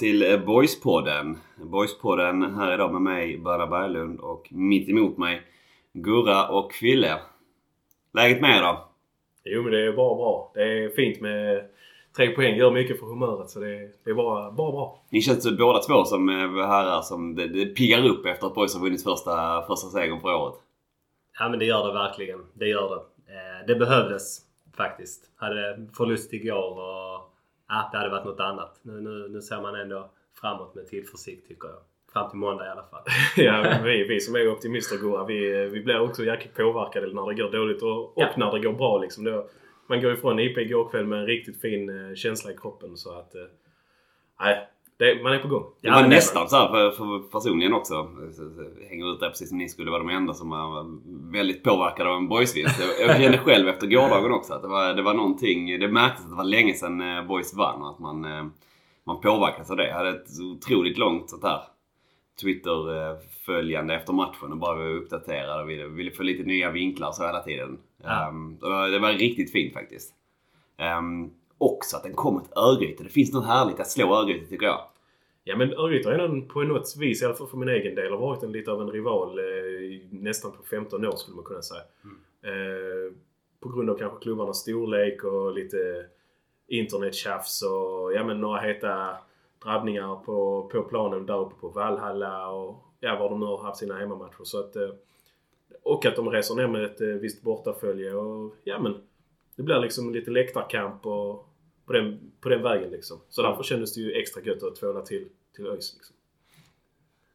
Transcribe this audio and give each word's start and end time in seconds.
till 0.00 0.32
eh, 0.32 0.38
Boyspodden. 0.38 1.38
Boyspodden 1.56 2.54
här 2.54 2.74
idag 2.74 2.92
med 2.92 3.02
mig, 3.02 3.38
Börna 3.38 3.66
Berglund 3.66 4.20
och 4.20 4.48
mitt 4.50 4.88
emot 4.88 5.18
mig 5.18 5.42
Gurra 5.92 6.48
och 6.48 6.72
Fille. 6.72 7.18
Läget 8.14 8.40
med 8.40 8.58
er 8.58 8.62
då? 8.62 8.88
Jo 9.44 9.62
men 9.62 9.72
det 9.72 9.86
är 9.86 9.92
bara 9.92 10.14
bra. 10.14 10.52
Det 10.54 10.62
är 10.62 10.88
fint 10.88 11.20
med 11.20 11.64
tre 12.16 12.28
poäng. 12.28 12.56
Gör 12.56 12.70
mycket 12.70 13.00
för 13.00 13.06
humöret 13.06 13.50
så 13.50 13.60
det 13.60 13.68
är, 13.68 13.90
det 14.04 14.10
är 14.10 14.14
bara, 14.14 14.50
bara 14.50 14.72
bra. 14.72 15.02
Ni 15.10 15.20
känns 15.20 15.58
båda 15.58 15.78
två 15.78 16.04
som 16.04 16.28
eh, 16.28 16.66
herrar 16.66 17.02
som 17.02 17.34
det, 17.34 17.48
det 17.48 17.66
piggar 17.66 18.06
upp 18.06 18.26
efter 18.26 18.46
att 18.46 18.54
Boys 18.54 18.74
har 18.74 18.80
vunnit 18.80 19.02
första, 19.02 19.62
första 19.66 19.88
segern 19.88 20.20
för 20.20 20.34
året. 20.34 20.54
Ja 21.38 21.48
men 21.48 21.58
det 21.58 21.64
gör 21.64 21.86
det 21.86 21.92
verkligen. 21.92 22.40
Det 22.54 22.68
gör 22.68 22.88
det. 22.88 23.32
Eh, 23.34 23.66
det 23.66 23.74
behövdes 23.74 24.38
faktiskt. 24.76 25.30
Hade 25.36 25.86
förlust 25.96 26.32
igår 26.32 26.78
och 26.78 27.09
ja, 27.70 27.88
det 27.92 27.98
hade 27.98 28.10
varit 28.10 28.24
något 28.24 28.40
annat. 28.40 28.78
Nu, 28.82 28.92
nu, 29.00 29.28
nu 29.28 29.40
ser 29.42 29.60
man 29.60 29.74
ändå 29.74 30.10
framåt 30.40 30.74
med 30.74 30.86
tillförsikt 30.86 31.48
tycker 31.48 31.68
jag. 31.68 31.78
Fram 32.12 32.30
till 32.30 32.38
måndag 32.38 32.66
i 32.66 32.68
alla 32.68 32.82
fall. 32.90 33.02
ja, 33.36 33.80
vi, 33.84 34.04
vi 34.04 34.20
som 34.20 34.34
är 34.36 34.48
optimister 34.52 34.96
Gurra, 34.96 35.24
vi, 35.24 35.68
vi 35.68 35.80
blir 35.80 36.00
också 36.00 36.24
jäkligt 36.24 36.54
påverkade 36.54 37.06
när 37.14 37.26
det 37.28 37.42
går 37.42 37.50
dåligt 37.50 37.82
och, 37.82 38.04
och 38.04 38.12
Ja. 38.16 38.28
när 38.36 38.52
det 38.52 38.60
går 38.60 38.72
bra. 38.72 38.98
Liksom. 38.98 39.24
Då, 39.24 39.48
man 39.86 40.00
går 40.00 40.12
ifrån 40.12 40.38
IP 40.40 40.58
igår 40.58 40.88
kväll 40.90 41.06
med 41.06 41.18
en 41.18 41.26
riktigt 41.26 41.60
fin 41.60 42.08
eh, 42.08 42.14
känsla 42.14 42.52
i 42.52 42.56
kroppen. 42.56 42.96
Så 42.96 43.18
att... 43.18 43.34
eh, 43.34 43.42
Nej, 44.40 44.68
det, 45.04 45.22
man 45.22 45.32
är 45.32 45.38
på 45.38 45.48
gång. 45.48 45.62
Det 45.80 45.88
Ja, 45.88 45.94
var 45.94 46.02
det- 46.02 46.08
nästan 46.08 46.48
så 46.48 46.56
här 46.56 46.68
för, 46.68 46.90
för 46.90 47.18
personligen 47.30 47.72
också. 47.74 48.08
Så- 48.32 48.50
så- 48.50 48.88
Hänger 48.88 49.12
ut 49.12 49.20
där 49.20 49.28
precis 49.28 49.48
som 49.48 49.58
ni 49.58 49.68
skulle 49.68 49.90
vara 49.90 50.02
de 50.02 50.08
enda 50.10 50.34
som 50.34 50.50
var 50.50 50.86
väldigt 51.32 51.62
påverkade 51.64 52.10
av 52.10 52.16
en 52.16 52.28
boysvinst. 52.28 52.80
Jag, 53.00 53.16
kände 53.20 53.38
själv 53.44 53.68
efter 53.68 53.86
gårdagen 53.86 54.32
också 54.32 54.54
att 54.54 54.62
det 54.62 54.68
var, 54.68 54.94
det 54.94 55.02
var 55.02 55.14
någonting. 55.14 55.80
Det 55.80 55.88
märktes 55.88 56.24
att 56.24 56.30
det 56.30 56.36
var 56.36 56.44
länge 56.44 56.74
sedan 56.74 57.00
eh, 57.16 57.26
boys 57.26 57.54
vann 57.54 57.82
och 57.82 57.88
att 57.90 57.98
man, 57.98 58.24
eh, 58.24 58.44
man 59.06 59.20
påverkas 59.20 59.70
av 59.70 59.76
det. 59.76 59.88
Jag 59.88 59.94
hade 59.96 60.10
ett 60.10 60.40
otroligt 60.56 60.98
långt 60.98 61.30
sånt 61.30 61.44
här 61.44 61.60
Twitter-följande 62.42 63.94
efter 63.94 64.12
matchen 64.12 64.52
och 64.52 64.58
bara 64.58 64.74
var 64.76 64.88
uppdaterad 64.90 65.60
och 65.62 65.70
ville, 65.70 65.86
ville 65.86 66.10
få 66.10 66.22
lite 66.22 66.42
nya 66.42 66.70
vinklar 66.70 67.12
så 67.12 67.26
hela 67.26 67.40
tiden. 67.42 67.78
Ja. 68.04 68.32
Det, 68.60 68.68
var, 68.68 68.88
det 68.88 68.98
var 68.98 69.12
riktigt 69.12 69.52
fint 69.52 69.72
faktiskt. 69.74 70.14
Um, 70.98 71.30
också 71.60 71.96
att 71.96 72.02
den 72.02 72.14
kom 72.14 72.38
ett 72.38 72.56
Örgryte. 72.56 73.02
Det 73.02 73.08
finns 73.08 73.32
något 73.32 73.46
härligt 73.46 73.80
att 73.80 73.90
slå 73.90 74.14
Örgryte 74.14 74.46
tycker 74.46 74.66
jag. 74.66 74.80
Ja 75.44 75.56
men 75.56 75.72
Örgryte 75.72 76.08
har 76.08 76.16
redan 76.18 76.48
på 76.48 76.62
något 76.62 76.96
vis, 76.98 77.22
i 77.22 77.24
alla 77.24 77.34
fall 77.34 77.46
för 77.46 77.56
min 77.56 77.68
egen 77.68 77.94
del, 77.94 78.12
har 78.12 78.18
varit 78.18 78.42
en, 78.42 78.52
lite 78.52 78.72
av 78.72 78.80
en 78.80 78.90
rival 78.90 79.38
eh, 79.38 79.44
nästan 80.10 80.52
på 80.52 80.62
15 80.62 81.06
år 81.06 81.16
skulle 81.16 81.36
man 81.36 81.44
kunna 81.44 81.62
säga. 81.62 81.82
Eh, 82.42 83.12
på 83.60 83.68
grund 83.68 83.90
av 83.90 83.98
kanske 83.98 84.22
klubbarnas 84.22 84.58
storlek 84.58 85.24
och 85.24 85.54
lite 85.54 86.06
internettjafs 86.68 87.62
och 87.62 88.12
ja 88.14 88.24
men 88.24 88.40
några 88.40 88.60
heta 88.60 89.16
drabbningar 89.64 90.16
på, 90.16 90.68
på 90.72 90.82
planen 90.82 91.26
där 91.26 91.40
uppe 91.40 91.54
på 91.60 91.68
Valhalla 91.68 92.48
och 92.48 92.84
ja, 93.00 93.18
var 93.18 93.30
de 93.30 93.40
nu 93.40 93.46
har 93.46 93.58
haft 93.58 93.78
sina 93.78 93.98
hemmamatcher. 93.98 94.44
Så 94.44 94.60
att, 94.60 94.76
eh, 94.76 94.90
och 95.82 96.06
att 96.06 96.16
de 96.16 96.30
reser 96.30 96.54
ner 96.54 96.66
med 96.66 96.84
ett 96.84 97.00
eh, 97.00 97.08
visst 97.08 97.42
bortafölje 97.42 98.14
och 98.14 98.54
ja 98.64 98.78
men 98.78 98.94
det 99.56 99.62
blir 99.62 99.78
liksom 99.78 100.12
lite 100.12 100.30
läktarkamp 100.30 101.06
och 101.06 101.49
på 101.90 101.94
den, 101.94 102.18
på 102.40 102.48
den 102.48 102.62
vägen 102.62 102.90
liksom. 102.90 103.20
Så 103.28 103.42
därför 103.42 103.62
kändes 103.62 103.94
det 103.94 104.00
ju 104.00 104.12
extra 104.12 104.42
gött 104.42 104.62
att 104.62 104.76
tvåla 104.76 105.00
till, 105.00 105.28
till 105.56 105.66
ÖIS 105.66 105.94
liksom. 105.96 106.16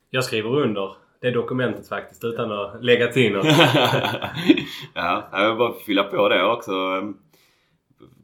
Jag 0.09 0.23
skriver 0.23 0.55
under 0.55 0.95
det 1.21 1.31
dokumentet 1.31 1.87
faktiskt 1.87 2.23
utan 2.23 2.51
att 2.51 2.83
lägga 2.83 3.07
till 3.07 3.33
något. 3.33 3.45
ja, 4.93 5.29
jag 5.31 5.49
vill 5.49 5.57
bara 5.57 5.73
fylla 5.73 6.03
på 6.03 6.29
det 6.29 6.45
också. 6.45 6.73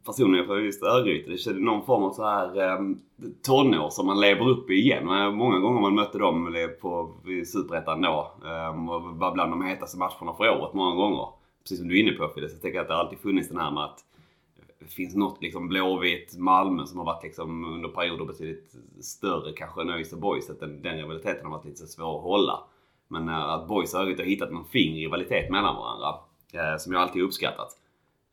Personligen 0.06 0.46
för 0.46 0.58
just 0.58 0.82
Örgryte. 0.82 1.30
Det 1.30 1.36
känns 1.36 1.58
någon 1.58 1.86
form 1.86 2.02
av 2.02 2.12
så 2.12 2.24
här 2.24 2.76
um, 2.78 3.00
tonår 3.42 3.90
som 3.90 4.06
man 4.06 4.20
lever 4.20 4.48
upp 4.48 4.70
i 4.70 4.74
igen. 4.74 5.06
Men 5.06 5.34
Många 5.34 5.58
gånger 5.58 5.80
man 5.80 5.94
mötte 5.94 6.18
dem 6.18 6.54
på 6.80 7.14
Superettan 7.46 8.02
då. 8.02 8.32
Och 8.68 9.18
var 9.18 9.32
bland 9.32 9.52
de 9.52 9.64
hetaste 9.64 9.98
matcherna 9.98 10.34
för 10.36 10.48
året 10.48 10.74
många 10.74 10.94
gånger. 10.94 11.28
Precis 11.62 11.78
som 11.78 11.88
du 11.88 11.98
är 11.98 12.02
inne 12.02 12.12
på 12.12 12.28
Fille, 12.28 12.48
så 12.48 12.54
jag 12.54 12.62
tänker 12.62 12.80
att 12.80 12.88
det 12.88 12.94
alltid 12.94 13.18
funnits 13.18 13.48
den 13.48 13.58
här 13.58 13.70
med 13.70 13.84
att 13.84 14.04
det 14.82 14.92
finns 14.92 15.14
något 15.14 15.42
liksom 15.42 15.68
Blåvitt, 15.68 16.38
Malmö 16.38 16.86
som 16.86 16.98
har 16.98 17.04
varit 17.06 17.22
liksom 17.22 17.64
under 17.74 17.88
perioder 17.88 18.24
betydligt 18.24 18.74
större 19.00 19.52
kanske 19.52 19.80
än 19.80 19.90
ÖIS 19.90 20.12
och 20.12 20.18
Boys. 20.18 20.50
Att 20.50 20.60
den, 20.60 20.82
den 20.82 20.96
rivaliteten 20.96 21.44
har 21.44 21.52
varit 21.52 21.64
lite 21.64 21.76
så 21.76 21.86
svår 21.86 22.16
att 22.16 22.22
hålla. 22.22 22.60
Men 23.08 23.28
eh, 23.28 23.44
att 23.44 23.70
Örgryte 23.70 24.22
har 24.22 24.28
hittat 24.28 24.52
någon 24.52 24.64
fin 24.64 24.94
rivalitet 24.94 25.50
mellan 25.50 25.76
varandra. 25.76 26.14
eh, 26.52 26.78
som 26.78 26.92
jag 26.92 27.02
alltid 27.02 27.22
uppskattat. 27.22 27.68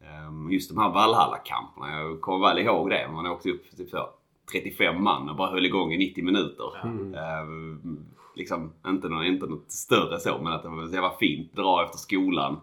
Eh, 0.01 0.53
just 0.53 0.69
de 0.69 0.77
här 0.77 0.89
Valhalla-kamperna. 0.89 1.99
Jag 1.99 2.21
kommer 2.21 2.47
väl 2.47 2.59
ihåg 2.59 2.89
det. 2.89 3.09
Man 3.13 3.27
åkte 3.27 3.49
upp 3.51 3.77
typ 3.77 3.89
så 3.89 4.09
35 4.51 5.03
man 5.03 5.29
och 5.29 5.35
bara 5.35 5.49
höll 5.51 5.65
igång 5.65 5.93
i 5.93 5.97
90 5.97 6.23
minuter. 6.23 6.71
Eh, 7.15 7.47
liksom 8.35 8.71
inte, 8.87 9.09
någon, 9.09 9.25
inte 9.25 9.45
något 9.45 9.71
större 9.71 10.19
så 10.19 10.37
men 10.43 10.53
att 10.53 10.63
det 10.63 10.69
var, 10.69 10.83
det 10.83 11.01
var 11.01 11.17
fint. 11.19 11.53
Dra 11.53 11.83
efter 11.83 11.97
skolan. 11.97 12.57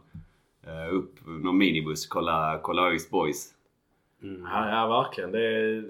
Eh, 0.66 0.94
upp 0.94 1.14
någon 1.26 1.58
minibuss, 1.58 2.06
kolla, 2.06 2.58
kolla 2.62 2.88
ÖIS 2.90 3.10
Boys. 3.10 3.52
Ja, 4.20 4.70
ja 4.70 5.02
verkligen. 5.02 5.32
Det 5.32 5.46
är, 5.46 5.84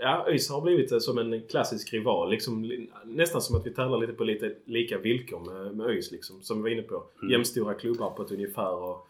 ja, 0.00 0.24
ÖIS 0.28 0.50
har 0.50 0.60
blivit 0.60 0.92
eh, 0.92 0.98
som 0.98 1.18
en 1.18 1.42
klassisk 1.42 1.92
rival. 1.92 2.30
Liksom, 2.30 2.64
li- 2.64 2.90
nästan 3.04 3.40
som 3.42 3.56
att 3.56 3.66
vi 3.66 3.70
tävlar 3.70 3.98
lite 3.98 4.12
på 4.12 4.24
lite 4.24 4.54
lika 4.64 4.98
villkor 4.98 5.40
med, 5.52 5.76
med 5.76 5.86
ÖIS. 5.86 6.12
Liksom, 6.12 6.42
som 6.42 6.56
vi 6.56 6.62
var 6.62 6.68
inne 6.70 6.82
på. 6.82 7.02
Jämstora 7.30 7.74
klubbar 7.74 8.10
på 8.10 8.22
ett 8.22 8.32
ungefär. 8.32 8.74
Och 8.74 9.06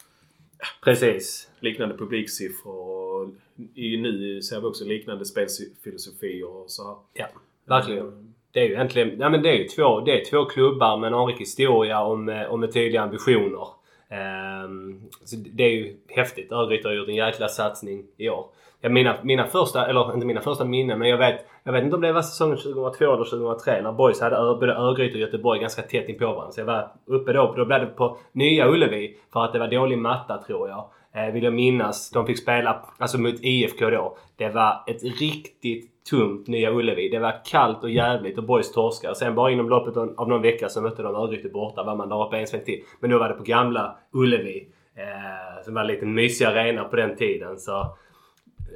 Precis. 0.84 1.50
liknande 1.60 1.97
publiksiffror. 1.97 2.75
Och 3.22 3.28
i, 3.75 3.97
nu 3.97 4.43
ser 4.43 4.60
vi 4.60 4.66
också 4.66 4.84
liknande 4.84 5.25
spelfilosofier 5.25 6.48
och 6.48 6.71
så 6.71 6.87
här. 6.88 6.97
Ja, 7.12 7.27
verkligen. 7.65 8.34
Det 8.53 8.60
är 8.60 8.65
ju 8.65 8.72
egentligen 8.75 9.21
ja, 9.21 9.28
men 9.31 9.42
det 9.42 9.48
är 9.48 9.56
ju 9.59 9.65
två, 9.69 10.00
det 10.00 10.21
är 10.21 10.25
två 10.31 10.44
klubbar 10.44 10.97
med 10.98 11.09
en 11.09 11.15
anrik 11.15 11.41
historia 11.41 12.03
och 12.04 12.19
med, 12.19 12.48
och 12.48 12.59
med 12.59 12.72
tydliga 12.72 13.03
ambitioner. 13.03 13.66
Ehm, 14.10 15.00
så 15.25 15.37
det 15.37 15.65
är 15.65 15.71
ju 15.71 15.97
häftigt. 16.09 16.53
Örgryte 16.53 16.88
har 16.88 16.94
gjort 16.94 17.09
en 17.09 17.15
jäkla 17.15 17.48
satsning 17.48 18.04
i 18.16 18.28
år. 18.28 18.47
Mina, 18.82 19.16
mina 19.22 19.47
första, 19.47 19.87
eller 19.87 20.15
inte 20.15 20.26
mina 20.26 20.41
första 20.41 20.65
minnen, 20.65 20.98
men 20.98 21.09
jag 21.09 21.19
vet, 21.19 21.47
jag 21.65 21.72
vet 21.72 21.84
inte 21.84 21.97
om 21.97 22.03
det 22.03 22.12
var 22.12 22.22
säsongen 22.22 22.56
2002 22.56 23.04
eller 23.04 23.25
2003 23.25 23.82
när 23.82 23.93
Boys 23.93 24.21
hade 24.21 24.37
Ö- 24.37 24.54
både 24.60 24.75
Örgryte 24.75 25.15
och 25.15 25.21
Göteborg 25.21 25.60
ganska 25.60 25.82
tätt 25.82 26.09
inpå 26.09 26.26
varandra. 26.26 26.50
Så 26.53 26.60
jag 26.60 26.66
var 26.66 26.88
uppe 27.06 27.32
då. 27.32 27.54
Då 27.56 27.65
blev 27.65 27.81
det 27.81 27.87
på 27.87 28.16
Nya 28.32 28.69
Ullevi 28.69 29.16
för 29.32 29.44
att 29.44 29.53
det 29.53 29.59
var 29.59 29.69
dålig 29.69 29.98
matta 29.98 30.42
tror 30.47 30.69
jag. 30.69 30.84
Eh, 31.15 31.32
vill 31.32 31.44
jag 31.44 31.53
minnas. 31.53 32.10
De 32.10 32.27
fick 32.27 32.38
spela 32.38 32.84
alltså 32.98 33.19
mot 33.19 33.34
IFK 33.41 33.91
då. 33.91 34.16
Det 34.37 34.48
var 34.48 34.84
ett 34.87 35.03
riktigt 35.21 35.91
tungt 36.10 36.48
Nya 36.48 36.71
Ullevi. 36.71 37.09
Det 37.09 37.19
var 37.19 37.44
kallt 37.44 37.82
och 37.82 37.91
jävligt 37.91 38.38
och 38.38 38.44
Boys 38.44 38.72
torskade. 38.72 39.15
Sen 39.15 39.34
bara 39.34 39.50
inom 39.50 39.69
loppet 39.69 39.97
av 39.97 40.28
någon 40.28 40.43
vecka 40.43 40.69
så 40.69 40.82
mötte 40.82 41.03
de 41.03 41.15
Örgryte 41.15 41.48
borta. 41.48 41.82
Var 41.82 41.97
man 41.97 42.09
där 42.09 42.27
uppe 42.27 42.36
en 42.36 42.47
sväng 42.47 42.65
till. 42.65 42.83
Men 43.01 43.10
då 43.10 43.18
var 43.18 43.28
det 43.28 43.34
på 43.34 43.42
gamla 43.42 43.98
Ullevi. 44.12 44.68
Eh, 44.95 45.65
som 45.65 45.74
var 45.74 45.80
en 45.80 45.86
liten 45.86 46.15
mysig 46.15 46.45
arena 46.45 46.84
på 46.84 46.97
den 46.97 47.16
tiden. 47.16 47.59
Så 47.59 47.97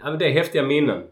ja, 0.02 0.10
det 0.10 0.26
är 0.26 0.32
häftiga 0.32 0.62
minnen. 0.62 1.02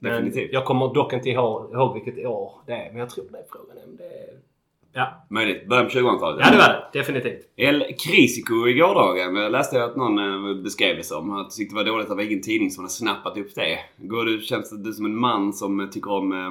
Men 0.00 0.12
Definitivt. 0.12 0.52
jag 0.52 0.64
kommer 0.64 0.94
dock 0.94 1.12
inte 1.12 1.28
ihåg, 1.28 1.72
ihåg 1.72 1.94
vilket 1.94 2.26
år 2.26 2.52
det 2.66 2.72
är. 2.72 2.90
Men 2.90 2.98
jag 3.00 3.10
tror 3.10 3.24
det 3.30 3.38
är 3.38 3.44
frågan 3.50 3.96
det 3.98 4.04
är... 4.04 4.47
Ja. 4.92 5.26
Möjligt. 5.30 5.68
Början 5.68 5.86
på 5.86 5.92
2000-talet. 5.92 6.46
ja, 6.46 6.50
det 6.50 6.58
var 6.58 6.68
det. 6.68 6.98
Definitivt. 6.98 7.40
El 7.56 7.84
Crisico 7.98 8.68
i 8.68 8.74
gårdagen 8.74 9.36
Jag 9.36 9.52
läste 9.52 9.76
jag 9.76 9.90
att 9.90 9.96
någon 9.96 10.18
eh, 10.18 10.62
beskrev 10.62 10.96
det 10.96 11.04
som. 11.04 11.36
Att 11.36 11.50
tyckte 11.50 11.74
det 11.74 11.78
var 11.78 11.84
dåligt 11.84 12.04
att 12.04 12.10
det 12.10 12.16
var 12.16 12.22
ingen 12.22 12.42
tidning 12.42 12.70
som 12.70 12.84
hade 12.84 12.92
snappat 12.92 13.38
upp 13.38 13.54
det. 13.54 13.78
Går 13.96 14.24
du, 14.24 14.40
känns 14.40 14.70
du 14.84 14.92
som 14.92 15.04
en 15.04 15.16
man 15.16 15.52
som 15.52 15.80
eh, 15.80 15.86
tycker 15.86 16.12
om 16.12 16.32
eh, 16.32 16.50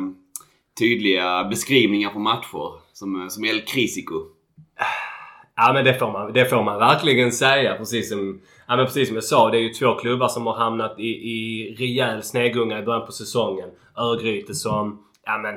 tydliga 0.79 1.43
beskrivningar 1.43 2.09
på 2.09 2.19
matcher? 2.19 2.71
Som, 2.93 3.29
som 3.29 3.45
El 3.45 3.61
Crisico. 3.61 4.23
Ja 5.55 5.73
men 5.73 5.85
det 5.85 5.93
får 5.93 6.11
man, 6.11 6.33
det 6.33 6.45
får 6.45 6.63
man 6.63 6.79
verkligen 6.79 7.31
säga. 7.31 7.75
Precis 7.75 8.09
som, 8.09 8.39
ja, 8.67 8.75
men 8.75 8.85
precis 8.85 9.07
som 9.07 9.15
jag 9.15 9.23
sa, 9.23 9.49
det 9.49 9.57
är 9.57 9.61
ju 9.61 9.69
två 9.69 9.95
klubbar 9.95 10.27
som 10.27 10.45
har 10.45 10.55
hamnat 10.55 10.99
i, 10.99 11.07
i 11.07 11.75
rejäl 11.79 12.23
snegunga 12.23 12.79
i 12.79 12.83
början 12.83 13.05
på 13.05 13.11
säsongen. 13.11 13.69
Örgryte 13.97 14.53
som, 14.53 15.03
ja 15.25 15.37
men 15.37 15.55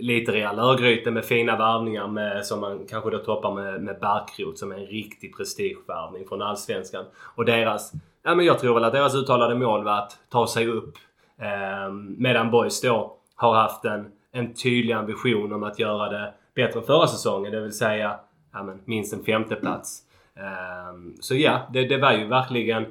lite 0.00 0.32
rejäl 0.32 0.58
Örgryte 0.58 1.10
med 1.10 1.24
fina 1.24 1.56
värvningar 1.56 2.06
med, 2.06 2.46
som 2.46 2.60
man 2.60 2.86
kanske 2.90 3.10
då 3.10 3.18
toppar 3.18 3.54
med, 3.54 3.82
med 3.82 3.98
Barkrot 4.00 4.58
som 4.58 4.72
är 4.72 4.76
en 4.76 4.86
riktig 4.86 5.36
prestigevärvning 5.36 6.28
från 6.28 6.42
Allsvenskan. 6.42 7.04
Och 7.34 7.44
deras, 7.44 7.92
ja 8.22 8.34
men 8.34 8.46
jag 8.46 8.58
tror 8.58 8.74
väl 8.74 8.84
att 8.84 8.92
deras 8.92 9.14
uttalade 9.14 9.54
mål 9.54 9.84
var 9.84 9.98
att 9.98 10.18
ta 10.28 10.46
sig 10.46 10.66
upp. 10.66 10.94
Eh, 11.38 11.92
medan 12.18 12.50
Boys 12.50 12.80
då 12.80 13.16
har 13.34 13.54
haft 13.54 13.84
en, 13.84 14.12
en 14.32 14.54
tydlig 14.54 14.94
ambition 14.94 15.52
om 15.52 15.62
att 15.62 15.78
göra 15.78 16.08
det 16.08 16.34
bättre 16.54 16.80
än 16.80 16.86
förra 16.86 17.06
säsongen. 17.06 17.52
Det 17.52 17.60
vill 17.60 17.72
säga 17.72 18.20
ja, 18.52 18.62
men, 18.62 18.80
minst 18.84 19.12
en 19.12 19.24
femteplats. 19.24 20.02
Eh, 20.36 20.94
så 21.20 21.34
ja, 21.34 21.60
det, 21.72 21.84
det 21.84 21.98
var 21.98 22.12
ju 22.12 22.26
verkligen 22.26 22.86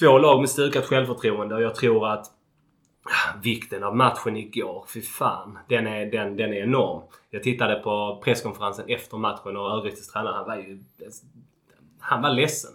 två 0.00 0.18
lag 0.18 0.40
med 0.40 0.50
stukat 0.50 0.84
självförtroende 0.84 1.54
och 1.54 1.62
jag 1.62 1.74
tror 1.74 2.08
att 2.08 2.26
Vikten 3.42 3.84
av 3.84 3.96
matchen 3.96 4.36
igår. 4.36 4.84
Fy 4.94 5.02
fan. 5.02 5.58
Den 5.68 5.86
är, 5.86 6.06
den, 6.06 6.36
den 6.36 6.52
är 6.52 6.62
enorm. 6.62 7.02
Jag 7.30 7.42
tittade 7.42 7.74
på 7.74 8.20
presskonferensen 8.24 8.84
efter 8.88 9.16
matchen 9.16 9.56
och 9.56 9.70
Örgrytes 9.70 10.08
tränare, 10.08 10.34
han 10.34 10.46
var 10.46 10.56
ju... 10.56 10.82
Han 12.00 12.22
var 12.22 12.30
ledsen. 12.30 12.70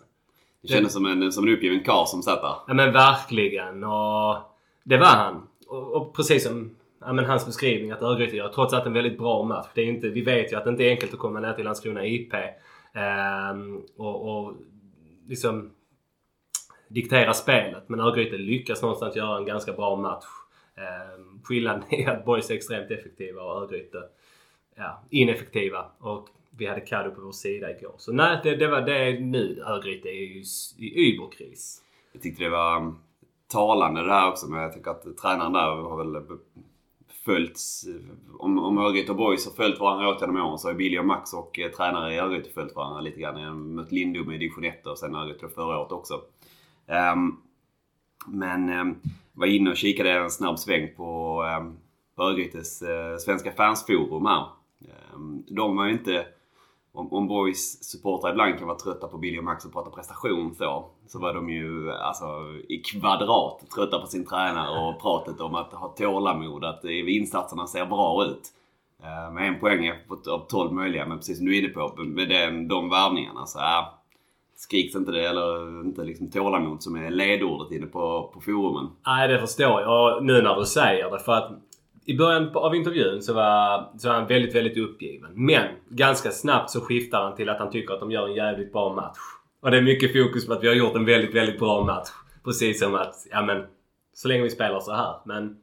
Det 0.62 0.68
kändes 0.68 0.94
som 0.94 1.06
en, 1.06 1.32
som 1.32 1.48
en 1.48 1.54
uppgiven 1.54 1.84
karl 1.84 2.06
som 2.06 2.22
satt 2.22 2.42
där. 2.42 2.56
Ja 2.68 2.74
men 2.74 2.94
verkligen. 2.94 3.84
Och 3.84 4.38
det 4.84 4.98
var 4.98 5.06
han. 5.06 5.48
Och, 5.68 5.94
och 5.94 6.16
precis 6.16 6.44
som 6.44 6.76
ja, 7.00 7.14
men 7.14 7.26
hans 7.26 7.46
beskrivning 7.46 7.92
att 7.92 8.02
Örgryte 8.02 8.36
gör 8.36 8.50
trots 8.50 8.74
allt 8.74 8.86
en 8.86 8.94
väldigt 8.94 9.18
bra 9.18 9.44
match. 9.44 9.68
Det 9.74 9.82
är 9.82 9.86
inte, 9.86 10.10
vi 10.10 10.22
vet 10.22 10.52
ju 10.52 10.56
att 10.56 10.64
det 10.64 10.70
inte 10.70 10.84
är 10.84 10.90
enkelt 10.90 11.14
att 11.14 11.20
komma 11.20 11.40
ner 11.40 11.54
till 11.54 11.66
Landskrona 11.66 12.06
IP. 12.06 12.34
Ehm, 12.94 13.82
och, 13.98 14.30
och 14.30 14.54
liksom 15.28 15.72
diktera 16.94 17.34
spelet. 17.34 17.90
Men 17.90 18.00
Örgryte 18.00 18.38
lyckas 18.38 18.82
någonstans 18.82 19.16
göra 19.16 19.38
en 19.38 19.46
ganska 19.46 19.74
bra 19.74 19.96
match. 19.96 20.26
Ehm, 20.76 21.42
skillnaden 21.44 21.84
är 21.90 22.10
att 22.10 22.26
Boys 22.26 22.50
är 22.50 22.56
extremt 22.56 22.92
effektiva 22.92 23.42
och 23.42 23.62
Örgryte 23.62 24.04
ja, 24.76 25.04
ineffektiva. 25.10 25.86
Och 26.00 26.30
vi 26.58 26.66
hade 26.66 26.82
Kadu 26.82 27.10
på 27.10 27.22
vår 27.22 27.32
sida 27.32 27.72
igår. 27.78 27.96
Så 27.98 28.14
nej, 28.14 28.40
det, 28.44 28.56
det 28.56 28.68
var 28.68 28.82
det 28.82 29.20
nu. 29.20 29.64
Örgryte 29.68 30.10
är 30.10 30.14
ju 30.14 30.44
i 30.78 31.14
überkris. 31.14 31.82
Jag 32.12 32.22
tyckte 32.22 32.44
det 32.44 32.50
var 32.50 32.78
mm, 32.78 32.96
talande 33.48 34.04
det 34.04 34.12
här 34.12 34.30
också 34.30 34.48
men 34.48 34.62
jag 34.62 34.74
tycker 34.74 34.92
att 34.92 35.18
tränaren 35.18 35.54
där 35.54 35.62
har 35.62 35.98
väl 35.98 36.16
eh, 36.16 36.22
följts. 37.26 37.88
Eh, 37.88 38.40
om, 38.40 38.60
om 38.60 38.78
Örgryte 38.78 39.12
och 39.12 39.18
Boys 39.18 39.46
har 39.46 39.54
följt 39.54 39.80
varandra 39.80 40.10
åt 40.10 40.22
genom 40.22 40.38
åren 40.38 40.58
så 40.58 40.68
har 40.68 40.74
Billy 40.74 41.00
och 41.00 41.06
Max 41.06 41.34
och 41.34 41.60
eh, 41.60 41.72
tränare 41.72 42.14
i 42.14 42.20
Örgryte 42.20 42.50
följt 42.50 42.76
varandra 42.76 43.02
lite 43.02 43.20
grann. 43.20 43.42
Jag 43.42 43.56
mött 43.56 43.92
Lindom 43.92 44.32
i 44.32 44.38
division 44.38 44.64
1 44.64 44.88
och 44.88 44.98
sen 44.98 45.16
Örgryte 45.16 45.50
förra 45.50 45.80
året 45.80 45.92
också. 45.92 46.22
Um, 46.88 47.42
men 48.28 48.70
um, 48.70 49.00
var 49.34 49.48
inne 49.48 49.70
och 49.70 49.78
kikade 49.78 50.12
en 50.12 50.32
snabb 50.32 50.60
sväng 50.60 50.96
på 50.98 51.42
um, 51.44 51.78
Örgrytes 52.18 52.82
uh, 52.82 53.18
svenska 53.18 53.52
fansforum 53.52 54.26
här. 54.26 54.46
Um, 55.14 55.44
de 55.48 55.78
var 55.78 55.86
ju 55.86 55.92
inte 55.92 56.26
om, 56.94 57.14
om 57.14 57.28
Boys 57.28 57.84
supportrar 57.84 58.32
ibland 58.32 58.58
kan 58.58 58.68
vara 58.68 58.78
trötta 58.78 59.08
på 59.08 59.18
Billy 59.18 59.40
och 59.40 59.44
Max 59.44 59.66
och 59.66 59.74
prata 59.74 59.90
prestation 59.90 60.56
så, 60.56 60.86
så 61.08 61.20
var 61.20 61.34
de 61.34 61.50
ju 61.50 61.92
alltså 61.92 62.26
i 62.70 62.78
kvadrat 62.78 63.70
trötta 63.76 64.00
på 64.00 64.08
sin 64.08 64.26
tränare 64.26 64.80
och 64.80 65.02
pratet 65.02 65.42
om 65.42 65.56
att 65.56 65.74
ha 65.74 65.88
tålamod, 65.88 66.66
att 66.66 66.84
insatserna 66.84 67.68
ser 67.68 67.86
bra 67.86 68.26
ut. 68.26 68.54
Med 69.34 69.48
en 69.48 69.60
poäng 69.60 69.92
av 70.28 70.48
12 70.50 70.74
möjliga, 70.74 71.06
men 71.06 71.18
precis 71.18 71.38
som 71.38 71.46
du 71.46 71.58
är 71.58 71.60
inne 71.60 71.74
på, 71.74 71.94
med 71.98 72.30
den, 72.30 72.68
de 72.68 72.90
värvningarna 72.90 73.46
så 73.46 73.60
äh, 73.60 73.88
skriks 74.64 74.96
inte 74.96 75.12
det, 75.12 75.26
eller 75.26 75.82
inte 75.82 76.04
liksom 76.04 76.30
tålamod 76.30 76.84
som 76.84 76.96
är 76.96 77.10
ledordet 77.10 77.72
inne 77.72 77.86
på, 77.86 78.32
på 78.34 78.42
forumen. 78.42 78.90
Nej, 79.06 79.28
det 79.28 79.40
förstår 79.40 79.82
jag 79.82 80.24
nu 80.24 80.42
när 80.42 80.56
du 80.56 80.66
säger 80.66 81.12
det. 81.12 81.20
För 81.20 81.34
att 81.34 81.52
i 82.06 82.18
början 82.18 82.50
av 82.54 82.76
intervjun 82.76 83.22
så 83.22 83.34
var, 83.34 83.90
så 83.98 84.08
var 84.08 84.16
han 84.16 84.28
väldigt, 84.28 84.56
väldigt 84.56 84.78
uppgiven. 84.78 85.32
Men 85.34 85.68
ganska 85.90 86.32
snabbt 86.32 86.70
så 86.70 86.82
skiftar 86.82 87.24
han 87.24 87.36
till 87.36 87.50
att 87.50 87.60
han 87.60 87.72
tycker 87.72 87.94
att 87.94 88.00
de 88.00 88.12
gör 88.12 88.28
en 88.28 88.36
jävligt 88.36 88.74
bra 88.74 88.94
match. 88.94 89.18
Och 89.62 89.72
det 89.72 89.78
är 89.78 89.82
mycket 89.82 90.14
fokus 90.14 90.48
på 90.48 90.54
att 90.54 90.64
vi 90.64 90.68
har 90.68 90.76
gjort 90.76 90.96
en 90.96 91.06
väldigt, 91.06 91.36
väldigt 91.36 91.60
bra 91.60 91.86
match. 91.86 92.10
Precis 92.44 92.80
som 92.80 92.96
att, 92.96 93.16
ja 93.32 93.42
men, 93.42 93.64
så 94.14 94.28
länge 94.28 94.44
vi 94.44 94.50
spelar 94.50 94.80
så 94.80 94.92
här. 94.92 95.16
Men, 95.26 95.58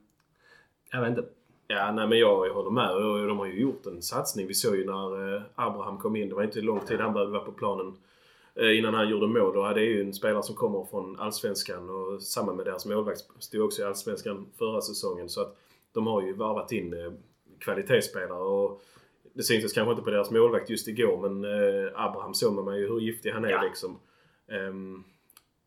jag 0.93 1.01
vet 1.01 1.11
inte. 1.11 1.25
Ja, 1.67 1.93
nej 1.93 2.07
men 2.09 2.19
jag, 2.19 2.47
jag 2.47 2.55
håller 2.55 2.71
med. 2.71 2.91
Och 2.91 3.27
de 3.27 3.39
har 3.39 3.47
ju 3.47 3.61
gjort 3.61 3.87
en 3.87 4.03
satsning. 4.03 4.47
Vi 4.47 4.55
såg 4.55 4.77
ju 4.77 4.87
när 4.87 5.35
eh, 5.37 5.43
Abraham 5.55 5.99
kom 5.99 6.17
in. 6.17 6.29
Det 6.29 6.35
var 6.35 6.43
inte 6.43 6.61
lång 6.61 6.81
tid 6.81 7.01
han 7.01 7.13
behövde 7.13 7.33
vara 7.33 7.45
på 7.45 7.53
planen 7.53 7.93
innan 8.61 8.95
han 8.95 9.09
gjorde 9.09 9.27
mål. 9.27 9.57
Och 9.57 9.75
det 9.75 9.81
är 9.81 9.85
ju 9.85 10.01
en 10.01 10.15
spelare 10.15 10.43
som 10.43 10.55
kommer 10.55 10.85
från 10.85 11.21
Allsvenskan 11.21 11.91
och 11.91 12.23
samma 12.23 12.53
med 12.53 12.67
deras 12.67 12.87
målvakt 12.87 13.21
stod 13.39 13.65
också 13.65 13.83
i 13.83 13.85
Allsvenskan 13.85 14.47
förra 14.59 14.81
säsongen. 14.81 15.29
Så 15.29 15.41
att 15.41 15.57
de 15.93 16.07
har 16.07 16.23
ju 16.23 16.33
varvat 16.33 16.73
in 16.73 16.93
eh, 16.93 17.13
kvalitetsspelare 17.59 18.43
och 18.43 18.83
det 19.33 19.43
syntes 19.43 19.73
kanske 19.73 19.91
inte 19.91 20.03
på 20.03 20.11
deras 20.11 20.31
målvakt 20.31 20.71
just 20.71 20.89
igår 20.89 21.29
men 21.29 21.45
eh, 21.45 21.91
Abraham 21.95 22.35
såg 22.35 22.65
man 22.65 22.79
ju 22.79 22.89
hur 22.89 23.01
giftig 23.01 23.31
han 23.31 23.45
är 23.45 23.51
ja. 23.51 23.63
liksom. 23.63 23.99
Um, 24.49 25.05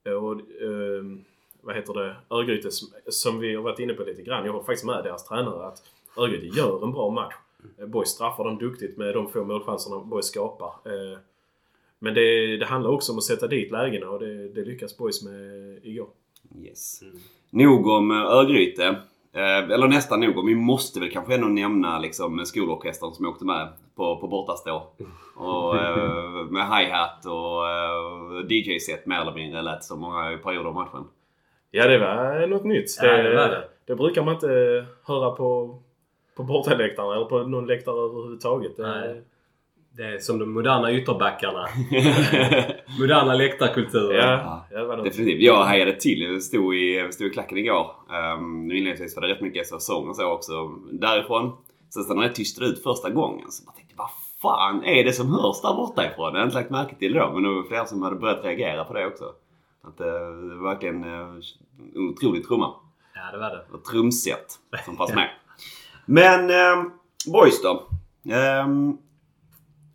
och 0.05 0.41
um, 0.61 1.25
vad 1.61 1.75
heter 1.75 1.93
det? 1.93 2.15
Örgryte 2.29 2.69
som 3.07 3.39
vi 3.39 3.55
har 3.55 3.63
varit 3.63 3.79
inne 3.79 3.93
på 3.93 4.03
lite 4.03 4.21
grann. 4.21 4.45
Jag 4.45 4.53
har 4.53 4.63
faktiskt 4.63 4.85
med 4.85 5.03
deras 5.03 5.27
tränare 5.27 5.65
att 5.65 5.83
Örgryte 6.17 6.57
gör 6.57 6.83
en 6.83 6.91
bra 6.91 7.09
match. 7.09 7.33
Eh, 7.79 7.85
Boys 7.85 8.09
straffar 8.09 8.43
dem 8.43 8.57
duktigt 8.57 8.97
med 8.97 9.13
de 9.13 9.29
få 9.29 9.43
målchanserna 9.43 9.99
Boys 9.99 10.25
skapar. 10.25 10.73
Men 12.03 12.13
det, 12.13 12.57
det, 12.57 12.65
handlar 12.65 12.91
också 12.91 13.11
om 13.11 13.17
att 13.17 13.23
sätta 13.23 13.47
dit 13.47 13.71
lägena 13.71 14.09
och 14.09 14.19
det, 14.19 14.49
det 14.49 14.61
lyckas 14.61 14.97
Boys 14.97 15.23
med 15.23 15.79
igår. 15.83 16.07
Yes. 16.63 17.01
Mm. 17.01 17.15
Nog 17.49 17.87
om 17.87 18.11
Örgryte. 18.11 18.83
Eh, 19.33 19.71
eller 19.71 19.87
nästan 19.87 20.19
nog. 20.19 20.45
Vi 20.45 20.55
måste 20.55 20.99
väl 20.99 21.11
kanske 21.11 21.35
ändå 21.35 21.47
nämna 21.47 21.99
liksom 21.99 22.45
skolorkestern 22.45 23.11
som 23.11 23.25
åkte 23.25 23.45
med 23.45 23.67
på, 23.95 24.17
på 24.17 24.27
bortastå. 24.27 24.83
Och, 25.35 25.75
eh, 25.81 26.45
med 26.49 26.65
hi-hat 26.65 27.25
och 27.25 27.69
eh, 27.69 28.45
DJ-set 28.49 29.05
mer 29.05 29.21
eller 29.21 29.33
mindre 29.33 29.61
lät 29.61 29.83
så 29.83 29.95
många 29.95 30.37
perioder 30.43 30.69
av 30.69 30.75
matchen. 30.75 31.03
Ja 31.71 31.87
det 31.87 31.99
var 31.99 32.47
något 32.47 32.63
nytt. 32.65 33.01
Det, 33.01 33.07
ja, 33.07 33.23
det, 33.23 33.29
det. 33.29 33.63
det 33.85 33.95
brukar 33.95 34.23
man 34.23 34.33
inte 34.33 34.85
höra 35.03 35.31
på, 35.31 35.79
på 36.35 36.43
bortaläktaren 36.43 37.17
eller 37.17 37.25
på 37.25 37.43
någon 37.43 37.67
läktare 37.67 37.95
överhuvudtaget. 37.95 38.77
Nej. 38.77 39.23
Det 39.97 40.03
är 40.03 40.19
som 40.19 40.39
de 40.39 40.53
moderna 40.53 40.91
ytterbackarna. 40.91 41.67
moderna 42.99 43.33
läktarkulturen. 43.33 44.29
Ja, 44.29 44.65
ja. 44.71 44.95
definitivt. 44.95 45.41
Jag 45.41 45.65
hejade 45.65 45.93
till. 45.93 46.21
Jag 46.21 46.43
stod 46.43 46.75
i, 46.75 47.07
stod 47.11 47.27
i 47.27 47.29
klacken 47.29 47.57
igår. 47.57 47.95
Um, 48.37 48.71
inledningsvis 48.71 49.15
var 49.15 49.21
det 49.21 49.33
rätt 49.33 49.41
mycket 49.41 49.67
säsong 49.67 50.09
och 50.09 50.15
så 50.15 50.31
också 50.31 50.67
därifrån. 50.91 51.57
Sen 51.89 52.17
när 52.17 52.23
det 52.23 52.33
tystade 52.33 52.67
ut 52.67 52.83
första 52.83 53.09
gången 53.09 53.51
så 53.51 53.63
jag 53.65 53.75
tänkte 53.75 53.95
vad 53.97 54.09
fan 54.41 54.83
är 54.83 55.03
det 55.03 55.13
som 55.13 55.31
hörs 55.31 55.61
där 55.61 55.73
borta 55.73 56.05
ifrån? 56.05 56.33
Jag 56.33 56.39
har 56.39 56.45
inte 56.45 56.55
lagt 56.55 56.69
märke 56.69 56.95
till 56.95 57.13
det 57.13 57.19
då 57.19 57.33
men 57.33 57.43
det 57.43 57.49
var 57.49 57.63
flera 57.63 57.85
som 57.85 58.01
hade 58.01 58.15
börjat 58.15 58.43
reagera 58.43 58.83
på 58.83 58.93
det 58.93 59.07
också. 59.07 59.25
Att 59.83 60.01
uh, 60.01 60.07
det 60.49 60.55
var 60.55 60.69
verkligen 60.69 61.03
uh, 61.03 61.39
en 61.95 62.09
otrolig 62.09 62.47
trumma. 62.47 62.73
Ja 63.15 63.31
det 63.31 63.37
var 63.37 63.49
det. 63.49 63.65
Och 63.71 63.83
trumset 63.83 64.59
som 64.85 64.97
fanns 64.97 65.13
med. 65.15 65.29
Men 66.05 66.39
um, 66.79 66.91
boys 67.27 67.61
då. 67.61 67.87
Um, 68.63 68.97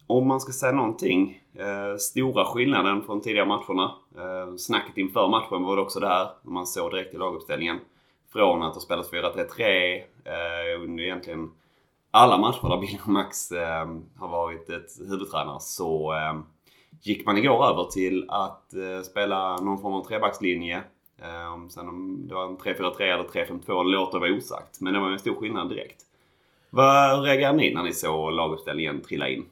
om 0.09 0.29
man 0.29 0.41
ska 0.41 0.53
säga 0.53 0.73
någonting. 0.73 1.43
Eh, 1.55 1.97
stora 1.99 2.45
skillnaden 2.45 3.03
från 3.03 3.21
tidigare 3.21 3.47
matcherna. 3.47 3.95
Eh, 4.17 4.57
snacket 4.57 4.97
inför 4.97 5.29
matchen 5.29 5.63
var 5.63 5.77
det 5.77 5.83
också 5.83 6.01
där. 6.01 6.29
Man 6.43 6.67
såg 6.67 6.91
direkt 6.91 7.15
i 7.15 7.19
laguppställningen. 7.19 7.79
Från 8.33 8.63
att 8.63 8.75
ha 8.75 8.81
spelat 8.81 9.11
4-3-3 9.11 9.97
eh, 10.25 10.83
under 10.83 11.05
egentligen 11.05 11.51
alla 12.11 12.39
matcher 12.39 12.69
där 12.69 12.81
Bill 12.81 12.99
Max 13.07 13.53
eh, 13.53 13.87
har 14.19 14.29
varit 14.29 14.71
ett 14.71 15.09
huvudtränare 15.09 15.61
så 15.61 16.13
eh, 16.13 16.41
gick 17.03 17.27
man 17.27 17.39
igår 17.39 17.67
över 17.67 17.85
till 17.85 18.27
att 18.29 18.75
eh, 18.75 19.03
spela 19.03 19.57
någon 19.57 19.83
form 19.83 19.95
av 19.95 20.05
trebackslinje. 20.05 20.77
Eh, 21.23 21.69
sen 21.69 21.89
om 21.89 22.29
det 22.29 22.35
var 22.35 22.47
en 22.47 22.59
3-4-3 22.59 23.03
eller 23.03 23.25
3-5-2 23.25 23.85
låter 23.85 24.19
vara 24.19 24.31
osagt. 24.31 24.81
Men 24.81 24.93
det 24.93 25.01
var 25.01 25.11
en 25.11 25.19
stor 25.19 25.35
skillnad 25.35 25.69
direkt. 25.69 26.03
Vad 26.71 27.23
reagerade 27.23 27.57
ni 27.57 27.75
när 27.75 27.83
ni 27.83 27.93
såg 27.93 28.33
laguppställningen 28.33 29.01
trilla 29.01 29.29
in? 29.29 29.45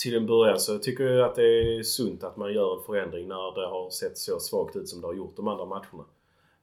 Till 0.00 0.16
en 0.16 0.26
början 0.26 0.58
så 0.58 0.78
tycker 0.78 1.04
jag 1.04 1.28
att 1.28 1.34
det 1.34 1.76
är 1.76 1.82
sunt 1.82 2.24
att 2.24 2.36
man 2.36 2.52
gör 2.52 2.76
en 2.76 2.82
förändring 2.82 3.28
när 3.28 3.60
det 3.60 3.66
har 3.66 3.90
sett 3.90 4.18
så 4.18 4.40
svagt 4.40 4.76
ut 4.76 4.88
som 4.88 5.00
det 5.00 5.06
har 5.06 5.14
gjort 5.14 5.36
de 5.36 5.48
andra 5.48 5.64
matcherna. 5.64 6.04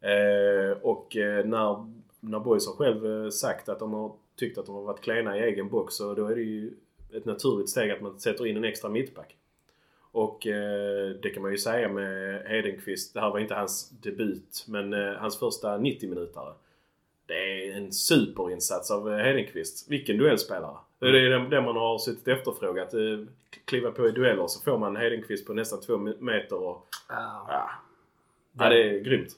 Eh, 0.01 0.77
och 0.81 1.17
eh, 1.17 1.45
när, 1.45 1.91
när 2.19 2.39
Boys 2.39 2.67
har 2.67 2.73
själv 2.73 3.25
eh, 3.25 3.29
sagt 3.29 3.69
att 3.69 3.79
de 3.79 3.93
har 3.93 4.11
tyckt 4.35 4.57
att 4.57 4.65
de 4.65 4.75
har 4.75 4.81
varit 4.81 5.01
klena 5.01 5.37
i 5.37 5.41
egen 5.41 5.69
box 5.69 5.95
så 5.95 6.13
då 6.13 6.27
är 6.27 6.35
det 6.35 6.41
ju 6.41 6.73
ett 7.13 7.25
naturligt 7.25 7.69
steg 7.69 7.91
att 7.91 8.01
man 8.01 8.19
sätter 8.19 8.47
in 8.47 8.57
en 8.57 8.63
extra 8.63 8.89
mittback. 8.89 9.35
Och 10.11 10.47
eh, 10.47 11.09
det 11.09 11.29
kan 11.29 11.41
man 11.41 11.51
ju 11.51 11.57
säga 11.57 11.89
med 11.89 12.41
Hedenqvist. 12.45 13.13
Det 13.13 13.19
här 13.19 13.29
var 13.29 13.39
inte 13.39 13.55
hans 13.55 13.89
debut 13.89 14.65
men 14.67 14.93
eh, 14.93 15.13
hans 15.13 15.39
första 15.39 15.77
90 15.77 16.09
minuter. 16.09 16.53
Det 17.27 17.33
är 17.33 17.77
en 17.77 17.91
superinsats 17.91 18.91
av 18.91 19.09
Hedenqvist. 19.09 19.91
Vilken 19.91 20.17
duellspelare! 20.17 20.77
Det 20.99 21.07
är 21.07 21.11
det, 21.11 21.49
det 21.49 21.61
man 21.61 21.75
har 21.75 21.97
suttit 21.97 22.27
efterfrågat. 22.27 22.93
Eh, 22.93 22.99
kliva 23.65 23.91
på 23.91 24.07
i 24.07 24.11
dueller 24.11 24.47
så 24.47 24.63
får 24.63 24.77
man 24.77 24.95
Hedenqvist 24.95 25.47
på 25.47 25.53
nästan 25.53 25.81
två 25.81 25.97
meter 25.97 26.63
och... 26.63 26.87
Ja. 27.09 27.69
ja 28.57 28.69
det 28.69 28.83
är 28.83 28.99
grymt. 28.99 29.29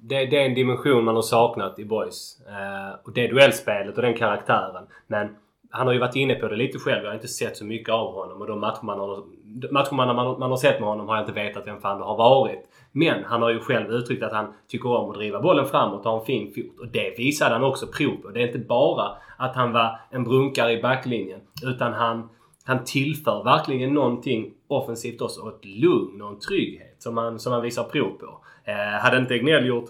Det, 0.00 0.26
det, 0.26 0.42
är 0.42 0.46
en 0.46 0.54
dimension 0.54 1.04
man 1.04 1.14
har 1.14 1.22
saknat 1.22 1.78
i 1.78 1.84
Boys. 1.84 2.40
Uh, 2.46 2.96
och 3.04 3.12
det 3.12 3.28
duellspelet 3.28 3.96
och 3.96 4.02
den 4.02 4.14
karaktären. 4.14 4.86
Men 5.06 5.36
han 5.70 5.86
har 5.86 5.94
ju 5.94 6.00
varit 6.00 6.16
inne 6.16 6.34
på 6.34 6.48
det 6.48 6.56
lite 6.56 6.78
själv. 6.78 7.02
Jag 7.02 7.10
har 7.10 7.14
inte 7.14 7.28
sett 7.28 7.56
så 7.56 7.64
mycket 7.64 7.92
av 7.94 8.14
honom 8.14 8.40
och 8.40 8.46
de 8.46 8.60
matcher 8.60 8.82
man 8.82 8.98
har, 8.98 9.24
matcher 9.70 9.94
man, 9.94 10.16
man, 10.16 10.38
man 10.38 10.50
har 10.50 10.56
sett 10.56 10.80
med 10.80 10.88
honom 10.88 11.08
har 11.08 11.16
jag 11.16 11.22
inte 11.22 11.40
vetat 11.40 11.66
vem 11.66 11.80
fan 11.80 11.98
det 11.98 12.04
har 12.04 12.16
varit. 12.16 12.68
Men 12.92 13.24
han 13.24 13.42
har 13.42 13.50
ju 13.50 13.60
själv 13.60 13.90
uttryckt 13.90 14.22
att 14.22 14.32
han 14.32 14.52
tycker 14.68 14.88
om 14.88 15.10
att 15.10 15.16
driva 15.16 15.40
bollen 15.40 15.66
framåt 15.66 16.06
och 16.06 16.12
ha 16.12 16.20
en 16.20 16.26
fin 16.26 16.52
fot. 16.54 16.80
Och 16.80 16.88
det 16.88 17.18
visade 17.18 17.54
han 17.54 17.64
också 17.64 17.86
prov 17.86 18.16
på. 18.16 18.28
Det 18.28 18.42
är 18.42 18.46
inte 18.46 18.58
bara 18.58 19.12
att 19.36 19.54
han 19.54 19.72
var 19.72 20.00
en 20.10 20.24
brunkare 20.24 20.72
i 20.72 20.82
backlinjen. 20.82 21.40
Utan 21.62 21.92
han, 21.92 22.28
han 22.64 22.84
tillför 22.84 23.44
verkligen 23.44 23.94
någonting 23.94 24.54
offensivt 24.68 25.20
också. 25.20 25.40
Och 25.40 25.48
ett 25.48 25.64
lugn 25.64 26.22
och 26.22 26.28
en 26.28 26.38
trygghet 26.38 26.96
som 26.98 27.16
han, 27.16 27.38
som 27.38 27.52
han 27.52 27.62
visar 27.62 27.84
prov 27.84 28.10
på. 28.10 28.38
Eh, 28.64 29.00
hade 29.00 29.18
inte 29.18 29.34
Egnell 29.34 29.66
gjort 29.66 29.88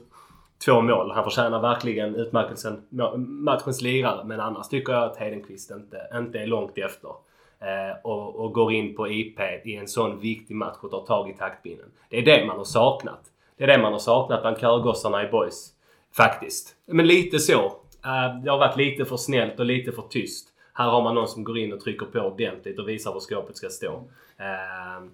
två 0.64 0.80
mål. 0.80 1.10
Han 1.10 1.24
förtjänar 1.24 1.60
verkligen 1.60 2.14
utmärkelsen 2.14 2.82
matchens 3.26 3.82
lirare. 3.82 4.24
Men 4.24 4.40
annars 4.40 4.68
tycker 4.68 4.92
jag 4.92 5.02
att 5.02 5.16
Hedenqvist 5.16 5.70
inte, 5.70 6.00
inte 6.14 6.38
är 6.38 6.46
långt 6.46 6.78
efter. 6.78 7.10
Eh, 7.60 7.96
och, 8.02 8.36
och, 8.36 8.52
går 8.52 8.72
in 8.72 8.94
på 8.96 9.08
IP 9.08 9.40
i 9.64 9.76
en 9.76 9.88
sån 9.88 10.20
viktig 10.20 10.54
match 10.54 10.76
och 10.80 10.90
tar 10.90 11.06
tag 11.06 11.30
i 11.30 11.32
taktpinnen. 11.32 11.86
Det 12.08 12.18
är 12.18 12.22
det 12.22 12.46
man 12.46 12.56
har 12.56 12.64
saknat. 12.64 13.20
Det 13.56 13.64
är 13.64 13.68
det 13.68 13.82
man 13.82 13.92
har 13.92 13.98
saknat 13.98 14.42
bland 14.42 14.58
körgossarna 14.58 15.24
i 15.24 15.30
boys. 15.30 15.72
Faktiskt. 16.16 16.76
Men 16.86 17.06
lite 17.06 17.38
så. 17.38 17.64
Eh, 18.04 18.42
det 18.44 18.50
har 18.50 18.58
varit 18.58 18.76
lite 18.76 19.04
för 19.04 19.16
snällt 19.16 19.60
och 19.60 19.66
lite 19.66 19.92
för 19.92 20.02
tyst. 20.02 20.48
Här 20.72 20.90
har 20.90 21.02
man 21.02 21.14
någon 21.14 21.28
som 21.28 21.44
går 21.44 21.58
in 21.58 21.72
och 21.72 21.80
trycker 21.80 22.06
på 22.06 22.18
ordentligt 22.18 22.78
och 22.78 22.88
visar 22.88 23.12
var 23.12 23.20
skåpet 23.20 23.56
ska 23.56 23.68
stå. 23.68 23.92
Eh, 24.38 25.06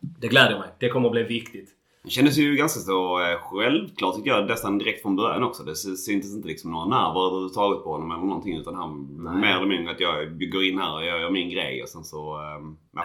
det 0.00 0.28
gläder 0.28 0.58
mig. 0.58 0.68
Det 0.78 0.88
kommer 0.88 1.08
att 1.08 1.12
bli 1.12 1.22
viktigt. 1.22 1.70
Det 2.02 2.10
kändes 2.10 2.38
ju 2.38 2.56
ganska 2.56 2.80
så 2.80 3.20
eh, 3.20 3.38
självklart 3.40 4.14
tycker 4.14 4.30
jag 4.30 4.46
nästan 4.46 4.78
direkt 4.78 5.02
från 5.02 5.16
början 5.16 5.42
också. 5.42 5.62
Det 5.62 5.76
syntes 5.76 6.34
inte 6.34 6.48
liksom 6.48 6.70
några 6.70 6.86
nerver 6.86 7.26
överhuvudtaget 7.26 7.84
på 7.84 7.90
honom 7.90 8.10
eller 8.10 8.22
någonting 8.22 8.56
utan 8.56 8.74
han 8.74 9.08
Nej. 9.18 9.40
mer 9.40 9.56
eller 9.56 9.66
mindre 9.66 9.92
att 9.92 10.00
jag 10.00 10.50
går 10.52 10.64
in 10.64 10.78
här 10.78 10.94
och 10.94 11.04
jag 11.04 11.20
gör 11.20 11.30
min 11.30 11.50
grej 11.50 11.82
och 11.82 11.88
sen 11.88 12.04
så 12.04 12.36
ehm, 12.36 12.76
ja, 12.94 13.04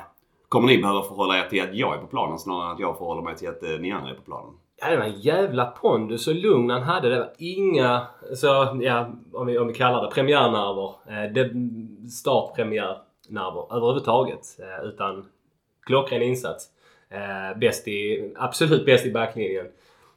kommer 0.50 0.68
ni 0.68 0.82
behöva 0.82 1.02
förhålla 1.02 1.38
er 1.38 1.50
till 1.50 1.64
att 1.64 1.76
jag 1.76 1.96
är 1.96 1.98
på 1.98 2.08
planen 2.08 2.40
snarare 2.40 2.66
än 2.66 2.72
att 2.72 2.80
jag 2.80 2.98
förhåller 2.98 3.22
mig 3.22 3.36
till 3.36 3.50
att 3.50 3.64
eh, 3.64 3.80
ni 3.80 3.92
andra 3.92 4.12
är 4.12 4.16
på 4.16 4.22
planen. 4.22 4.54
Ja, 4.82 4.90
det 4.90 4.98
var 4.98 5.06
en 5.06 5.20
jävla 5.20 5.66
pondus 5.66 6.28
och 6.28 6.36
lugn 6.36 6.70
han 6.70 6.84
hade. 6.84 7.10
Det 7.10 7.20
var 7.20 7.34
inga, 7.38 8.08
så, 8.36 8.80
ja, 8.82 9.10
om, 9.34 9.48
vi, 9.48 9.58
om 9.58 9.68
vi 9.68 9.74
kallar 9.74 10.02
det 10.04 10.12
premiärnerver. 10.12 10.90
Eh, 11.08 11.48
startpremiärnerver 12.10 13.76
överhuvudtaget. 13.76 14.42
Utan 14.84 15.26
klockren 15.86 16.22
insats. 16.22 16.72
Eh, 17.10 17.60
bäst 17.60 17.88
i, 17.88 18.32
absolut 18.36 18.86
bäst 18.86 19.06
i 19.06 19.12
backlinjen. 19.12 19.66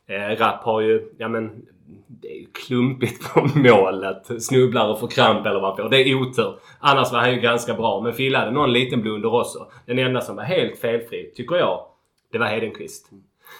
Eh, 0.07 0.37
Rapp 0.37 0.62
har 0.62 0.80
ju, 0.80 1.12
ja 1.18 1.28
men 1.28 1.66
det 2.07 2.28
är 2.28 2.40
ju 2.40 2.47
klumpigt 2.66 3.33
på 3.33 3.49
målet. 3.54 4.42
Snubblar 4.42 4.88
och 4.88 5.00
får 5.00 5.09
kramp 5.09 5.47
eller 5.47 5.61
vad 5.61 5.76
på. 5.76 5.88
Det 5.88 5.97
är 5.97 6.14
otur. 6.14 6.59
Annars 6.80 7.12
var 7.12 7.18
han 7.18 7.35
ju 7.35 7.40
ganska 7.40 7.75
bra. 7.75 8.00
Men 8.00 8.12
Fille 8.12 8.38
hade 8.38 8.50
någon 8.50 8.73
liten 8.73 9.02
blunder 9.02 9.35
också. 9.35 9.66
Den 9.87 9.99
enda 9.99 10.21
som 10.21 10.37
var 10.37 10.42
helt 10.42 10.78
felfri, 10.78 11.33
tycker 11.37 11.57
jag, 11.57 11.85
det 12.33 12.38
var 12.38 12.47
Hedenqvist. 12.47 13.11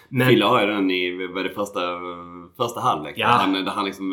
Men... 0.09 0.29
Fille 0.29 0.45
har 0.45 0.61
ju 0.61 0.67
den 0.67 0.91
i 0.91 1.27
vad 1.35 1.45
det 1.45 1.51
första, 1.51 1.81
första 2.57 2.81
halvlek. 2.81 3.15
Ja. 3.17 3.27
Han, 3.27 3.53
där 3.53 3.71
han 3.71 3.85
liksom, 3.85 4.09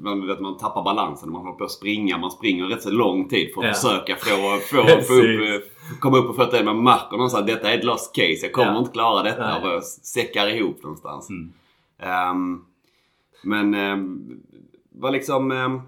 man, 0.00 0.26
vet, 0.26 0.40
man 0.40 0.56
tappar 0.56 0.82
balansen. 0.82 1.32
Man 1.32 1.42
håller 1.42 1.58
på 1.58 1.64
att 1.64 1.70
springa. 1.70 2.18
Man 2.18 2.30
springer 2.30 2.64
rätt 2.64 2.82
så 2.82 2.90
lång 2.90 3.28
tid 3.28 3.54
för 3.54 3.60
att 3.60 3.66
ja. 3.66 3.74
försöka 3.74 4.16
få, 4.16 4.58
få, 4.58 5.00
få 5.02 5.14
upp, 5.56 5.64
komma 6.00 6.18
upp 6.18 6.26
på 6.26 6.32
fötterna. 6.32 6.72
Man 6.72 6.84
märker 6.84 7.12
någonstans 7.16 7.42
att 7.42 7.46
detta 7.46 7.72
är 7.72 7.78
ett 7.78 7.84
lost 7.84 8.14
case. 8.14 8.38
Jag 8.42 8.52
kommer 8.52 8.72
ja. 8.72 8.78
inte 8.78 8.90
klara 8.90 9.22
detta. 9.22 9.58
Nej. 9.60 9.76
Och 9.76 9.82
säckar 9.84 10.48
ihop 10.48 10.82
någonstans. 10.82 11.30
Mm. 11.30 11.52
Um, 12.30 12.64
men 13.42 13.74
um, 13.74 14.40
var 14.92 15.10
liksom... 15.10 15.50
Um, 15.50 15.82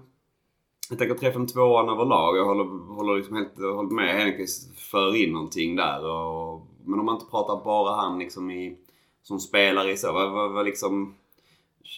jag 0.89 0.99
tänker 0.99 1.15
3-5-2an 1.15 1.91
överlag. 1.91 2.37
Jag 2.37 2.45
håller, 2.45 2.93
håller 2.95 3.17
liksom 3.17 3.35
helt 3.35 3.57
håller 3.57 3.91
med 3.95 4.15
Henriks 4.15 4.51
för 4.91 5.15
in 5.15 5.33
någonting 5.33 5.75
där. 5.75 6.05
Och, 6.05 6.67
men 6.85 6.99
om 6.99 7.05
man 7.05 7.15
inte 7.15 7.31
pratar 7.31 7.63
bara 7.63 7.95
han 7.95 8.19
liksom 8.19 8.51
i 8.51 8.77
som 9.23 9.39
spelare 9.39 9.91
i 9.91 9.97
så? 9.97 10.13
Vad, 10.13 10.31
vad, 10.31 10.51
vad 10.51 10.65
liksom... 10.65 11.15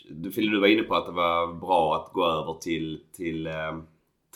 Du, 0.10 0.32
Fille, 0.32 0.51
du 0.51 0.60
var 0.60 0.68
inne 0.68 0.84
på 0.84 0.96
att 0.96 1.06
det 1.06 1.12
var 1.12 1.54
bra 1.54 1.96
att 1.96 2.13
gå 2.13 2.25
över 2.25 2.54
till, 2.54 3.04
till 3.16 3.48
eh, 3.48 3.78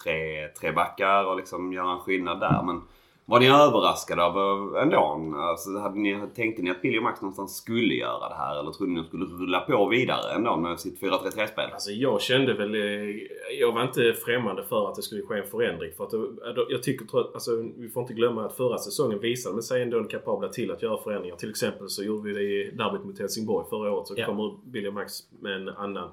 tre, 0.04 0.48
tre 0.48 0.72
backar 0.72 1.25
och 1.25 1.38
liksom 1.38 1.74
göra 1.74 1.92
en 1.92 2.00
skillnad 2.00 2.39
där. 2.39 2.63
Men 2.63 2.82
var 3.27 3.39
ni 3.39 3.48
överraskade 3.48 4.24
av 4.24 4.36
ändå? 4.77 5.34
Alltså, 5.36 5.77
hade 5.77 6.00
ni, 6.00 6.22
tänkte 6.36 6.62
ni 6.62 6.72
att 6.72 6.82
Billy 6.82 7.00
och 7.00 7.03
Max 7.03 7.22
någonstans 7.22 7.55
skulle 7.55 7.94
göra 7.94 8.29
det 8.29 8.36
här? 8.36 8.60
Eller 8.60 8.72
trodde 8.72 8.91
ni 8.91 9.00
att 9.00 9.12
de 9.12 9.17
skulle 9.27 9.44
rulla 9.44 9.60
på 9.60 9.88
vidare 9.88 10.36
ändå 10.36 10.58
med 10.58 10.79
sitt 10.79 11.01
4-3-3-spel? 11.01 11.70
Alltså 11.74 11.91
jag 11.91 12.22
kände 12.22 12.53
väl... 12.53 12.75
Eh, 12.75 13.15
jag 13.60 13.72
var 13.72 13.84
inte 13.84 14.13
främmande 14.13 14.63
för 14.63 14.89
att 14.89 14.96
det 14.96 15.01
skulle 15.01 15.22
ske 15.22 15.39
en 15.39 15.48
förändring. 15.48 15.91
För 15.98 16.03
att 16.03 16.13
eh, 16.13 16.22
jag 16.70 16.84
tycker... 16.84 17.20
Alltså, 17.34 17.51
vi 17.77 17.89
får 17.89 18.01
inte 18.01 18.13
glömma 18.13 18.46
att 18.46 18.58
förra 18.58 18.77
säsongen 18.77 19.20
visade 19.20 19.63
sig 19.63 19.82
ändå 19.82 20.03
kapabla 20.03 20.50
till 20.50 20.72
att 20.72 20.82
göra 20.82 20.98
förändringar. 20.98 21.36
Till 21.36 21.50
exempel 21.50 21.89
så 21.89 22.03
gjorde 22.03 22.29
vi 22.29 22.34
det 22.34 22.44
i 22.44 22.72
derbyt 22.72 23.05
mot 23.05 23.20
Helsingborg 23.20 23.65
förra 23.70 23.91
året. 23.91 24.08
Så 24.08 24.13
ja. 24.17 24.25
kommer 24.25 24.58
Billy 24.65 24.88
och 24.88 24.94
Max 24.94 25.13
med 25.39 25.55
en 25.55 25.70
annan 25.70 26.10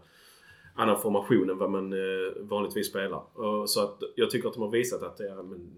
annan 0.75 1.01
formation 1.01 1.51
än 1.51 1.59
vad 1.59 1.71
man 1.71 1.93
eh, 1.93 2.33
vanligtvis 2.41 2.87
spelar. 2.87 3.23
så 3.67 3.81
att 3.83 4.03
jag 4.15 4.31
tycker 4.31 4.49
att 4.49 4.55
de 4.55 4.63
har 4.63 4.71
visat 4.71 5.03
att 5.03 5.17
det 5.17 5.29
är, 5.29 5.35
men, 5.35 5.71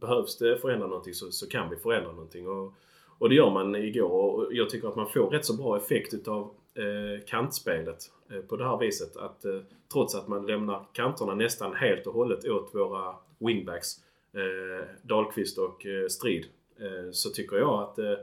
behövs 0.00 0.38
det 0.38 0.58
förändra 0.58 0.86
någonting 0.86 1.14
så, 1.14 1.30
så 1.30 1.48
kan 1.48 1.70
vi 1.70 1.76
förändra 1.76 2.12
någonting. 2.12 2.48
Och, 2.48 2.74
och 3.18 3.28
det 3.28 3.34
gör 3.34 3.50
man 3.50 3.76
igår 3.76 4.10
och 4.10 4.54
jag 4.54 4.70
tycker 4.70 4.88
att 4.88 4.96
man 4.96 5.08
får 5.08 5.30
rätt 5.30 5.44
så 5.44 5.56
bra 5.56 5.76
effekt 5.76 6.14
utav 6.14 6.54
eh, 6.74 7.24
kantspelet 7.26 8.10
eh, 8.30 8.40
på 8.40 8.56
det 8.56 8.64
här 8.64 8.78
viset. 8.78 9.16
Att 9.16 9.44
eh, 9.44 9.60
trots 9.92 10.14
att 10.14 10.28
man 10.28 10.46
lämnar 10.46 10.84
kanterna 10.92 11.34
nästan 11.34 11.74
helt 11.74 12.06
och 12.06 12.14
hållet 12.14 12.44
åt 12.44 12.74
våra 12.74 13.14
wingbacks, 13.38 13.96
eh, 14.34 14.86
Dahlqvist 15.02 15.58
och 15.58 15.86
eh, 15.86 16.06
Strid, 16.08 16.46
eh, 16.78 17.10
så 17.12 17.30
tycker 17.30 17.56
jag 17.56 17.82
att 17.82 17.98
eh, 17.98 18.14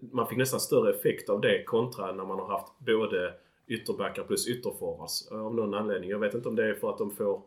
man 0.00 0.26
fick 0.26 0.38
nästan 0.38 0.60
större 0.60 0.90
effekt 0.94 1.30
av 1.30 1.40
det 1.40 1.64
kontra 1.64 2.12
när 2.12 2.24
man 2.24 2.38
har 2.38 2.46
haft 2.46 2.78
både 2.78 3.34
ytterbackar 3.66 4.24
plus 4.24 4.48
ytterforwards 4.48 5.30
eh, 5.30 5.46
av 5.46 5.54
någon 5.54 5.74
anledning. 5.74 6.10
Jag 6.10 6.18
vet 6.18 6.34
inte 6.34 6.48
om 6.48 6.56
det 6.56 6.64
är 6.64 6.74
för 6.74 6.90
att 6.90 6.98
de 6.98 7.10
får 7.10 7.42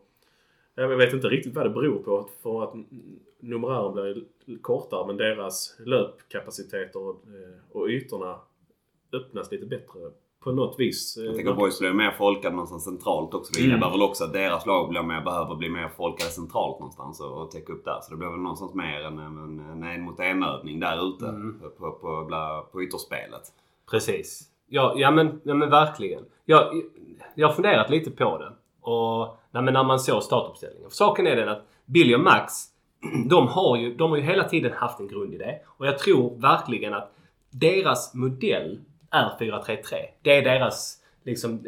jag 0.74 0.96
vet 0.96 1.12
inte 1.12 1.28
riktigt 1.28 1.54
vad 1.54 1.66
det 1.66 1.70
beror 1.70 1.98
på. 1.98 2.28
För 2.42 2.62
att 2.62 2.74
numerären 3.42 3.92
blir 3.92 4.24
kortare 4.60 5.06
men 5.06 5.16
deras 5.16 5.76
löpkapacitet 5.86 6.96
och, 6.96 7.10
eh, 7.10 7.76
och 7.76 7.88
ytorna 7.88 8.36
öppnas 9.12 9.52
lite 9.52 9.66
bättre 9.66 10.00
på 10.44 10.52
något 10.52 10.80
vis. 10.80 11.16
Jag 11.16 11.34
tänker 11.34 11.50
att 11.50 11.58
Boys 11.58 11.78
blir 11.78 11.92
mer 11.92 12.10
folkade 12.10 12.54
någonstans 12.54 12.84
centralt 12.84 13.34
också. 13.34 13.52
Det 13.52 13.60
mm. 13.60 13.70
innebär 13.70 13.90
väl 13.90 14.02
också 14.02 14.24
att 14.24 14.32
deras 14.32 14.66
lag 14.66 14.88
blir 14.88 15.02
mer, 15.02 15.20
behöver 15.20 15.54
bli 15.54 15.68
mer 15.68 15.88
folkade 15.88 16.30
centralt 16.30 16.78
någonstans 16.78 17.20
och, 17.20 17.42
och 17.42 17.50
täcka 17.50 17.72
upp 17.72 17.84
där. 17.84 17.98
Så 18.02 18.10
det 18.10 18.16
blir 18.16 18.28
väl 18.28 18.38
någonstans 18.38 18.74
mer 18.74 19.00
en, 19.00 19.18
en, 19.18 19.60
en, 19.60 19.82
en 19.82 20.02
mot 20.02 20.20
en 20.20 20.42
övning 20.42 20.80
där 20.80 21.08
ute 21.08 21.28
mm. 21.28 21.60
på, 21.60 21.70
på, 21.70 21.92
på, 21.92 22.66
på 22.72 22.82
ytterspelet. 22.82 23.42
Precis. 23.90 24.48
Ja, 24.68 24.92
ja, 24.96 25.10
men, 25.10 25.40
ja 25.42 25.54
men 25.54 25.70
verkligen. 25.70 26.24
Jag, 26.44 26.82
jag 27.34 27.48
har 27.48 27.54
funderat 27.54 27.90
lite 27.90 28.10
på 28.10 28.38
det. 28.38 28.52
Och 28.80 29.36
nej, 29.50 29.62
när 29.62 29.84
man 29.84 30.00
såg 30.00 30.22
startuppställningen. 30.22 30.90
För 30.90 30.96
saken 30.96 31.26
är 31.26 31.36
den 31.36 31.48
att 31.48 31.62
Billy 31.84 32.14
och 32.14 32.20
Max, 32.20 32.52
de 33.26 33.48
har, 33.48 33.76
ju, 33.76 33.94
de 33.94 34.10
har 34.10 34.16
ju 34.16 34.22
hela 34.22 34.44
tiden 34.44 34.72
haft 34.72 35.00
en 35.00 35.08
grundidé. 35.08 35.58
Och 35.66 35.86
jag 35.86 35.98
tror 35.98 36.36
verkligen 36.40 36.94
att 36.94 37.14
deras 37.50 38.14
modell 38.14 38.80
är 39.10 39.36
4-3-3. 39.40 39.76
Det 40.22 40.36
är 40.36 40.42
deras, 40.42 40.98
liksom, 41.24 41.60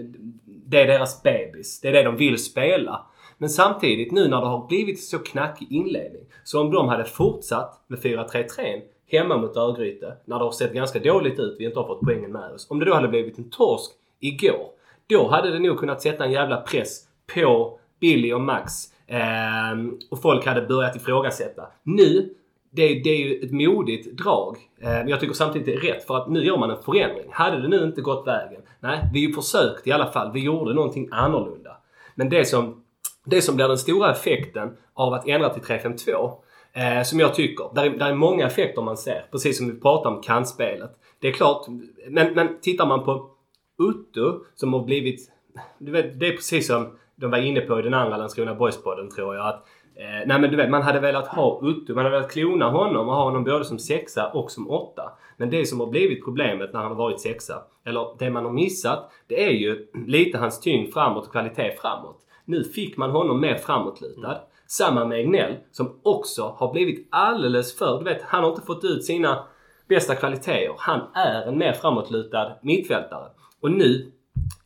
det 0.45 0.81
är 0.81 0.87
deras 0.87 1.23
bebis. 1.23 1.81
Det 1.81 1.89
är 1.89 1.93
det 1.93 2.03
de 2.03 2.17
vill 2.17 2.39
spela. 2.39 3.07
Men 3.39 3.49
samtidigt 3.49 4.13
nu 4.13 4.29
när 4.29 4.41
det 4.41 4.47
har 4.47 4.67
blivit 4.67 5.03
så 5.03 5.19
knackig 5.19 5.73
inledning. 5.73 6.23
Så 6.45 6.61
om 6.61 6.71
de 6.71 6.89
hade 6.89 7.05
fortsatt 7.05 7.85
med 7.87 7.99
4-3-3 7.99 8.81
hemma 9.07 9.37
mot 9.37 9.57
Örgryte 9.57 10.17
när 10.25 10.39
det 10.39 10.45
har 10.45 10.53
sett 10.53 10.73
ganska 10.73 10.99
dåligt 10.99 11.39
ut, 11.39 11.57
vi 11.59 11.65
inte 11.65 11.79
har 11.79 11.87
fått 11.87 12.01
poängen 12.01 12.33
med 12.33 12.53
oss. 12.53 12.71
Om 12.71 12.79
det 12.79 12.85
då 12.85 12.95
hade 12.95 13.09
blivit 13.09 13.39
en 13.39 13.51
torsk 13.51 13.91
igår 14.21 14.69
då 15.07 15.29
hade 15.29 15.51
det 15.51 15.59
nog 15.59 15.79
kunnat 15.79 16.03
sätta 16.03 16.25
en 16.25 16.33
jävla 16.33 16.57
press 16.57 17.01
på 17.35 17.79
Billy 18.01 18.33
och 18.33 18.41
Max. 18.41 18.73
Eh, 19.07 19.79
och 20.11 20.23
folk 20.23 20.47
hade 20.47 20.63
börjat 20.63 20.97
ifrågasätta. 20.97 21.63
Nu, 21.83 22.35
det, 22.71 22.95
det 23.05 23.11
är 23.11 23.17
ju 23.17 23.45
ett 23.45 23.53
modigt 23.53 24.19
drag. 24.19 24.57
Eh, 24.81 24.89
men 24.89 25.09
jag 25.09 25.21
tycker 25.21 25.35
samtidigt 25.35 25.67
det 25.67 25.75
är 25.75 25.93
rätt 25.93 26.07
för 26.07 26.17
att 26.17 26.29
nu 26.29 26.45
gör 26.45 26.59
man 26.59 26.71
en 26.71 26.83
förändring. 26.83 27.27
Hade 27.31 27.63
det 27.63 27.69
nu 27.69 27.85
inte 27.85 28.01
gått 28.01 28.27
vägen? 28.27 28.61
Nej, 28.81 29.01
vi 29.13 29.33
försökte 29.33 29.89
i 29.89 29.93
alla 29.93 30.11
fall. 30.11 30.33
Vi 30.33 30.41
gjorde 30.41 30.75
någonting 30.75 31.09
annorlunda. 31.13 31.77
Men 32.15 32.29
det 32.29 32.45
som, 32.45 32.85
det 33.25 33.43
som 33.43 33.57
blir 33.57 33.69
den 33.69 33.79
stora 33.79 34.11
effekten 34.11 34.77
av 34.95 35.15
att 35.15 35.29
ändra 35.29 35.49
till 35.49 35.63
352 35.63 36.33
eh, 36.73 37.03
som 37.03 37.21
jag 37.21 37.35
tycker, 37.35 37.75
där 37.75 37.85
är, 37.85 37.91
där 37.91 38.11
är 38.11 38.15
många 38.15 38.47
effekter 38.47 38.83
man 38.83 38.97
ser. 38.97 39.27
Precis 39.31 39.59
som 39.59 39.67
vi 39.67 39.81
pratar 39.81 40.11
om 40.11 40.23
kantspelet. 40.23 40.91
Det 41.19 41.29
är 41.29 41.33
klart, 41.33 41.67
men, 42.09 42.35
men 42.35 42.61
tittar 42.61 42.87
man 42.87 43.05
på 43.05 43.31
Utto 43.79 44.45
som 44.55 44.73
har 44.73 44.85
blivit... 44.85 45.31
Du 45.79 45.93
vet, 45.93 46.21
det 46.21 46.27
är 46.27 46.33
precis 46.33 46.67
som 46.67 46.99
de 47.17 47.31
var 47.31 47.39
inne 47.39 47.61
på 47.61 47.79
i 47.79 47.83
den 47.83 47.95
andra 47.95 48.17
Landskrona 48.17 48.55
Boys-podden 48.55 49.11
tror 49.11 49.35
jag. 49.35 49.47
Att, 49.47 49.67
eh, 49.97 50.27
nej 50.27 50.41
men 50.41 50.51
du 50.51 50.57
vet, 50.57 50.71
man 50.71 50.83
hade 50.83 51.01
velat 51.01 51.27
ha 51.27 51.61
Utto. 51.63 51.95
Man 51.95 52.05
hade 52.05 52.17
velat 52.17 52.33
klona 52.33 52.71
honom 52.71 53.09
och 53.09 53.15
ha 53.15 53.25
honom 53.25 53.45
både 53.45 53.65
som 53.65 53.79
sexa 53.79 54.31
och 54.31 54.51
som 54.51 54.71
åtta. 54.71 55.13
Men 55.37 55.51
det 55.51 55.67
som 55.67 55.81
har 55.81 55.87
blivit 55.87 56.25
problemet 56.25 56.73
när 56.73 56.81
han 56.81 56.89
har 56.89 56.99
varit 56.99 57.21
sexa, 57.21 57.63
eller 57.85 58.17
det 58.19 58.31
man 58.31 58.45
har 58.45 58.53
missat, 58.53 59.13
det 59.27 59.45
är 59.45 59.53
ju 59.53 59.87
lite 60.07 60.39
hans 60.39 60.61
tyngd 60.61 60.93
framåt 60.93 61.27
och 61.27 61.33
kvalitet 61.33 61.77
framåt. 61.81 62.21
Nu 62.45 62.65
fick 62.65 62.97
man 62.97 63.11
honom 63.11 63.41
mer 63.41 63.57
framåtlutad. 63.57 64.29
Mm. 64.29 64.43
Samma 64.67 65.05
med 65.05 65.19
Egnell 65.19 65.57
som 65.71 66.01
också 66.03 66.55
har 66.57 66.73
blivit 66.73 67.09
alldeles 67.11 67.79
för... 67.79 67.99
Du 67.99 68.05
vet, 68.05 68.23
han 68.23 68.45
har 68.45 68.51
inte 68.51 68.67
fått 68.67 68.85
ut 68.85 69.05
sina 69.05 69.45
bästa 69.89 70.15
kvaliteter. 70.15 70.75
Han 70.79 71.01
är 71.15 71.43
en 71.49 71.59
mer 71.59 71.73
framåtlutad 71.73 72.53
mittfältare. 72.63 73.29
Och 73.61 73.71
nu, 73.71 74.13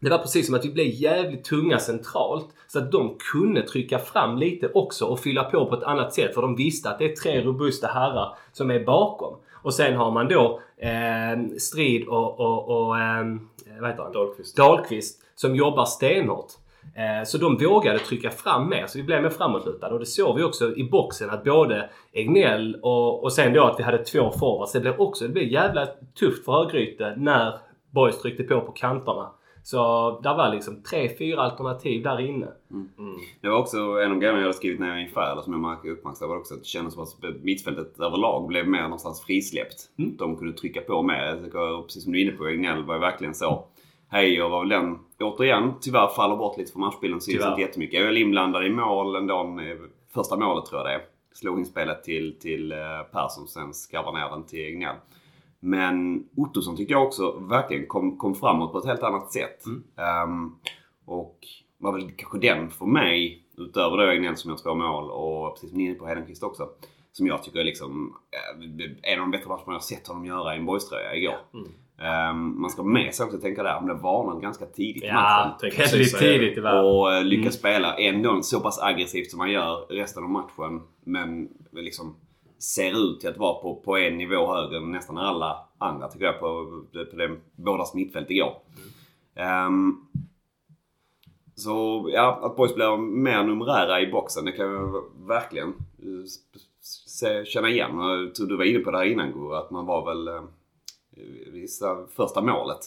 det 0.00 0.10
var 0.10 0.18
precis 0.18 0.46
som 0.46 0.54
att 0.54 0.64
vi 0.64 0.72
blev 0.72 0.86
jävligt 0.86 1.44
tunga 1.44 1.78
centralt. 1.78 2.48
Så 2.66 2.78
att 2.78 2.92
de 2.92 3.16
kunde 3.32 3.62
trycka 3.62 3.98
fram 3.98 4.38
lite 4.38 4.68
också 4.74 5.04
och 5.04 5.20
fylla 5.20 5.44
på 5.44 5.66
på 5.66 5.74
ett 5.74 5.82
annat 5.82 6.14
sätt. 6.14 6.34
För 6.34 6.42
de 6.42 6.56
visste 6.56 6.90
att 6.90 6.98
det 6.98 7.04
är 7.12 7.16
tre 7.16 7.42
robusta 7.44 7.86
herrar 7.86 8.36
som 8.52 8.70
är 8.70 8.84
bakom. 8.84 9.36
Och 9.62 9.74
sen 9.74 9.96
har 9.96 10.10
man 10.10 10.28
då 10.28 10.60
eh, 10.76 11.58
Strid 11.58 12.08
och, 12.08 12.40
och, 12.40 12.68
och 12.68 12.98
eh, 12.98 13.24
vad 13.80 13.90
heter 13.90 14.02
han? 14.02 14.12
Dahlqvist. 14.12 14.56
Dahlqvist 14.56 15.22
som 15.34 15.56
jobbar 15.56 15.84
stenhårt. 15.84 16.52
Eh, 16.94 17.24
Så 17.24 17.38
de 17.38 17.56
vågade 17.56 17.98
trycka 17.98 18.30
fram 18.30 18.68
mer, 18.68 18.86
så 18.86 18.98
vi 18.98 19.04
blev 19.04 19.22
mer 19.22 19.30
framåtlutade. 19.30 19.94
Och 19.94 20.00
det 20.00 20.06
såg 20.06 20.36
vi 20.36 20.42
också 20.42 20.76
i 20.76 20.84
boxen 20.84 21.30
att 21.30 21.44
både 21.44 21.90
Egnell 22.12 22.76
och, 22.82 23.24
och 23.24 23.32
sen 23.32 23.52
då 23.52 23.64
att 23.64 23.78
vi 23.78 23.82
hade 23.84 24.04
två 24.04 24.30
forwards. 24.30 24.72
Det 24.72 24.80
blev 24.80 25.00
också 25.00 25.24
det 25.24 25.32
blev 25.32 25.48
jävla 25.48 25.86
tufft 26.18 26.44
för 26.44 26.52
Örgryte 26.52 27.14
när 27.16 27.58
Boys 27.90 28.18
tryckte 28.22 28.42
på 28.42 28.60
på 28.60 28.72
kanterna. 28.72 29.30
Så 29.62 30.20
där 30.22 30.34
var 30.36 30.54
liksom 30.54 30.82
tre, 30.82 31.16
fyra 31.18 31.40
alternativ 31.42 32.02
där 32.02 32.20
inne. 32.20 32.46
Det 33.40 33.48
var 33.48 33.58
också 33.58 33.78
en 33.78 34.12
av 34.12 34.18
grejerna 34.18 34.38
jag 34.38 34.42
hade 34.44 34.54
skrivit 34.54 34.80
gick 34.80 35.08
inför, 35.08 35.32
eller 35.32 35.42
som 35.42 35.78
jag 35.84 35.92
uppmärksammade 35.92 36.40
också, 36.40 36.54
att 36.54 36.60
det 36.60 36.66
kändes 36.66 36.94
som 36.94 37.02
att 37.02 37.42
mittfältet 37.42 38.00
överlag 38.00 38.46
blev 38.46 38.68
mer 38.68 38.82
någonstans 38.82 39.22
frisläppt. 39.22 39.76
De 39.96 40.36
kunde 40.36 40.52
trycka 40.52 40.80
på 40.80 41.02
mer. 41.02 41.50
Precis 41.82 42.04
som 42.04 42.12
du 42.12 42.20
är 42.20 42.22
inne 42.24 42.32
på, 42.36 42.46
Egnell 42.48 42.82
var 42.84 42.94
ju 42.94 43.00
verkligen 43.00 43.34
så. 43.34 43.64
Heijer 44.10 44.48
var 44.48 44.60
väl 44.60 44.68
den, 44.68 44.98
återigen, 45.20 45.72
tyvärr 45.80 46.06
faller 46.08 46.36
bort 46.36 46.58
lite 46.58 46.72
från 46.72 46.80
matchbilden. 46.80 47.20
Syns 47.20 47.36
inte 47.50 47.60
jättemycket. 47.60 47.94
Jag 47.94 48.02
är 48.02 48.06
väl 48.06 48.16
inblandad 48.22 48.66
i 48.66 48.70
mål 48.70 49.16
ändå. 49.16 49.34
eh, 49.60 49.76
Första 50.14 50.36
målet 50.36 50.66
tror 50.66 50.80
jag 50.80 50.86
det 50.86 50.92
är. 50.94 51.00
Slog 51.32 51.58
inspelet 51.58 52.04
till, 52.04 52.38
till 52.38 52.72
eh, 52.72 52.78
Persson, 53.12 53.48
sen 53.48 53.74
skarvar 53.74 54.12
ner 54.12 54.30
den 54.30 54.44
till 54.46 54.58
Egnell. 54.60 54.96
Men 55.60 56.24
Ottosson 56.36 56.76
tycker 56.76 56.94
jag 56.94 57.06
också 57.06 57.30
verkligen 57.30 57.86
kom, 57.86 58.16
kom 58.16 58.34
framåt 58.34 58.72
på 58.72 58.78
ett 58.78 58.86
helt 58.86 59.02
annat 59.02 59.32
sätt. 59.32 59.64
Ehm, 59.96 60.52
och 61.04 61.38
var 61.78 61.92
väl 61.92 62.10
kanske 62.10 62.38
den 62.38 62.70
för 62.70 62.86
mig, 62.86 63.42
utöver 63.58 63.96
då 63.96 64.02
Egnell 64.02 64.36
som 64.36 64.50
gör 64.50 64.58
två 64.58 64.74
mål 64.74 65.10
och 65.10 65.54
precis 65.54 65.70
som 65.70 65.78
ni 65.78 65.84
är 65.84 65.88
inne 65.88 65.98
på 65.98 66.06
Hedenqvist 66.06 66.42
också. 66.42 66.68
Som 67.12 67.26
jag 67.26 67.42
tycker 67.42 67.60
är 67.60 67.64
liksom 67.64 68.14
eh, 68.30 69.12
en 69.12 69.20
av 69.20 69.24
de 69.26 69.30
bättre 69.30 69.48
matcherna 69.48 69.72
jag 69.72 69.82
sett 69.82 70.08
honom 70.08 70.24
göra 70.26 70.54
i 70.54 70.58
en 70.58 70.66
boyströja 70.66 71.14
igår. 71.16 71.36
Ehm, 72.00 72.60
man 72.60 72.70
ska 72.70 72.82
med 72.82 73.14
sig 73.14 73.26
också 73.26 73.38
tänka 73.38 73.62
där, 73.62 73.70
han 73.70 73.84
blev 73.84 73.96
varnad 73.98 74.42
ganska 74.42 74.66
tidigt 74.66 75.04
i 75.04 75.12
matchen. 75.12 75.50
Ja, 75.50 75.58
precis 75.60 75.92
väldigt 75.92 76.18
tidigt 76.18 76.54
tyvärr. 76.54 76.84
Och 76.84 77.14
eh, 77.14 77.24
lyckas 77.24 77.54
spela 77.54 77.96
ändå 77.96 78.42
så 78.42 78.60
pass 78.60 78.82
aggressivt 78.82 79.30
som 79.30 79.38
man 79.38 79.50
gör 79.50 79.86
resten 79.88 80.24
av 80.24 80.30
matchen. 80.30 80.82
Men 81.04 81.48
liksom 81.72 82.16
ser 82.58 82.98
ut 83.12 83.20
till 83.20 83.28
att 83.28 83.36
vara 83.36 83.62
på, 83.62 83.74
på 83.84 83.96
en 83.98 84.18
nivå 84.18 84.54
högre 84.54 84.76
än 84.76 84.92
nästan 84.92 85.18
alla 85.18 85.64
andra 85.78 86.08
tycker 86.08 86.26
jag 86.26 86.40
på, 86.40 86.46
på 87.10 87.16
det, 87.16 87.36
bådas 87.56 87.94
mittfält 87.94 88.30
igår. 88.30 88.56
Ehm, 89.34 89.96
så 91.54 92.08
ja, 92.12 92.40
att 92.42 92.56
boys 92.56 92.74
blir 92.74 92.96
mer 92.96 93.42
numerära 93.44 94.00
i 94.00 94.06
boxen 94.06 94.44
det 94.44 94.52
kan 94.52 94.66
jag 94.66 95.04
verkligen 95.26 95.68
eh, 95.98 96.24
se, 97.06 97.44
känna 97.44 97.68
igen. 97.68 97.98
Jag 97.98 98.34
tror 98.34 98.46
du 98.46 98.56
var 98.56 98.64
inne 98.64 98.78
på 98.78 98.90
det 98.90 98.98
här 98.98 99.04
innan 99.04 99.32
Gurra, 99.32 99.58
att 99.58 99.70
man 99.70 99.86
var 99.86 100.06
väl 100.06 100.28
eh, 100.28 100.42
vissa 101.52 102.06
första 102.06 102.42
målet. 102.42 102.78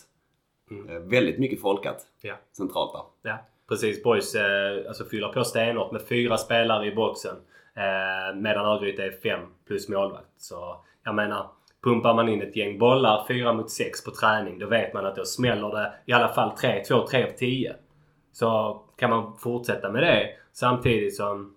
Eh, 0.90 1.00
väldigt 1.00 1.40
mycket 1.40 1.62
folkat 1.62 2.08
Ja. 2.22 2.36
centralt 2.58 2.94
där. 2.94 3.32
Ja, 3.32 3.38
precis. 3.70 4.04
Boys 4.04 4.36
eh, 4.36 4.88
alltså 4.88 5.06
fyller 5.06 5.28
på 5.28 5.44
stenhårt 5.44 5.92
med 5.92 6.01
fyra 6.01 6.38
spelare 6.38 6.88
i 6.88 6.96
boxen. 6.96 7.36
Eh, 7.75 8.36
medan 8.36 8.66
Örgryte 8.66 9.04
är 9.04 9.12
fem 9.12 9.40
plus 9.68 9.90
målvakt. 9.90 10.32
Så 10.38 10.86
jag 11.04 11.16
menar, 11.16 11.48
pumpar 11.84 12.13
man 12.13 12.30
in 12.30 12.42
ett 12.42 12.56
gäng 12.56 12.80
bollar 12.80 13.25
fyra 13.28 13.54
mot 13.54 13.72
sex 13.72 14.04
på 14.04 14.12
träning 14.12 14.60
då 14.60 14.68
vet 14.68 14.94
man 14.94 15.06
att 15.06 15.15
då 15.15 15.26
smäller 15.26 15.69
det 15.69 15.93
i 16.06 16.13
alla 16.13 16.28
fall 16.28 16.58
3, 16.58 16.84
2, 16.84 17.08
3 17.08 17.26
på 17.26 17.38
10. 17.38 17.76
Så 18.32 18.82
kan 18.98 19.10
man 19.10 19.38
fortsätta 19.38 19.91
med 19.91 20.04
det 20.04 20.30
samtidigt 20.54 21.15
som, 21.15 21.56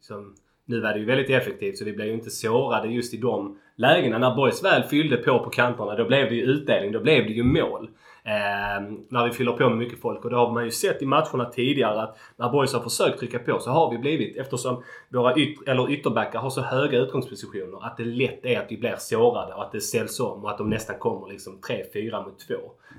som 0.00 0.34
nu 0.64 0.80
var 0.80 0.92
det 0.92 0.98
ju 0.98 1.04
väldigt 1.04 1.30
effektivt 1.30 1.78
så 1.78 1.84
vi 1.84 1.92
blev 1.92 2.06
ju 2.06 2.14
inte 2.14 2.30
sårade 2.30 2.88
just 2.88 3.14
i 3.14 3.16
de 3.16 3.58
lägena. 3.76 4.18
När 4.18 4.36
Boys 4.36 4.64
väl 4.64 4.82
fyllde 4.82 5.16
på 5.16 5.38
på 5.38 5.50
kanterna 5.50 5.94
då 5.94 6.04
blev 6.04 6.28
det 6.28 6.34
ju 6.34 6.42
utdelning. 6.42 6.92
Då 6.92 7.00
blev 7.00 7.24
det 7.24 7.32
ju 7.32 7.42
mål. 7.42 7.90
Eh, 8.24 8.82
när 9.08 9.24
vi 9.24 9.30
fyller 9.30 9.52
på 9.52 9.68
med 9.68 9.78
mycket 9.78 10.00
folk. 10.00 10.24
Och 10.24 10.30
det 10.30 10.36
har 10.36 10.52
man 10.52 10.64
ju 10.64 10.70
sett 10.70 11.02
i 11.02 11.06
matcherna 11.06 11.44
tidigare 11.44 12.02
att 12.02 12.18
när 12.36 12.48
Boys 12.48 12.72
har 12.72 12.80
försökt 12.80 13.18
trycka 13.18 13.38
på 13.38 13.58
så 13.58 13.70
har 13.70 13.90
vi 13.90 13.98
blivit, 13.98 14.36
eftersom 14.36 14.82
våra 15.08 15.34
yt- 15.34 15.62
eller 15.68 15.90
ytterbackar 15.90 16.38
har 16.38 16.50
så 16.50 16.60
höga 16.60 16.98
utgångspositioner, 16.98 17.86
att 17.86 17.96
det 17.96 18.04
lätt 18.04 18.44
är 18.46 18.58
att 18.60 18.66
vi 18.72 18.76
blir 18.76 18.94
sårade 18.98 19.54
och 19.54 19.62
att 19.62 19.72
det 19.72 19.80
ställs 19.80 20.20
om 20.20 20.44
och 20.44 20.50
att 20.50 20.58
de 20.58 20.70
nästan 20.70 20.98
kommer 20.98 21.28
liksom 21.28 21.58
3-4 21.94 22.24
mot 22.24 22.38
2. 22.48 22.54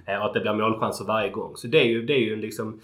Eh, 0.08 0.20
och 0.20 0.26
att 0.26 0.34
det 0.34 0.40
blir 0.40 0.54
målchanser 0.54 1.06
varje 1.06 1.30
gång. 1.30 1.56
Så 1.56 1.68
det 1.68 1.80
är 1.80 1.86
ju, 1.86 2.06
det 2.06 2.14
är 2.14 2.20
ju 2.20 2.34
en 2.34 2.42
liksom 2.42 2.80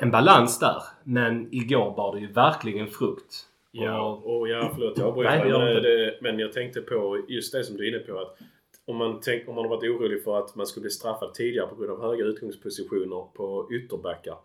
en 0.00 0.10
balans 0.10 0.58
där. 0.58 0.82
Men 1.04 1.48
igår 1.54 1.96
bar 1.96 2.14
det 2.14 2.20
ju 2.20 2.32
verkligen 2.32 2.86
frukt. 2.86 3.42
Ja, 3.72 4.20
Och, 4.24 4.48
ja, 4.48 4.70
förlåt 4.74 4.98
jag 4.98 5.06
avbryter. 5.08 6.22
men 6.22 6.38
jag 6.38 6.52
tänkte 6.52 6.80
på 6.80 7.24
just 7.28 7.52
det 7.52 7.64
som 7.64 7.76
du 7.76 7.84
är 7.84 7.88
inne 7.88 7.98
på. 7.98 8.18
att 8.18 8.36
om 8.86 8.96
man, 8.96 9.20
tänk, 9.20 9.48
om 9.48 9.54
man 9.54 9.64
har 9.64 9.76
varit 9.76 9.90
orolig 9.90 10.24
för 10.24 10.38
att 10.38 10.54
man 10.54 10.66
skulle 10.66 10.82
bli 10.82 10.90
straffad 10.90 11.34
tidigare 11.34 11.66
på 11.66 11.74
grund 11.74 11.90
av 11.90 12.00
höga 12.00 12.24
utgångspositioner 12.24 13.26
på 13.34 13.68
ytterbackar. 13.72 14.38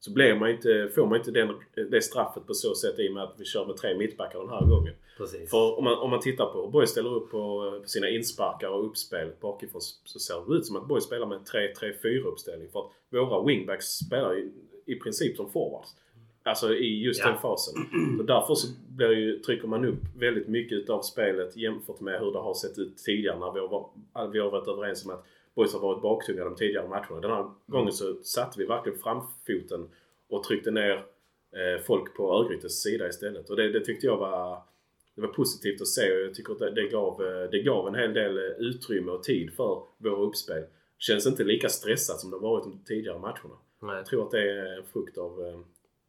Så 0.00 0.12
blir 0.12 0.34
man 0.34 0.50
inte, 0.50 0.88
får 0.94 1.06
man 1.06 1.18
inte 1.18 1.30
den, 1.30 1.54
det 1.90 2.02
straffet 2.02 2.46
på 2.46 2.54
så 2.54 2.74
sätt 2.74 2.98
i 2.98 3.08
och 3.08 3.12
med 3.12 3.22
att 3.22 3.34
vi 3.38 3.44
kör 3.44 3.66
med 3.66 3.76
tre 3.76 3.98
mittbackar 3.98 4.38
den 4.38 4.48
här 4.48 4.66
gången. 4.66 4.94
precis. 5.18 5.50
För 5.50 5.78
om 5.78 5.84
man, 5.84 5.98
om 5.98 6.10
man 6.10 6.20
tittar 6.20 6.46
på 6.46 6.62
hur 6.62 6.70
Boys 6.70 6.90
ställer 6.90 7.14
upp 7.14 7.30
på, 7.30 7.70
på 7.82 7.88
sina 7.88 8.08
insparkar 8.08 8.68
och 8.68 8.86
uppspel 8.86 9.32
bakifrån 9.40 9.80
så 10.04 10.18
ser 10.18 10.50
det 10.50 10.56
ut 10.56 10.66
som 10.66 10.76
att 10.76 10.88
Boys 10.88 11.04
spelar 11.04 11.26
med 11.26 11.38
en 11.38 11.44
3-3-4 11.44 12.24
uppställning. 12.24 12.68
För 12.68 12.80
att 12.80 12.90
våra 13.10 13.46
wingbacks 13.46 13.86
spelar 13.86 14.38
i, 14.38 14.52
i 14.86 14.94
princip 14.94 15.36
som 15.36 15.50
forwards. 15.50 15.96
Alltså 16.42 16.74
i 16.74 17.02
just 17.04 17.20
Ja. 17.20 17.28
den 17.28 17.38
fasen. 17.38 17.74
Så 18.18 18.22
därför 18.22 18.54
så 18.54 18.66
blir 18.88 19.10
ju, 19.10 19.38
trycker 19.38 19.68
man 19.68 19.84
upp 19.84 19.98
väldigt 20.18 20.48
mycket 20.48 20.72
utav 20.78 21.02
spelet 21.02 21.56
jämfört 21.56 22.00
med 22.00 22.20
hur 22.20 22.32
det 22.32 22.38
har 22.38 22.54
sett 22.54 22.78
ut 22.78 22.96
tidigare 22.98 23.38
när 23.38 23.52
vi 23.52 23.60
har, 23.60 23.68
var- 23.68 24.28
vi 24.32 24.38
har 24.38 24.50
varit 24.50 24.68
överens 24.68 25.04
om 25.04 25.10
att 25.10 25.24
Boys 25.54 25.72
har 25.72 25.80
varit 25.80 26.02
baktunga 26.02 26.44
de 26.44 26.56
tidigare 26.56 26.88
matcherna. 26.88 27.20
Den 27.20 27.30
här 27.30 27.50
gången 27.66 27.92
så 27.92 28.14
satte 28.22 28.58
vi 28.58 28.64
verkligen 28.66 28.98
framfoten 28.98 29.88
och 30.28 30.44
tryckte 30.44 30.70
ner 30.70 30.94
eh, 31.52 31.82
folk 31.86 32.14
på 32.16 32.32
Örgrytes 32.34 32.82
sida 32.82 33.08
istället. 33.08 33.50
Och 33.50 33.56
det, 33.56 33.68
det 33.72 33.80
tyckte 33.84 34.06
jag 34.06 34.16
var 34.16 34.62
det 35.14 35.20
var 35.20 35.28
positivt 35.28 35.80
att 35.80 35.88
se 35.88 36.12
och 36.16 36.20
jag 36.20 36.34
tycker 36.34 36.52
att 36.52 36.58
det, 36.58 36.70
det, 36.70 36.88
gav, 36.88 37.22
eh, 37.26 37.50
det 37.50 37.62
gav 37.62 37.88
en 37.88 37.94
hel 37.94 38.12
del 38.14 38.36
eh, 38.38 38.42
utrymme 38.58 39.12
och 39.12 39.22
tid 39.22 39.52
för 39.52 39.82
våra 39.98 40.20
uppspel. 40.22 40.64
Känns 40.98 41.26
inte 41.26 41.44
lika 41.44 41.68
stressat 41.68 42.20
som 42.20 42.30
det 42.30 42.36
varit 42.36 42.64
de 42.64 42.78
tidigare 42.86 43.18
matcherna. 43.18 43.54
Nej. 43.82 43.96
Jag 43.96 44.06
tror 44.06 44.24
att 44.24 44.30
det 44.30 44.50
är 44.52 44.78
en 44.78 44.84
frukt 44.92 45.18
av, 45.18 45.40
eh, 45.46 45.58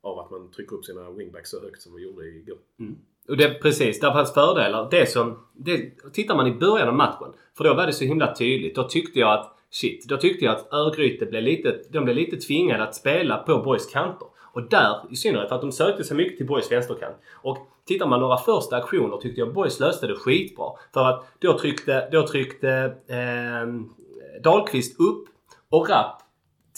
av 0.02 0.20
att 0.20 0.32
man 0.32 0.52
trycker 0.52 0.76
upp 0.76 0.86
sina 0.86 1.12
wingbacks 1.12 1.50
så 1.50 1.62
högt 1.62 1.82
som 1.82 1.96
vi 1.96 2.04
gjorde 2.04 2.28
igår. 2.28 2.58
Mm. 2.80 2.98
Och 3.28 3.38
det, 3.38 3.62
precis, 3.62 4.00
där 4.00 4.12
fanns 4.12 4.34
fördelar. 4.34 4.88
Det 4.92 5.10
som... 5.10 5.40
Det, 5.54 5.92
tittar 6.14 6.36
man 6.36 6.48
i 6.48 6.52
början 6.52 6.88
av 6.88 6.94
matchen, 6.94 7.34
för 7.58 7.64
då 7.64 7.74
var 7.74 7.86
det 7.86 7.94
så 7.94 8.06
himla 8.06 8.36
tydligt. 8.36 8.76
Då 8.76 8.84
tyckte 8.84 9.20
jag 9.20 9.34
att... 9.34 9.58
Shit, 9.70 10.06
då 10.10 10.18
tyckte 10.18 10.46
jag 10.46 10.56
att 10.56 10.74
Örgryte 10.74 11.26
blev 11.26 11.44
lite... 11.44 11.80
De 11.90 12.04
blev 12.04 12.16
lite 12.16 12.38
tvingade 12.38 12.84
att 12.84 12.96
spela 12.96 13.38
på 13.38 13.58
Boys 13.58 13.86
kanter. 13.86 14.28
Och 14.54 14.70
där, 14.70 14.96
i 15.12 15.16
synnerhet 15.16 15.50
för 15.50 15.56
att 15.56 15.62
de 15.62 15.72
sökte 15.72 16.04
sig 16.04 16.18
mycket 16.18 16.38
till 16.38 16.48
Boys 16.48 16.72
vänsterkant. 16.72 17.16
Och 17.34 17.58
tittar 17.86 18.08
man 18.08 18.20
några 18.20 18.38
första 18.38 18.78
aktioner 18.78 19.18
tyckte 19.18 19.40
jag 19.42 19.54
Boys 19.54 19.80
löste 19.80 20.08
det 20.08 20.16
skitbra. 20.16 20.72
För 20.94 21.06
att 21.06 21.26
då 21.40 21.58
tryckte, 21.58 22.10
då 22.12 22.28
tryckte 22.28 22.70
eh, 23.08 23.68
Dahlqvist 24.44 25.00
upp 25.00 25.28
och 25.70 25.90
Rapp 25.90 26.22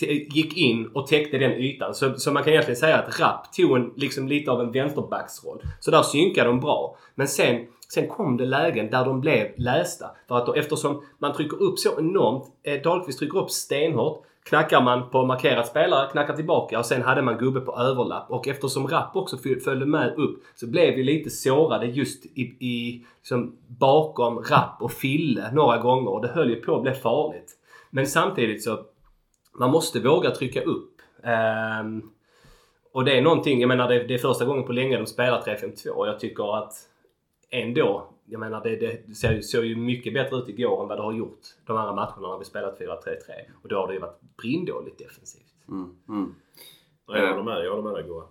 gick 0.02 0.58
in 0.58 0.88
och 0.94 1.08
täckte 1.08 1.38
den 1.38 1.52
ytan. 1.52 1.94
Så, 1.94 2.14
så 2.14 2.32
man 2.32 2.44
kan 2.44 2.54
egentligen 2.54 2.80
säga 2.80 2.98
att 2.98 3.20
Rapp 3.20 3.54
tog 3.54 3.78
en, 3.78 3.94
liksom 3.96 4.28
lite 4.28 4.52
av 4.52 4.62
en 4.62 4.72
vänsterbacksroll. 4.72 5.62
Så 5.80 5.92
där 5.92 6.02
synkade 6.02 6.50
de 6.50 6.60
bra. 6.60 6.98
Men 7.16 7.28
sen, 7.28 7.68
sen 7.94 8.08
kom 8.08 8.38
det 8.38 8.46
lägen 8.46 8.90
där 8.90 9.06
de 9.06 9.22
blev 9.22 9.48
lästa. 9.58 10.06
För 10.28 10.38
att 10.38 10.46
då, 10.46 10.54
eftersom 10.54 11.04
man 11.20 11.34
trycker 11.34 11.62
upp 11.62 11.80
så 11.80 12.00
enormt. 12.00 12.44
Eh, 12.64 12.82
Dahlqvist 12.82 13.20
trycker 13.20 13.40
upp 13.40 13.52
stenhårt. 13.52 14.26
Knackar 14.44 14.82
man 14.82 15.10
på 15.10 15.26
markerad 15.26 15.66
spelare, 15.66 16.10
knackar 16.12 16.34
tillbaka 16.34 16.80
och 16.80 16.86
sen 16.86 17.02
hade 17.02 17.22
man 17.22 17.38
gubbe 17.38 17.60
på 17.60 17.78
överlapp. 17.78 18.32
Och 18.32 18.48
eftersom 18.48 18.88
Rapp 18.88 19.16
också 19.16 19.38
följde 19.38 19.86
med 19.86 20.16
upp 20.18 20.44
så 20.56 20.68
blev 20.68 20.96
vi 20.96 21.04
lite 21.04 21.30
sårade 21.30 21.86
just 21.86 22.26
i, 22.26 22.42
i 22.42 23.06
liksom 23.18 23.58
bakom 23.68 24.38
Rapp 24.38 24.82
och 24.82 24.92
Fille 24.92 25.52
några 25.54 25.78
gånger. 25.78 26.12
Och 26.12 26.22
det 26.22 26.28
höll 26.28 26.50
ju 26.50 26.56
på 26.56 26.76
att 26.76 26.82
bli 26.82 26.94
farligt. 26.94 27.52
Men 27.90 28.08
samtidigt 28.08 28.64
så 28.64 28.80
man 29.60 29.72
måste 29.72 30.00
våga 30.00 30.32
trycka 30.32 30.62
upp. 30.64 31.02
Ehm, 31.24 32.10
och 32.92 33.06
det 33.06 33.18
är 33.18 33.22
någonting, 33.22 33.60
jag 33.62 33.68
menar 33.68 33.88
det, 33.90 34.04
det 34.04 34.14
är 34.14 34.18
första 34.18 34.46
gången 34.46 34.64
på 34.64 34.72
länge 34.72 34.98
de 34.98 35.06
spelar 35.06 35.42
3-5-2 35.42 35.90
och 35.90 36.08
jag 36.08 36.20
tycker 36.20 36.58
att 36.58 36.74
ändå, 37.50 38.08
jag 38.26 38.40
menar 38.40 38.64
det, 38.64 38.76
det 38.76 39.16
ser, 39.16 39.34
ju- 39.34 39.42
såg 39.42 39.66
ju 39.66 39.76
mycket 39.76 40.14
bättre 40.14 40.38
ut 40.38 40.50
igår 40.50 40.82
än 40.82 40.88
vad 40.88 40.98
det 40.98 41.02
har 41.04 41.14
gjort 41.14 41.40
de 41.66 41.78
andra 41.78 41.94
matcherna 41.96 42.28
när 42.32 42.38
vi 42.40 42.46
spelat 42.46 42.80
4-3-3. 42.80 42.88
Och 43.64 43.70
då 43.70 43.76
har 43.76 43.88
det 43.88 43.94
ju 43.94 44.00
varit 44.00 44.22
brindåligt 44.42 44.98
defensivt. 44.98 45.54
Mm, 45.70 45.96
mm. 46.10 46.36
Ja, 47.08 47.18
jag 47.18 47.30
håller 47.30 47.44
med, 47.44 47.66
jag 47.66 47.70
håller 47.76 47.84
med 47.84 47.94
dig 47.94 48.04
Goa. 48.04 48.24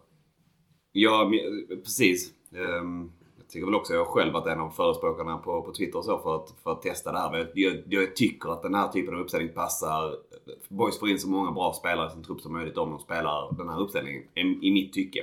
Ja, 0.93 1.29
men- 1.31 1.67
precis. 1.83 2.31
Ehm, 2.55 3.13
Jag 3.39 3.49
tycker 3.49 3.67
väl 3.67 3.75
också 3.75 3.95
jag 3.95 4.07
själv 4.07 4.33
varit 4.33 4.47
en 4.47 4.61
av 4.61 4.71
förespråkarna 4.71 5.39
på, 5.39 5.63
på 5.63 5.73
Twitter 5.73 5.99
och 5.99 6.05
så 6.05 6.19
för 6.19 6.37
att, 6.37 6.55
för 6.63 6.73
att 6.73 6.83
testa 6.83 7.13
det 7.13 7.19
här. 7.19 7.31
Men 7.31 7.47
Jag, 7.55 7.83
jag 7.89 8.17
tycker 8.17 8.51
att 8.53 8.63
den 8.63 8.75
här 8.75 8.89
typen 8.89 9.15
av 9.15 9.21
uppställning 9.21 9.55
passar. 9.55 10.15
Boys 10.69 10.99
får 10.99 11.09
in 11.09 11.19
så 11.19 11.29
många 11.29 11.51
bra 11.51 11.73
spelare 11.73 12.09
i 12.09 12.11
sin 12.11 12.25
trupp 12.25 12.41
som 12.41 12.53
möjligt 12.53 12.77
om 12.77 12.91
de 12.91 12.99
spelar 12.99 13.57
den 13.59 13.69
här 13.69 13.81
uppställningen. 13.81 14.23
I, 14.35 14.41
i 14.41 14.71
mitt 14.71 14.93
tycke. 14.93 15.21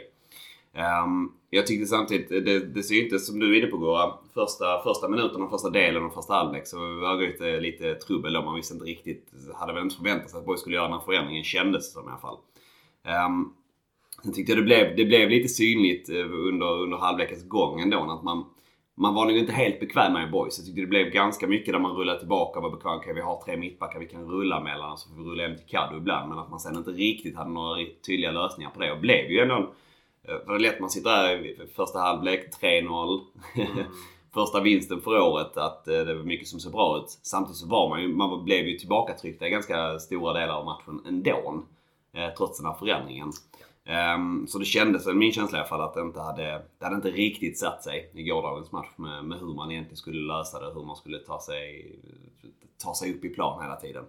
Um, 1.06 1.34
Jag 1.50 1.68
tyckte 1.68 1.86
samtidigt, 1.86 2.30
det, 2.30 2.60
det 2.60 2.84
syntes 2.84 3.28
som 3.28 3.40
du 3.40 3.56
är 3.56 3.60
inne 3.60 3.72
på 3.72 3.78
Gora, 3.78 4.14
första, 4.34 4.84
första 4.84 5.10
minuten 5.10 5.42
och 5.42 5.50
första 5.50 5.70
delen 5.70 6.04
och 6.06 6.14
första 6.14 6.34
halvlek 6.34 6.68
så 6.68 6.78
var 6.78 7.18
det 7.40 7.60
lite 7.60 7.96
trubbel 7.96 8.34
då. 8.34 8.42
Man 8.42 8.56
visste 8.56 8.74
inte 8.74 8.86
riktigt, 8.86 9.34
hade 9.56 9.74
väl 9.74 9.84
inte 9.84 9.96
förväntat 9.96 10.30
sig 10.30 10.40
att 10.40 10.46
Boys 10.46 10.60
skulle 10.62 10.76
göra 10.76 10.88
den 10.88 10.98
här 10.98 11.06
förändringen 11.06 11.44
kändes 11.44 11.88
det 11.88 12.00
som 12.00 12.10
i 12.10 12.12
alla 12.12 12.22
fall. 12.22 12.38
Um, 13.28 13.54
sen 14.24 14.34
tyckte 14.34 14.52
jag 14.52 14.60
det 14.60 14.64
blev, 14.66 14.96
det 14.96 15.06
blev 15.06 15.30
lite 15.30 15.50
synligt 15.50 16.10
eh, 16.10 16.32
under, 16.32 16.82
under 16.82 16.98
halvlekens 16.98 17.48
gång 17.48 17.80
ändå 17.80 17.98
att 17.98 18.24
man 18.24 18.46
man 19.00 19.14
var 19.14 19.26
nog 19.26 19.38
inte 19.38 19.52
helt 19.52 19.80
bekväm 19.80 20.14
med 20.14 20.32
boys. 20.32 20.58
Jag 20.58 20.66
tyckte 20.66 20.82
det 20.82 20.88
blev 20.88 21.10
ganska 21.10 21.48
mycket 21.48 21.74
där 21.74 21.80
man 21.80 21.96
rullade 21.96 22.20
tillbaka 22.20 22.60
och 22.60 22.64
var 22.64 22.72
bekväm. 22.72 22.98
Okej, 22.98 23.14
vi 23.14 23.22
har 23.22 23.42
tre 23.46 23.58
mittbackar 23.58 24.00
vi 24.00 24.06
kan 24.06 24.26
rulla 24.26 24.60
mellan. 24.60 24.98
Så 24.98 25.10
får 25.10 25.16
vi 25.16 25.30
rulla 25.30 25.44
hem 25.44 25.58
till 25.58 25.66
Kaddo 25.66 25.98
ibland. 25.98 26.30
Men 26.30 26.40
att 26.40 26.50
man 26.50 26.60
sen 26.60 26.76
inte 26.76 26.92
riktigt 26.92 27.36
hade 27.36 27.50
några 27.50 27.86
tydliga 28.06 28.32
lösningar 28.32 28.70
på 28.70 28.80
det. 28.80 28.92
Och 28.92 29.00
blev 29.00 29.32
ju 29.32 29.40
ändå... 29.40 29.56
Eh, 30.24 30.46
för 30.46 30.48
det 30.48 30.56
är 30.56 30.60
lätt 30.60 30.80
man 30.80 30.90
sitter 30.90 31.10
där 31.10 31.46
i 31.46 31.68
första 31.76 32.00
halvlek, 32.00 32.62
3-0. 32.62 33.20
Mm. 33.56 33.68
första 34.34 34.62
vinsten 34.62 35.02
för 35.02 35.20
året. 35.20 35.58
Att 35.58 35.88
eh, 35.88 35.94
det 35.94 36.16
var 36.16 36.24
mycket 36.24 36.48
som 36.48 36.60
såg 36.60 36.72
bra 36.72 36.98
ut. 36.98 37.20
Samtidigt 37.22 37.58
så 37.58 37.68
var 37.68 37.90
man 37.90 38.02
ju... 38.02 38.08
Man 38.08 38.46
blev 38.46 38.68
ju 38.68 38.78
tillbakatryckta 38.78 39.48
i 39.48 39.50
ganska 39.50 40.00
stora 40.00 40.34
delar 40.34 40.54
av 40.54 40.66
matchen 40.66 41.02
ändå. 41.08 41.64
Eh, 42.14 42.30
trots 42.38 42.58
den 42.58 42.68
här 42.68 42.78
förändringen. 42.80 43.32
Um, 43.90 44.48
så 44.48 44.60
det 44.60 44.66
kändes, 44.66 45.08
min 45.08 45.32
känsla 45.32 45.58
i 45.58 45.62
alla 45.62 45.70
fall, 45.70 45.82
att 45.82 45.94
det 45.94 46.02
inte 46.02 46.20
hade, 46.20 46.62
det 46.80 46.86
hade 46.86 46.96
inte 46.96 47.12
riktigt 47.12 47.60
satt 47.60 47.84
sig 47.84 48.12
i 48.14 48.24
gårdagens 48.24 48.72
match 48.72 48.90
med, 48.96 49.26
med 49.26 49.40
hur 49.40 49.54
man 49.54 49.72
egentligen 49.72 49.98
skulle 49.98 50.28
lösa 50.28 50.60
det. 50.60 50.74
Hur 50.74 50.86
man 50.86 50.96
skulle 50.96 51.20
ta 51.20 51.40
sig, 51.40 51.96
ta 52.84 52.96
sig 52.96 53.16
upp 53.16 53.26
i 53.26 53.30
plan 53.30 53.64
hela 53.64 53.76
tiden. 53.76 54.04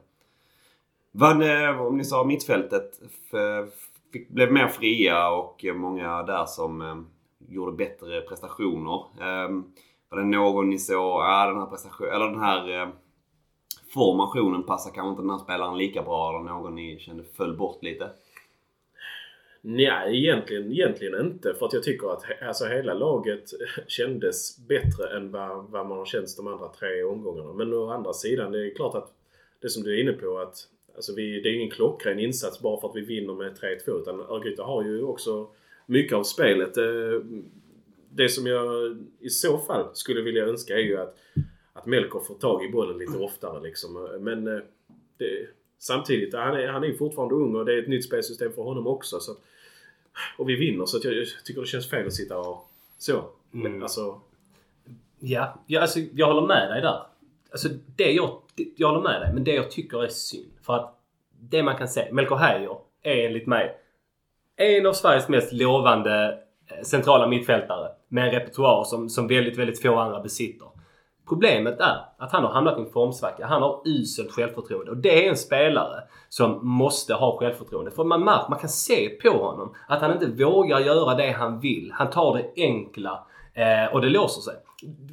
Vann, 1.12 1.42
eh, 1.42 1.80
om 1.80 1.96
ni 1.96 2.04
sa 2.04 2.24
mittfältet, 2.24 3.00
fick, 4.12 4.28
blev 4.28 4.52
mer 4.52 4.68
fria 4.68 5.30
och 5.30 5.64
många 5.74 6.22
där 6.22 6.44
som 6.44 6.80
um, 6.80 7.08
gjorde 7.48 7.72
bättre 7.72 8.20
prestationer. 8.20 9.04
Um, 9.48 9.72
var 10.08 10.18
det 10.18 10.24
någon 10.24 10.70
ni 10.70 10.78
såg, 10.78 11.20
ja 11.20 11.46
den 11.46 11.58
här 11.58 11.66
prestationen, 11.66 12.12
eller 12.12 12.26
den 12.26 12.40
här 12.40 12.82
uh, 12.82 12.88
formationen 13.94 14.62
passar 14.62 14.90
kanske 14.90 15.10
inte 15.10 15.22
den 15.22 15.30
här 15.30 15.38
spelaren 15.38 15.78
lika 15.78 16.02
bra 16.02 16.28
eller 16.28 16.52
någon 16.52 16.74
ni 16.74 16.98
kände 16.98 17.24
föll 17.24 17.56
bort 17.56 17.82
lite? 17.82 18.10
Nej, 19.62 20.18
egentligen, 20.18 20.72
egentligen 20.72 21.26
inte. 21.26 21.54
För 21.54 21.66
att 21.66 21.72
jag 21.72 21.82
tycker 21.82 22.12
att 22.12 22.24
alltså, 22.42 22.64
hela 22.64 22.94
laget 22.94 23.50
kändes 23.86 24.58
bättre 24.68 25.16
än 25.16 25.30
vad, 25.30 25.70
vad 25.70 25.86
man 25.86 25.98
har 25.98 26.06
känt 26.06 26.36
de 26.36 26.46
andra 26.46 26.68
tre 26.68 27.02
omgångarna. 27.02 27.52
Men 27.52 27.74
å 27.74 27.90
andra 27.90 28.12
sidan, 28.12 28.52
det 28.52 28.66
är 28.66 28.74
klart 28.74 28.94
att 28.94 29.12
det 29.60 29.68
som 29.68 29.82
du 29.82 29.96
är 29.96 30.02
inne 30.02 30.12
på 30.12 30.38
att 30.38 30.68
alltså, 30.96 31.14
vi, 31.14 31.40
det 31.40 31.48
är 31.48 31.54
ingen 31.54 31.70
klockren 31.70 32.18
insats 32.18 32.60
bara 32.60 32.80
för 32.80 32.88
att 32.88 32.96
vi 32.96 33.00
vinner 33.00 33.34
med 33.34 33.52
3-2. 33.52 34.00
Utan 34.00 34.20
Örgryte 34.20 34.62
har 34.62 34.84
ju 34.84 35.02
också 35.02 35.48
mycket 35.86 36.16
av 36.16 36.22
spelet. 36.22 36.76
Eh, 36.76 37.20
det 38.10 38.28
som 38.28 38.46
jag 38.46 38.96
i 39.20 39.30
så 39.30 39.58
fall 39.58 39.84
skulle 39.92 40.22
vilja 40.22 40.46
önska 40.46 40.74
är 40.74 40.82
ju 40.82 40.96
att, 40.96 41.16
att 41.72 41.86
Melker 41.86 42.18
får 42.18 42.34
tag 42.34 42.64
i 42.64 42.68
bollen 42.68 42.98
lite 42.98 43.18
oftare 43.18 43.62
liksom. 43.62 44.08
Men 44.20 44.46
eh, 44.46 44.62
det, 45.16 45.46
samtidigt, 45.80 46.34
han 46.34 46.56
är, 46.56 46.68
han 46.68 46.84
är 46.84 46.92
fortfarande 46.92 47.34
ung 47.34 47.54
och 47.56 47.64
det 47.64 47.74
är 47.74 47.82
ett 47.82 47.88
nytt 47.88 48.04
spelsystem 48.04 48.52
för 48.52 48.62
honom 48.62 48.86
också. 48.86 49.20
Så 49.20 49.32
att, 49.32 49.38
och 50.38 50.48
vi 50.48 50.56
vinner 50.56 50.86
så 50.86 51.00
jag, 51.02 51.14
jag, 51.14 51.26
tycker 51.44 51.60
det 51.60 51.66
känns 51.66 51.90
fel 51.90 52.06
att 52.06 52.14
sitta 52.14 52.38
och 52.38 52.68
så. 52.98 53.24
Mm. 53.54 53.82
alltså... 53.82 54.20
Ja, 55.18 55.54
ja 55.66 55.80
alltså, 55.80 56.00
jag 56.14 56.26
håller 56.26 56.46
med 56.46 56.70
dig 56.70 56.80
där. 56.80 57.02
Alltså, 57.50 57.68
det 57.96 58.12
jag, 58.12 58.40
jag 58.76 58.88
håller 58.88 59.02
med 59.02 59.20
dig, 59.20 59.34
men 59.34 59.44
det 59.44 59.54
jag 59.54 59.70
tycker 59.70 60.04
är 60.04 60.08
synd. 60.08 60.50
För 60.62 60.74
att 60.76 61.00
det 61.40 61.62
man 61.62 61.76
kan 61.76 61.88
se, 61.88 62.12
Melker 62.12 62.36
Heijer 62.36 62.78
är 63.02 63.26
enligt 63.26 63.46
mig 63.46 63.76
en 64.56 64.86
av 64.86 64.92
Sveriges 64.92 65.28
mest 65.28 65.52
lovande 65.52 66.38
eh, 66.66 66.82
centrala 66.82 67.26
mittfältare 67.26 67.88
med 68.08 68.24
en 68.24 68.30
repertoar 68.30 68.84
som, 68.84 69.08
som 69.08 69.28
väldigt, 69.28 69.58
väldigt 69.58 69.82
få 69.82 69.96
andra 69.96 70.20
besitter. 70.20 70.68
Problemet 71.30 71.80
är 71.80 72.04
att 72.18 72.32
han 72.32 72.44
har 72.44 72.52
hamnat 72.52 72.78
i 72.78 72.80
en 72.80 72.90
formsvacka. 72.90 73.46
Han 73.46 73.62
har 73.62 73.82
uselt 73.84 74.32
självförtroende. 74.32 74.90
Och 74.90 74.96
det 74.96 75.26
är 75.26 75.30
en 75.30 75.36
spelare 75.36 76.02
som 76.28 76.68
måste 76.68 77.14
ha 77.14 77.38
självförtroende. 77.38 77.90
För 77.90 78.04
man 78.04 78.24
märker, 78.24 78.50
man 78.50 78.58
kan 78.58 78.68
se 78.68 79.08
på 79.08 79.30
honom 79.30 79.74
att 79.88 80.00
han 80.00 80.12
inte 80.12 80.44
vågar 80.44 80.80
göra 80.80 81.14
det 81.14 81.30
han 81.30 81.60
vill. 81.60 81.92
Han 81.94 82.10
tar 82.10 82.36
det 82.36 82.62
enkla 82.62 83.26
eh, 83.54 83.94
och 83.94 84.00
det 84.00 84.08
låser 84.08 84.40
sig. 84.40 84.54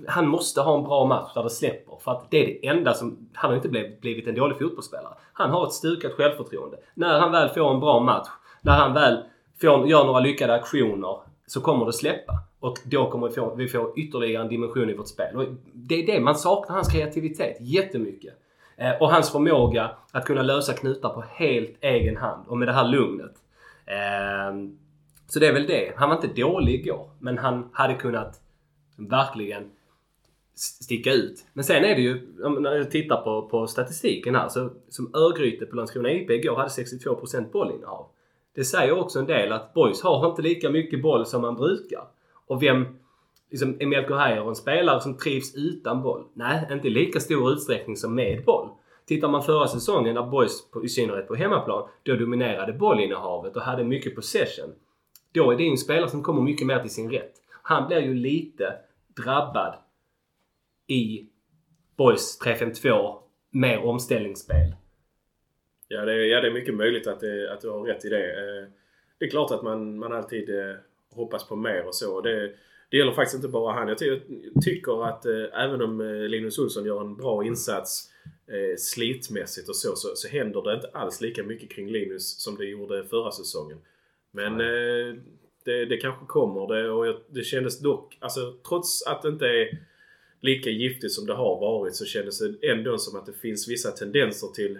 Han 0.08 0.28
måste 0.28 0.62
ha 0.62 0.78
en 0.78 0.84
bra 0.84 1.06
match 1.06 1.34
där 1.34 1.44
det 1.44 1.50
släpper. 1.50 1.98
För 2.04 2.12
att 2.12 2.32
det 2.32 2.44
är 2.44 2.48
det 2.48 2.68
enda 2.68 2.94
som... 2.94 3.30
Han 3.34 3.50
har 3.50 3.56
inte 3.56 3.70
blivit, 3.70 4.02
blivit 4.02 4.28
en 4.28 4.36
dålig 4.36 4.58
fotbollsspelare. 4.58 5.14
Han 5.34 5.50
har 5.50 5.68
ett 5.68 5.74
stukat 5.74 6.12
självförtroende. 6.12 6.78
När 6.94 7.20
han 7.20 7.32
väl 7.32 7.50
får 7.50 7.74
en 7.74 7.80
bra 7.80 8.00
match, 8.00 8.28
när 8.62 8.78
han 8.78 8.94
väl 8.94 9.18
får, 9.62 9.88
gör 9.88 10.06
några 10.06 10.20
lyckade 10.20 10.54
aktioner, 10.54 11.18
så 11.48 11.62
kommer 11.62 11.86
det 11.86 11.94
släppa. 11.94 12.34
Och 12.60 12.78
då 12.84 13.12
kommer 13.12 13.28
vi 13.28 13.34
få, 13.34 13.56
vi 13.56 13.68
få 13.68 13.94
ytterligare 13.98 14.44
en 14.44 14.50
dimension 14.50 14.90
i 14.90 14.94
vårt 14.94 15.08
spel. 15.08 15.36
Och 15.36 15.46
det 15.74 15.96
är 15.96 16.06
det, 16.06 16.20
man 16.20 16.36
saknar 16.36 16.76
hans 16.76 16.92
kreativitet 16.92 17.58
jättemycket. 17.60 18.34
Eh, 18.78 18.92
och 19.02 19.12
hans 19.12 19.32
förmåga 19.32 19.92
att 20.12 20.26
kunna 20.26 20.42
lösa 20.42 20.74
knutar 20.74 21.10
på 21.10 21.24
helt 21.30 21.78
egen 21.82 22.18
hand 22.18 22.48
och 22.48 22.58
med 22.58 22.68
det 22.68 22.74
här 22.74 22.88
lugnet. 22.88 23.34
Eh, 23.86 24.70
så 25.28 25.40
det 25.40 25.48
är 25.48 25.54
väl 25.54 25.68
det. 25.68 25.94
Han 25.96 26.10
var 26.10 26.16
inte 26.16 26.42
dålig 26.42 26.74
igår, 26.74 27.10
men 27.20 27.38
han 27.38 27.70
hade 27.74 27.94
kunnat 27.94 28.42
verkligen 28.98 29.72
sticka 30.56 31.14
ut. 31.14 31.46
Men 31.54 31.64
sen 31.64 31.86
är 31.86 31.96
det 31.96 32.02
ju, 32.02 32.28
när 32.60 32.76
jag 32.76 32.92
tittar 32.92 33.22
på, 33.22 33.50
på 33.50 33.68
statistiken 33.68 34.36
här, 34.36 34.50
så 34.50 34.70
som 34.90 35.16
Örgryte 35.16 35.66
på 35.66 35.76
Landskrona 35.76 36.12
IP 36.12 36.30
igår 36.30 36.56
hade 36.56 36.70
62% 36.70 37.52
bollinnehav. 37.52 38.06
Det 38.56 38.66
säger 38.66 39.00
också 39.00 39.20
en 39.20 39.26
del 39.26 39.52
att 39.52 39.74
Boys 39.74 40.02
har 40.02 40.30
inte 40.30 40.42
lika 40.42 40.70
mycket 40.70 41.02
boll 41.02 41.26
som 41.26 41.42
man 41.42 41.56
brukar. 41.56 42.04
Och 42.48 42.64
vem... 42.64 42.86
Liksom, 43.50 43.78
är 43.80 43.86
Melker 43.86 44.48
en 44.50 44.56
spelare 44.56 45.02
som 45.02 45.18
trivs 45.18 45.56
utan 45.56 46.02
boll? 46.02 46.28
Nej, 46.34 46.68
inte 46.72 46.88
i 46.88 46.92
lika 46.92 47.20
stor 47.20 47.52
utsträckning 47.52 47.96
som 47.96 48.16
med 48.16 48.44
boll. 48.46 48.70
Tittar 49.06 49.28
man 49.28 49.44
förra 49.44 49.68
säsongen 49.68 50.16
när 50.16 50.24
Boys, 50.24 50.64
i 50.84 50.90
synnerhet 50.90 51.28
på 51.28 51.36
hemmaplan, 51.36 51.90
då 52.04 52.16
dominerade 52.16 52.74
bollinnehavet 52.74 53.56
och 53.56 53.62
hade 53.62 53.84
mycket 53.84 54.16
possession. 54.16 54.74
Då 55.32 55.52
är 55.52 55.58
det 55.58 55.68
en 55.68 55.78
spelare 55.78 56.10
som 56.10 56.24
kommer 56.24 56.42
mycket 56.42 56.68
mer 56.68 56.80
till 56.80 56.90
sin 56.90 57.12
rätt. 57.12 57.34
Han 57.62 57.88
blir 57.88 58.00
ju 58.00 58.14
lite 58.14 58.74
drabbad 59.16 59.74
i 60.88 61.30
Boys 61.98 62.40
3-5-2 62.46 63.16
mer 63.50 63.86
omställningsspel. 63.86 64.76
Ja 65.88 66.06
det, 66.06 66.14
är, 66.14 66.26
ja, 66.26 66.42
det 66.42 66.48
är 66.48 66.54
mycket 66.54 66.76
möjligt 66.76 67.08
att, 67.08 67.20
det, 67.20 67.54
att 67.54 67.62
du 67.62 67.70
har 67.70 67.84
rätt 67.84 68.06
i 68.06 68.10
det. 68.10 68.24
Eh, 68.24 68.70
det 69.18 69.26
är 69.26 69.30
klart 69.30 69.52
att 69.52 69.64
man, 69.64 70.00
man 70.00 70.14
alltid 70.14 70.50
eh, 70.50 70.76
hoppas 71.18 71.48
på 71.48 71.56
mer 71.56 71.88
och 71.88 71.96
så. 71.96 72.22
Det, 72.22 72.54
det 72.90 72.98
gäller 72.98 73.12
faktiskt 73.12 73.36
inte 73.36 73.48
bara 73.48 73.74
han. 73.74 73.88
Jag, 73.88 73.98
ty 73.98 74.20
tycker 74.64 75.06
att 75.06 75.26
eh, 75.26 75.64
även 75.64 75.82
om 75.82 76.02
eh, 76.02 76.08
Linus 76.08 76.60
Olsson 76.60 76.86
gör 76.86 77.02
en 77.02 77.16
bra 77.16 77.46
insats 77.46 78.10
eh, 78.48 78.78
slitmässigt 78.78 79.70
och 79.70 79.76
så, 79.76 79.96
så, 79.96 80.16
så 80.16 80.28
händer 80.28 80.62
det 80.62 80.74
inte 80.76 80.90
alls 80.94 81.22
lika 81.22 81.44
mycket 81.44 81.70
kring 81.70 81.90
Linus 81.90 82.40
som 82.40 82.56
det 82.58 82.66
gjorde 82.66 83.04
förra 83.04 83.32
säsongen. 83.32 83.78
Men 84.32 84.54
eh, 84.54 85.16
det, 85.66 85.86
det 85.86 85.98
kanske 85.98 86.26
kommer 86.26 86.76
det 86.76 86.90
och 86.90 87.08
jag, 87.08 87.16
det 87.30 87.44
kändes 87.44 87.80
dock, 87.80 88.18
alltså 88.20 88.54
trots 88.68 89.08
att 89.08 89.22
det 89.22 89.30
inte 89.30 89.48
är 89.48 89.80
lika 90.42 90.70
giftigt 90.70 91.14
som 91.14 91.26
det 91.26 91.34
har 91.34 91.60
varit 91.60 91.96
så 91.96 92.06
kändes 92.06 92.40
det 92.40 92.70
ändå 92.72 92.98
som 92.98 93.20
att 93.20 93.26
det 93.26 93.34
finns 93.34 93.68
vissa 93.68 93.92
tendenser 93.92 94.48
till 94.48 94.80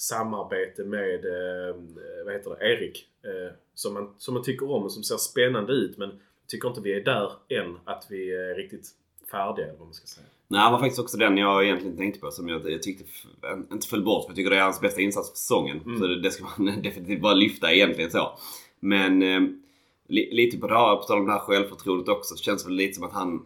samarbete 0.00 0.84
med 0.84 1.24
eh, 1.24 1.76
vad 2.24 2.34
heter 2.34 2.50
det, 2.50 2.66
Erik. 2.66 3.06
Eh, 3.22 3.52
som, 3.74 3.94
man, 3.94 4.14
som 4.18 4.34
man 4.34 4.42
tycker 4.42 4.70
om 4.70 4.82
och 4.82 4.92
som 4.92 5.02
ser 5.02 5.16
spännande 5.16 5.72
ut 5.72 5.98
men 5.98 6.10
tycker 6.46 6.68
inte 6.68 6.80
vi 6.80 6.94
är 6.94 7.04
där 7.04 7.32
än 7.48 7.78
att 7.84 8.06
vi 8.10 8.34
är 8.34 8.54
riktigt 8.54 8.88
färdiga 9.30 9.66
eller 9.66 9.78
vad 9.78 9.86
man 9.86 9.94
ska 9.94 10.06
säga. 10.06 10.26
Nej, 10.48 10.66
det 10.66 10.72
var 10.72 10.78
faktiskt 10.78 11.00
också 11.00 11.16
den 11.16 11.36
jag 11.36 11.64
egentligen 11.64 11.96
tänkte 11.96 12.20
på 12.20 12.30
som 12.30 12.48
jag, 12.48 12.70
jag 12.70 12.82
tyckte 12.82 13.04
inte 13.72 13.86
föll 13.86 14.04
bort. 14.04 14.24
För 14.24 14.30
jag 14.30 14.36
tycker 14.36 14.50
det 14.50 14.56
är 14.56 14.62
hans 14.62 14.80
bästa 14.80 15.00
insats 15.00 15.30
för 15.30 15.36
säsongen. 15.36 15.80
Mm. 15.86 15.98
Så 15.98 16.06
det, 16.06 16.20
det, 16.20 16.30
ska 16.30 16.44
man 16.44 16.82
definitivt 16.82 17.20
bara 17.20 17.34
lyfta 17.34 17.72
egentligen 17.72 18.10
så. 18.10 18.38
Men 18.80 19.22
eh, 19.22 19.40
li, 20.08 20.28
lite 20.32 20.58
på 20.58 20.66
det 20.66 20.74
här, 20.74 20.96
på 20.96 21.02
tal 21.02 21.18
om 21.18 21.26
det 21.26 21.32
här 21.32 21.38
självförtroendet 21.38 22.08
också, 22.08 22.36
så 22.36 22.42
känns 22.42 22.62
det 22.62 22.68
väl 22.68 22.76
lite 22.76 22.94
som 22.94 23.04
att 23.04 23.12
han 23.12 23.44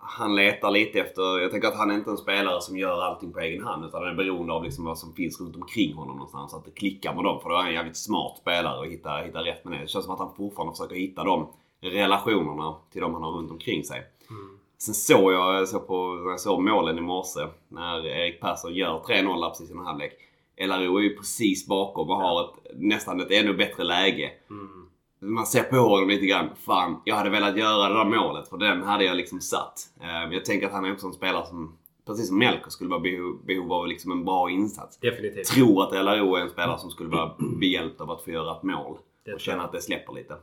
han 0.00 0.36
letar 0.36 0.70
lite 0.70 1.00
efter, 1.00 1.40
jag 1.40 1.50
tänker 1.50 1.68
att 1.68 1.76
han 1.76 1.90
är 1.90 1.94
inte 1.94 2.10
en 2.10 2.16
spelare 2.16 2.60
som 2.60 2.76
gör 2.76 3.02
allting 3.02 3.32
på 3.32 3.40
egen 3.40 3.64
hand 3.64 3.84
utan 3.84 4.02
han 4.02 4.10
är 4.10 4.16
beroende 4.16 4.52
av 4.52 4.64
liksom 4.64 4.84
vad 4.84 4.98
som 4.98 5.14
finns 5.14 5.40
runt 5.40 5.56
omkring 5.56 5.94
honom 5.94 6.16
någonstans. 6.16 6.50
Så 6.50 6.56
att 6.56 6.64
det 6.64 6.70
klickar 6.70 7.14
med 7.14 7.24
dem. 7.24 7.40
För 7.40 7.48
då 7.48 7.54
är 7.54 7.58
han 7.58 7.68
en 7.68 7.74
jävligt 7.74 7.96
smart 7.96 8.38
spelare 8.38 8.78
och 8.78 8.86
hittar, 8.86 9.24
hittar 9.24 9.42
rätt 9.42 9.64
med 9.64 9.72
det. 9.72 9.82
Det 9.82 9.88
känns 9.88 10.04
som 10.04 10.14
att 10.14 10.20
han 10.20 10.34
fortfarande 10.36 10.72
försöker 10.72 10.94
hitta 10.94 11.24
de 11.24 11.48
relationerna 11.80 12.74
till 12.92 13.00
de 13.00 13.14
han 13.14 13.22
har 13.22 13.32
runt 13.32 13.50
omkring 13.50 13.84
sig. 13.84 14.02
Mm. 14.30 14.58
Sen 14.78 14.94
såg 14.94 15.32
jag, 15.32 15.68
såg 15.68 15.86
på, 15.86 16.24
jag 16.30 16.40
såg 16.40 16.62
målen 16.62 16.98
i 16.98 17.00
morse 17.00 17.40
när 17.68 18.06
Erik 18.06 18.40
Persson 18.40 18.74
gör 18.74 18.98
3-0 18.98 19.48
precis 19.48 19.70
i 19.70 19.74
halvlek. 19.74 20.12
LRO 20.56 20.98
är 20.98 21.02
ju 21.02 21.16
precis 21.16 21.66
bakom 21.66 22.10
och 22.10 22.16
har 22.16 22.44
ett, 22.44 22.72
nästan 22.74 23.20
ett 23.20 23.30
ännu 23.30 23.54
bättre 23.54 23.84
läge. 23.84 24.32
Mm 24.50 24.79
man 25.20 25.46
ser 25.46 25.62
på 25.62 25.76
honom 25.76 26.08
lite 26.08 26.26
grann. 26.26 26.50
Fan, 26.56 27.00
jag 27.04 27.16
hade 27.16 27.30
velat 27.30 27.56
göra 27.56 27.88
det 27.88 27.94
där 27.94 28.04
målet 28.04 28.48
för 28.48 28.56
den 28.56 28.82
hade 28.82 29.04
jag 29.04 29.16
liksom 29.16 29.40
satt. 29.40 29.80
Eh, 30.00 30.34
jag 30.34 30.44
tänker 30.44 30.66
att 30.66 30.72
han 30.72 30.84
är 30.84 30.92
också 30.92 31.06
en 31.06 31.12
spelare 31.12 31.46
som, 31.46 31.78
precis 32.06 32.28
som 32.28 32.38
Melker, 32.38 32.70
skulle 32.70 32.90
vara 32.90 33.00
behov, 33.00 33.44
behov 33.46 33.72
av 33.72 33.86
liksom 33.86 34.12
en 34.12 34.24
bra 34.24 34.50
insats. 34.50 34.98
Definitivt. 34.98 35.46
Tror 35.46 35.82
att 35.82 35.92
LRO 35.92 36.36
är 36.36 36.40
en 36.40 36.50
spelare 36.50 36.78
som 36.78 36.90
skulle 36.90 37.08
vara 37.08 37.32
behjälpt 37.60 38.00
av 38.00 38.10
att 38.10 38.22
få 38.24 38.30
göra 38.30 38.56
ett 38.56 38.62
mål. 38.62 38.98
Och 39.34 39.40
känna 39.40 39.64
att 39.64 39.72
det 39.72 39.80
släpper 39.80 40.12
lite. 40.12 40.36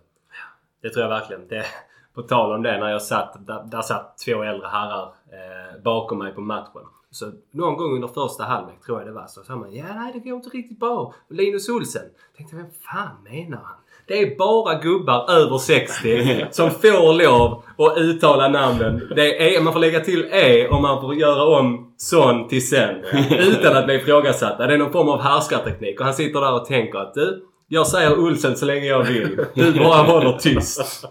Det 0.81 0.89
tror 0.89 1.03
jag 1.03 1.09
verkligen. 1.09 1.47
Det, 1.47 1.65
på 2.13 2.21
tal 2.21 2.55
om 2.55 2.61
det, 2.61 2.79
när 2.79 2.89
jag 2.89 3.01
satt, 3.01 3.47
där, 3.47 3.63
där 3.63 3.81
satt 3.81 4.17
två 4.17 4.43
äldre 4.43 4.67
herrar 4.67 5.03
eh, 5.03 5.81
bakom 5.83 6.17
mig 6.17 6.33
på 6.33 6.41
matchen. 6.41 6.81
Så 7.11 7.31
någon 7.51 7.77
gång 7.77 7.95
under 7.95 8.07
första 8.07 8.43
halvlek 8.43 8.81
tror 8.81 8.99
jag 8.99 9.07
det 9.07 9.13
var 9.13 9.27
så 9.27 9.43
sa 9.43 9.55
man 9.55 9.73
ja 9.73 9.85
nej 9.95 10.13
det 10.13 10.19
går 10.19 10.35
inte 10.35 10.49
riktigt 10.49 10.79
bra. 10.79 11.13
Linus 11.27 11.69
Olsen. 11.69 12.05
Tänkte 12.37 12.55
vem 12.55 12.71
fan 12.71 13.23
menar 13.23 13.57
han? 13.57 13.77
Det 14.07 14.21
är 14.21 14.37
bara 14.37 14.75
gubbar 14.75 15.31
över 15.31 15.57
60 15.57 16.45
som 16.51 16.71
får 16.71 17.13
lov 17.23 17.63
att 17.77 17.97
uttala 17.97 18.47
namnen. 18.47 19.09
Det 19.15 19.55
är, 19.55 19.61
man 19.61 19.73
får 19.73 19.79
lägga 19.79 19.99
till 19.99 20.25
E 20.31 20.67
och 20.67 20.81
man 20.81 21.01
får 21.01 21.15
göra 21.15 21.43
om 21.59 21.93
son 21.97 22.47
till 22.47 22.67
sen. 22.69 22.95
Utan 23.31 23.77
att 23.77 23.85
bli 23.85 23.95
ifrågasatta. 23.95 24.67
Det 24.67 24.73
är 24.73 24.77
någon 24.77 24.91
form 24.91 25.09
av 25.09 25.21
härskarteknik. 25.21 25.99
Och 25.99 26.05
han 26.05 26.13
sitter 26.13 26.41
där 26.41 26.53
och 26.53 26.65
tänker 26.65 26.99
att 26.99 27.13
du, 27.13 27.43
jag 27.67 27.87
säger 27.87 28.19
Olsen 28.19 28.55
så 28.55 28.65
länge 28.65 28.85
jag 28.85 29.03
vill. 29.03 29.45
Du 29.53 29.71
bara 29.71 30.01
håller 30.01 30.31
tyst. 30.37 31.05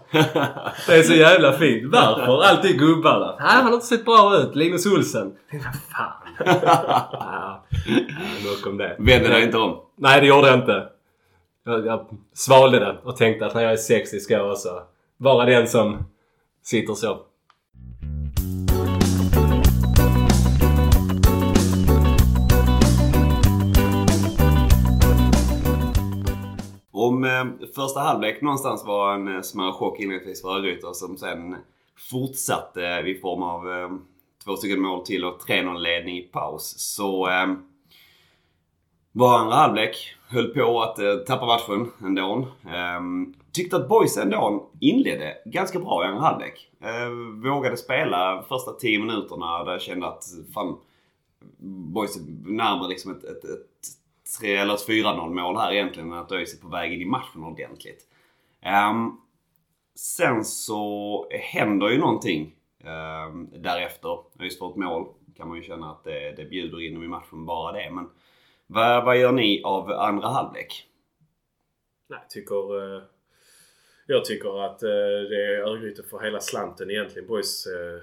Det 0.87 0.95
är 0.95 1.03
så 1.03 1.13
jävla 1.13 1.53
fint. 1.53 1.83
Varför? 1.93 2.43
Alltid 2.43 2.79
gubbarna. 2.79 3.35
Nej, 3.39 3.47
han 3.49 3.65
har 3.65 3.73
inte 3.73 3.85
sett 3.85 4.05
bra 4.05 4.37
ut. 4.37 4.55
Linus 4.55 4.85
Olsen. 4.85 5.31
Vad 5.51 5.61
fan. 5.91 6.13
Ja, 7.11 7.63
nog 8.43 8.67
om 8.73 8.77
det. 8.77 8.95
Vände 8.99 9.29
dig 9.29 9.43
inte 9.43 9.57
om? 9.57 9.77
Nej, 9.97 10.21
det 10.21 10.27
gjorde 10.27 10.47
jag 10.47 10.59
inte. 10.59 10.83
Jag, 11.67 11.85
jag 11.85 12.07
svalde 12.33 12.79
det 12.79 12.97
och 13.03 13.15
tänkte 13.15 13.45
att 13.45 13.55
när 13.55 13.61
jag 13.61 13.71
är 13.71 13.77
60 13.77 14.19
ska 14.19 14.33
jag 14.33 14.51
också 14.51 14.83
vara 15.17 15.45
den 15.45 15.67
som 15.67 15.97
sitter 16.63 16.93
så. 16.93 17.21
Om 26.91 27.23
eh, 27.23 27.45
första 27.75 27.99
halvlek 27.99 28.41
någonstans 28.41 28.85
var 28.85 29.13
en 29.13 29.35
eh, 29.35 29.41
smärre 29.41 29.71
chock 29.71 29.99
inledningsvis 29.99 30.41
för 30.41 30.49
Örgryte 30.49 30.93
som 30.93 31.17
sen 31.17 31.55
fortsatte 32.11 33.03
i 33.05 33.19
form 33.21 33.43
av 33.43 33.71
eh, 33.71 33.89
två 34.45 34.55
stycken 34.55 34.81
mål 34.81 35.05
till 35.05 35.25
och 35.25 35.41
3-0 35.41 35.77
ledning 35.77 36.17
i 36.17 36.21
paus. 36.21 36.73
Så 36.77 37.29
eh, 37.29 37.53
var 39.11 39.39
andra 39.39 39.55
halvlek 39.55 40.16
höll 40.27 40.47
på 40.47 40.81
att 40.81 40.99
eh, 40.99 41.15
tappa 41.15 41.45
matchen 41.45 41.91
ändå. 42.03 42.47
Eh, 42.65 43.01
tyckte 43.51 43.75
att 43.75 43.89
boys 43.89 44.17
ändå 44.17 44.69
inledde 44.79 45.37
ganska 45.45 45.79
bra 45.79 46.03
i 46.03 46.07
andra 46.07 46.21
halvlek. 46.21 46.71
Eh, 46.81 47.09
vågade 47.51 47.77
spela 47.77 48.43
första 48.49 48.71
10 48.71 48.99
minuterna 48.99 49.63
där 49.63 49.71
jag 49.71 49.81
kände 49.81 50.07
att 50.07 50.23
fan, 50.53 50.77
boys 51.93 52.17
är 52.17 52.21
närmare 52.51 52.89
liksom 52.89 53.11
ett, 53.11 53.23
ett, 53.23 53.43
ett 53.43 53.67
3 54.39 54.55
eller 54.55 54.73
ett 54.73 54.87
4-0 54.87 55.29
mål 55.29 55.57
här 55.57 55.73
egentligen 55.73 56.11
än 56.11 56.19
att 56.19 56.31
ÖIS 56.31 56.57
är 56.57 56.61
på 56.61 56.67
väg 56.67 56.93
in 56.93 57.01
i 57.01 57.05
matchen 57.05 57.43
ordentligt. 57.43 58.07
Um, 58.91 59.21
sen 59.95 60.45
så 60.45 61.27
händer 61.31 61.89
ju 61.89 61.97
någonting 61.97 62.55
um, 62.83 63.49
därefter. 63.63 64.19
ÖIS 64.39 64.59
får 64.59 64.69
ett 64.69 64.75
mål. 64.75 65.07
kan 65.37 65.47
man 65.47 65.57
ju 65.57 65.63
känna 65.63 65.91
att 65.91 66.03
det, 66.03 66.33
det 66.37 66.45
bjuder 66.45 66.87
in 66.87 66.93
dem 66.93 67.03
i 67.03 67.07
matchen 67.07 67.45
bara 67.45 67.71
det. 67.71 67.91
Men 67.91 68.09
vad, 68.67 69.05
vad 69.05 69.17
gör 69.17 69.31
ni 69.31 69.61
av 69.63 69.91
andra 69.91 70.27
halvlek? 70.27 70.87
Nej, 72.07 72.19
jag 72.21 72.29
tycker... 72.29 72.95
Eh, 72.95 73.01
jag 74.09 74.25
tycker 74.25 74.65
att 74.65 74.83
eh, 74.83 74.89
det 75.29 75.45
är 75.45 75.61
Örgryte 75.61 76.03
för 76.03 76.19
hela 76.19 76.39
slanten 76.39 76.91
egentligen. 76.91 77.27
Boys, 77.27 77.67
eh, 77.67 78.01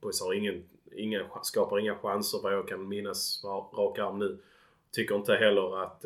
boys 0.00 0.20
har 0.20 0.34
ingen, 0.34 0.64
ingen, 0.92 1.24
skapar 1.42 1.78
inga 1.78 1.94
chanser 1.94 2.40
vad 2.42 2.52
jag 2.52 2.68
kan 2.68 2.88
minnas 2.88 3.44
rak 3.44 3.98
arm 3.98 4.18
nu. 4.18 4.38
Tycker 4.92 5.14
inte 5.14 5.34
heller 5.34 5.82
att 5.82 6.04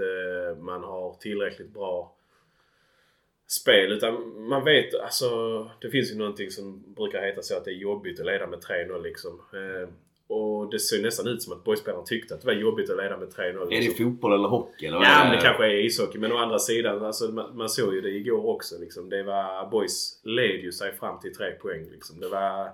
man 0.59 0.85
har 0.85 1.15
tillräckligt 1.21 1.71
bra 1.71 2.13
spel. 3.47 3.93
Utan 3.93 4.45
man 4.49 4.65
vet, 4.65 4.95
alltså 4.95 5.29
det 5.81 5.91
finns 5.91 6.13
ju 6.13 6.19
någonting 6.19 6.51
som 6.51 6.95
brukar 6.95 7.23
heta 7.23 7.43
så 7.43 7.57
att 7.57 7.65
det 7.65 7.71
är 7.71 7.75
jobbigt 7.75 8.21
att 8.21 8.27
leda 8.27 8.47
med 8.47 8.59
3-0 8.59 9.03
liksom. 9.03 9.41
Och 10.31 10.71
det 10.71 10.79
ser 10.79 11.03
nästan 11.03 11.29
ut 11.29 11.43
som 11.43 11.53
att 11.53 11.65
boyspelaren 11.65 12.05
tyckte 12.05 12.35
att 12.35 12.41
det 12.41 12.47
var 12.47 12.55
jobbigt 12.55 12.91
att 12.91 12.97
leda 12.97 13.17
med 13.17 13.29
3-0. 13.29 13.43
Är 13.43 13.71
det 13.71 13.81
liksom. 13.81 14.05
fotboll 14.05 14.33
eller 14.33 14.49
hockey? 14.49 14.87
Eller 14.87 14.97
Ja, 14.97 15.25
men 15.25 15.37
det 15.37 15.43
kanske 15.43 15.67
är 15.67 15.85
ishockey. 15.85 16.19
Men 16.19 16.33
å 16.33 16.37
andra 16.37 16.59
sidan, 16.59 17.05
alltså, 17.05 17.33
man, 17.33 17.57
man 17.57 17.69
såg 17.69 17.95
ju 17.95 18.01
det 18.01 18.11
igår 18.11 18.47
också. 18.47 18.79
Liksom. 18.81 19.09
Det 19.09 19.23
var, 19.23 19.71
boys 19.71 20.21
led 20.25 20.61
ju 20.61 20.73
sig 20.73 20.93
fram 20.93 21.21
till 21.21 21.35
tre 21.35 21.51
poäng. 21.51 21.89
Liksom. 21.91 22.21
Det 22.21 22.29
var... 22.29 22.71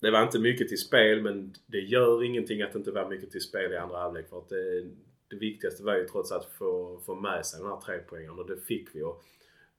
Det 0.00 0.10
var 0.10 0.22
inte 0.22 0.38
mycket 0.38 0.68
till 0.68 0.78
spel 0.78 1.22
men 1.22 1.54
det 1.66 1.78
gör 1.78 2.24
ingenting 2.24 2.62
att 2.62 2.72
det 2.72 2.78
inte 2.78 2.90
var 2.90 3.08
mycket 3.08 3.30
till 3.30 3.40
spel 3.40 3.72
i 3.72 3.76
andra 3.76 3.98
halvlek. 3.98 4.28
För 4.28 4.38
att 4.38 4.48
det, 4.48 4.80
det 5.30 5.36
viktigaste 5.36 5.82
var 5.82 5.96
ju 5.96 6.04
trots 6.04 6.32
allt 6.32 6.44
att 6.44 6.52
få, 6.52 7.00
få 7.06 7.14
med 7.14 7.46
sig 7.46 7.60
den 7.60 7.68
här 7.68 7.80
trepoängaren 7.80 8.38
och 8.38 8.46
det 8.46 8.56
fick 8.56 8.88
vi. 8.94 9.02
Och, 9.02 9.24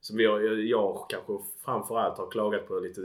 som 0.00 0.16
vi 0.16 0.24
jag 0.70 1.06
kanske 1.08 1.32
framförallt 1.64 2.18
har 2.18 2.30
klagat 2.30 2.68
på 2.68 2.80
lite 2.80 3.00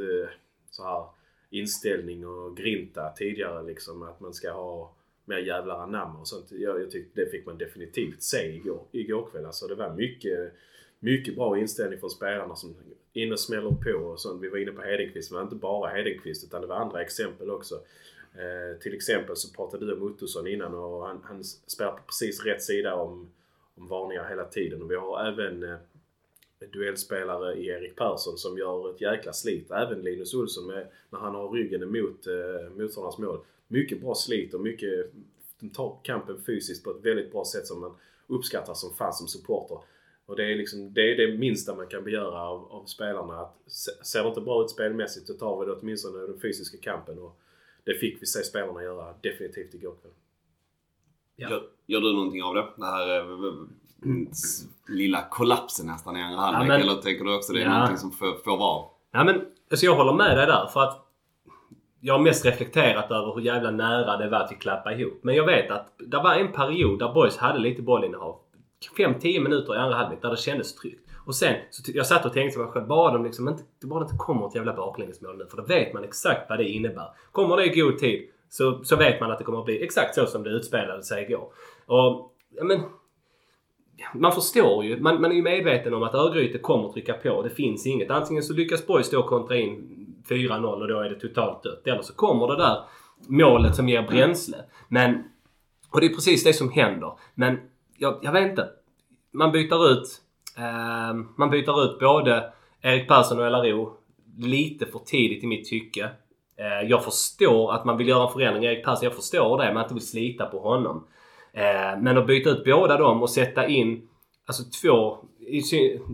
så 0.70 0.84
här 0.84 1.20
inställning 1.52 2.28
och 2.28 2.58
grinta 2.58 3.10
tidigare 3.10 3.64
liksom. 3.64 4.04
Att 4.04 4.20
man 4.20 4.34
ska 4.34 4.52
ha 4.52 4.94
mer 5.26 5.38
jävlar 5.38 5.84
anamma 5.84 6.20
och 6.20 6.28
sånt. 6.28 6.52
Jag, 6.52 6.82
jag 6.82 6.92
tyckte 6.92 7.22
det 7.22 7.30
fick 7.30 7.46
man 7.46 7.58
definitivt 7.58 8.24
se 8.24 8.56
igår, 8.56 8.84
igår 8.92 9.30
kväll. 9.32 9.46
Alltså 9.46 9.68
det 9.68 9.76
var 9.76 9.96
mycket, 9.96 10.54
mycket 11.00 11.36
bra 11.36 11.60
inställning 11.60 12.00
från 12.00 12.10
spelarna 12.10 12.56
som 12.56 12.76
in 13.14 13.32
och 13.32 13.40
smäller 13.40 13.72
på 13.72 14.06
och 14.06 14.20
sånt. 14.20 14.44
Vi 14.44 14.50
var 14.50 14.58
inne 14.58 14.72
på 14.72 14.82
Hedenqvist, 14.82 15.32
men 15.32 15.38
det 15.38 15.44
var 15.44 15.52
inte 15.52 15.62
bara 15.62 15.90
Hedenqvist 15.90 16.44
utan 16.44 16.62
det 16.62 16.68
var 16.68 16.76
andra 16.76 17.02
exempel 17.02 17.50
också. 17.50 17.76
Eh, 18.34 18.80
till 18.80 18.94
exempel 18.94 19.36
så 19.36 19.54
pratade 19.54 19.86
du 19.86 19.94
om 19.94 20.04
Ottosson 20.04 20.48
innan 20.48 20.74
och 20.74 21.08
han, 21.08 21.22
han 21.24 21.44
spelar 21.44 21.92
på 21.92 22.04
precis 22.04 22.46
rätt 22.46 22.64
sida 22.64 22.96
om, 22.96 23.32
om 23.76 23.88
varningar 23.88 24.30
hela 24.30 24.46
tiden. 24.46 24.82
Och 24.82 24.92
vi 24.92 24.96
har 24.96 25.28
även 25.28 25.64
eh, 25.64 25.76
duellspelare 26.67 27.56
i 27.56 27.67
Erik 27.67 27.95
Persson 27.95 28.38
som 28.38 28.58
gör 28.58 28.89
ett 28.89 29.02
jäkla 29.02 29.34
slit. 29.34 29.71
Även 29.71 30.02
Linus 30.02 30.34
Olsson 30.34 30.67
med, 30.67 30.88
när 31.10 31.19
han 31.19 31.36
har 31.36 31.50
ryggen 31.50 31.84
emot 31.84 32.28
eh, 32.28 32.69
motståndarnas 32.78 33.17
mål. 33.17 33.39
Mycket 33.67 34.02
bra 34.02 34.15
slit 34.15 34.54
och 34.54 34.62
mycket, 34.62 35.12
de 35.60 35.69
tar 35.69 36.00
kampen 36.04 36.41
fysiskt 36.45 36.84
på 36.84 36.91
ett 36.91 37.06
väldigt 37.06 37.32
bra 37.32 37.45
sätt 37.45 37.67
som 37.67 37.82
man 37.82 37.95
uppskattar 38.28 38.74
som 38.74 38.93
fan 38.93 39.13
som 39.13 39.28
supporter. 39.28 39.78
Och 40.26 40.36
det 40.36 40.52
är, 40.52 40.56
liksom, 40.56 40.93
det, 40.93 41.02
är 41.02 41.28
det 41.28 41.38
minsta 41.38 41.76
man 41.76 41.88
kan 41.88 42.04
begära 42.04 42.41
av, 42.41 42.71
av 42.71 42.86
spelarna. 42.86 43.34
Att 43.34 43.71
ser 44.06 44.24
det 44.24 44.30
inte 44.30 44.41
bra 44.41 44.63
ut 44.63 44.69
spelmässigt 44.69 45.28
så 45.28 45.34
tar 45.34 45.60
vi 45.60 45.65
det 45.65 45.71
åtminstone 45.71 46.19
den 46.19 46.39
fysiska 46.39 46.78
kampen. 46.78 47.19
Och 47.19 47.39
det 47.84 47.93
fick 47.93 48.21
vi 48.21 48.26
se 48.26 48.43
spelarna 48.43 48.84
göra 48.84 49.15
definitivt 49.21 49.74
igår 49.74 49.95
kväll. 50.02 50.12
Ja. 51.36 51.50
Gör, 51.50 51.63
gör, 51.86 52.02
du 52.02 52.13
någonting 52.13 52.43
av 52.43 52.56
det? 52.56 52.67
Det 52.78 52.86
här 52.86 53.17
eh, 53.17 53.54
lilla 54.88 55.24
kollapsen 55.30 55.86
nästan 55.86 56.18
i 56.18 56.22
andra 56.22 56.40
halvlek? 56.40 56.80
Ja, 56.80 56.84
eller 56.84 57.02
tänker 57.02 57.26
du 57.26 57.36
också 57.36 57.54
det 57.54 57.62
är 57.62 57.64
ja. 57.64 57.74
någonting 57.74 57.98
som 57.98 58.12
får, 58.12 58.44
får 58.44 58.58
vara? 58.58 58.86
Ja, 59.12 59.24
men, 59.24 59.42
alltså 59.72 59.86
jag 59.86 59.96
håller 59.96 60.14
med 60.14 60.38
dig 60.38 60.46
där. 60.46 60.68
För 60.68 60.84
att 60.84 61.08
jag 62.00 62.14
har 62.14 62.22
mest 62.22 62.46
reflekterat 62.46 63.12
över 63.12 63.34
hur 63.36 63.42
jävla 63.42 63.72
nära 63.72 64.18
det 64.18 64.30
var 64.30 64.40
att 64.40 64.52
vi 64.52 64.56
klappade 64.56 65.02
ihop. 65.02 65.20
Men 65.22 65.36
jag 65.36 65.46
vet 65.46 65.72
att 65.72 65.94
det 65.98 66.18
var 66.18 66.36
en 66.36 66.52
period 66.52 67.00
där 67.00 67.14
boys 67.14 67.38
hade 67.38 67.60
lite 67.60 67.82
bollinnehav. 67.82 68.36
5-10 68.98 69.44
minuter 69.44 69.76
i 69.76 69.78
andra 69.78 69.98
halvlek 69.98 70.22
där 70.22 70.30
det 70.30 70.38
kändes 70.38 70.76
tryggt. 70.76 71.08
Och 71.26 71.36
sen, 71.36 71.56
så 71.70 71.92
jag 71.94 72.08
satt 72.08 72.26
och 72.26 72.34
tänkte 72.34 72.60
mig 72.60 72.68
själv, 72.68 72.88
bara 72.88 73.14
de 73.14 73.24
liksom 73.24 73.48
inte, 73.48 73.64
bara 73.82 74.00
det 74.00 74.04
inte 74.04 74.18
kommer 74.18 74.48
ett 74.48 74.56
jävla 74.56 74.74
baklängesmål 74.74 75.38
nu. 75.38 75.46
För 75.46 75.58
då 75.58 75.64
vet 75.64 75.94
man 75.94 76.04
exakt 76.04 76.50
vad 76.50 76.60
det 76.60 76.70
innebär. 76.70 77.08
Kommer 77.32 77.58
det 77.58 77.66
i 77.66 77.82
god 77.82 77.98
tid 77.98 78.30
så, 78.50 78.84
så 78.84 78.96
vet 78.96 79.22
man 79.22 79.32
att 79.32 79.38
det 79.38 79.44
kommer 79.44 79.60
att 79.60 79.66
bli 79.66 79.84
exakt 79.84 80.16
så 80.16 80.26
som 80.26 80.44
det 80.44 80.50
utspelade 80.50 81.04
sig 81.04 81.24
igår. 81.24 81.54
Och, 81.86 82.34
ja, 82.50 82.64
men, 82.64 82.82
man 84.14 84.32
förstår 84.32 84.86
ju. 84.86 85.00
Man, 85.00 85.22
man 85.22 85.32
är 85.32 85.36
ju 85.36 85.42
medveten 85.42 85.94
om 85.94 86.04
att 86.04 86.16
Örgryte 86.16 86.58
kommer 86.58 86.90
trycka 86.90 87.14
på. 87.14 87.42
Det 87.42 87.50
finns 87.50 87.88
inget. 87.88 88.12
Antingen 88.12 88.44
så 88.44 88.54
lyckas 88.54 88.88
Borg 88.88 89.04
stå 89.04 89.20
och 89.20 89.26
kontra 89.26 89.58
in 89.58 89.98
4-0 90.30 90.82
och 90.82 90.88
då 90.88 91.00
är 91.00 91.10
det 91.10 91.20
totalt 91.20 91.64
dött. 91.64 91.88
Eller 91.88 92.02
så 92.02 92.14
kommer 92.14 92.48
det 92.48 92.58
där 92.58 92.84
målet 93.28 93.76
som 93.76 93.90
ger 93.90 94.02
bränsle. 94.02 94.58
Men, 94.88 95.24
och 95.90 96.02
det 96.02 96.08
är 96.08 96.14
precis 96.14 96.44
det 96.44 96.54
som 96.54 96.72
händer. 96.72 97.14
Men 97.36 97.58
jag, 97.98 98.20
jag 98.22 98.32
vet 98.32 98.50
inte. 98.50 98.70
Man 99.34 99.52
byter 99.52 99.92
ut 99.92 100.22
eh, 100.58 101.14
man 101.36 101.50
byter 101.50 101.86
ut 101.86 102.00
både 102.00 102.54
Erik 102.82 103.08
Persson 103.08 103.40
och 103.40 103.52
LRO 103.52 103.98
lite 104.38 104.86
för 104.86 105.00
tidigt 105.00 105.44
i 105.44 105.48
mitt 105.48 105.70
tycke. 105.70 106.10
Eh, 106.58 106.90
jag 106.90 107.04
förstår 107.04 107.74
att 107.74 107.86
man 107.86 107.98
vill 107.98 108.08
göra 108.08 108.28
en 108.28 108.34
förändring. 108.34 108.64
Erik 108.64 108.86
Persson, 108.86 109.04
jag 109.04 109.16
förstår 109.16 109.58
det. 109.58 109.74
Man 109.74 109.84
inte 109.84 109.94
vill 109.94 110.08
slita 110.08 110.46
på 110.46 110.60
honom. 110.60 111.08
Eh, 111.54 112.00
men 112.00 112.18
att 112.18 112.28
byta 112.28 112.50
ut 112.50 112.66
båda 112.66 112.98
dem 112.98 113.22
och 113.22 113.30
sätta 113.30 113.68
in 113.68 114.08
alltså 114.48 114.64
två, 114.82 115.18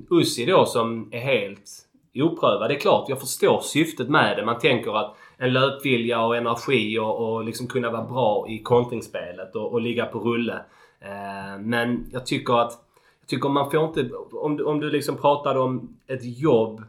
Ussi 0.10 0.46
då 0.46 0.66
som 0.66 1.10
är 1.12 1.20
helt 1.20 1.88
oprövad. 2.16 2.70
Det 2.70 2.76
är 2.76 2.80
klart, 2.80 3.10
jag 3.10 3.20
förstår 3.20 3.60
syftet 3.62 4.10
med 4.10 4.38
det. 4.38 4.46
Man 4.46 4.60
tänker 4.60 4.98
att 4.98 5.16
en 5.38 5.54
löpvilja 5.54 6.26
och 6.26 6.38
energi 6.38 7.00
och, 7.00 7.34
och 7.34 7.44
liksom 7.44 7.68
kunna 7.68 7.92
vara 7.92 8.04
bra 8.04 8.46
i 8.50 8.60
kontringsspelet 8.60 9.56
och, 9.56 9.74
och 9.74 9.82
ligga 9.82 10.06
på 10.06 10.20
rulle. 10.20 10.60
Eh, 11.00 11.60
men 11.60 12.10
jag 12.12 12.26
tycker 12.26 12.54
att 12.54 12.72
jag 13.20 13.30
tycker 13.30 13.50
man 13.50 13.72
får 13.72 13.84
inte... 13.84 14.10
Om, 14.32 14.66
om 14.66 14.80
du 14.80 14.90
liksom 14.90 15.18
pratade 15.18 15.60
om 15.60 15.98
ett 16.08 16.40
jobb 16.40 16.84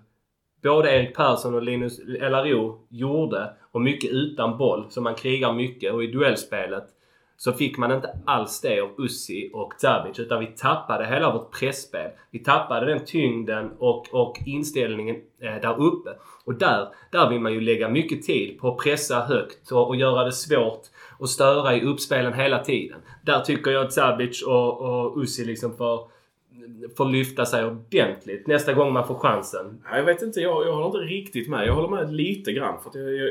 både 0.63 0.91
Erik 0.91 1.17
Persson 1.17 1.55
och 1.55 1.63
Linus 1.63 2.01
LRO 2.07 2.79
gjorde 2.89 3.51
och 3.73 3.81
mycket 3.81 4.11
utan 4.11 4.59
boll, 4.59 4.87
så 4.91 5.01
man 5.01 5.15
krigar 5.15 5.53
mycket 5.53 5.93
och 5.93 6.05
i 6.05 6.07
duellspelet 6.07 6.85
så 7.41 7.53
fick 7.53 7.79
man 7.79 7.93
inte 7.93 8.19
alls 8.25 8.61
det 8.61 8.81
av 8.81 8.91
Ussi 8.99 9.51
och 9.53 9.75
Zabic 9.79 10.19
utan 10.19 10.41
vi 10.41 10.47
tappade 10.47 11.07
hela 11.07 11.33
vårt 11.33 11.59
pressspel. 11.61 12.11
Vi 12.31 12.39
tappade 12.39 12.87
den 12.87 13.05
tyngden 13.05 13.71
och, 13.79 14.15
och 14.15 14.39
inställningen 14.47 15.17
eh, 15.41 15.55
där 15.63 15.81
uppe. 15.81 16.11
Och 16.45 16.55
där, 16.55 16.89
där 17.13 17.31
vill 17.31 17.41
man 17.41 17.53
ju 17.53 17.61
lägga 17.61 17.89
mycket 17.89 18.23
tid 18.23 18.59
på 18.61 18.69
att 18.69 18.79
pressa 18.79 19.21
högt 19.21 19.71
och, 19.71 19.89
och 19.89 19.97
göra 19.97 20.25
det 20.25 20.33
svårt 20.33 20.83
och 21.19 21.31
störa 21.31 21.77
i 21.77 21.83
uppspelen 21.83 22.33
hela 22.33 22.65
tiden. 22.65 23.01
Där 23.23 23.41
tycker 23.41 23.71
jag 23.71 23.87
att 23.87 23.93
Zabic 23.93 24.43
och, 24.43 24.81
och 24.81 25.19
Ussi 25.23 25.45
liksom 25.45 25.77
får, 25.77 26.11
får 26.97 27.05
lyfta 27.05 27.47
sig 27.47 27.65
ordentligt 27.65 28.47
nästa 28.47 28.73
gång 28.73 28.93
man 28.93 29.07
får 29.07 29.19
chansen. 29.19 29.83
Jag 29.93 30.05
vet 30.05 30.23
inte, 30.23 30.41
jag, 30.41 30.67
jag 30.67 30.73
håller 30.73 30.87
inte 30.87 31.15
riktigt 31.15 31.49
med. 31.49 31.67
Jag 31.67 31.75
håller 31.75 31.89
med 31.89 32.15
lite 32.15 32.53
grann. 32.53 32.83
För 32.83 32.89
att 32.89 32.95
jag, 32.95 33.15
jag, 33.17 33.31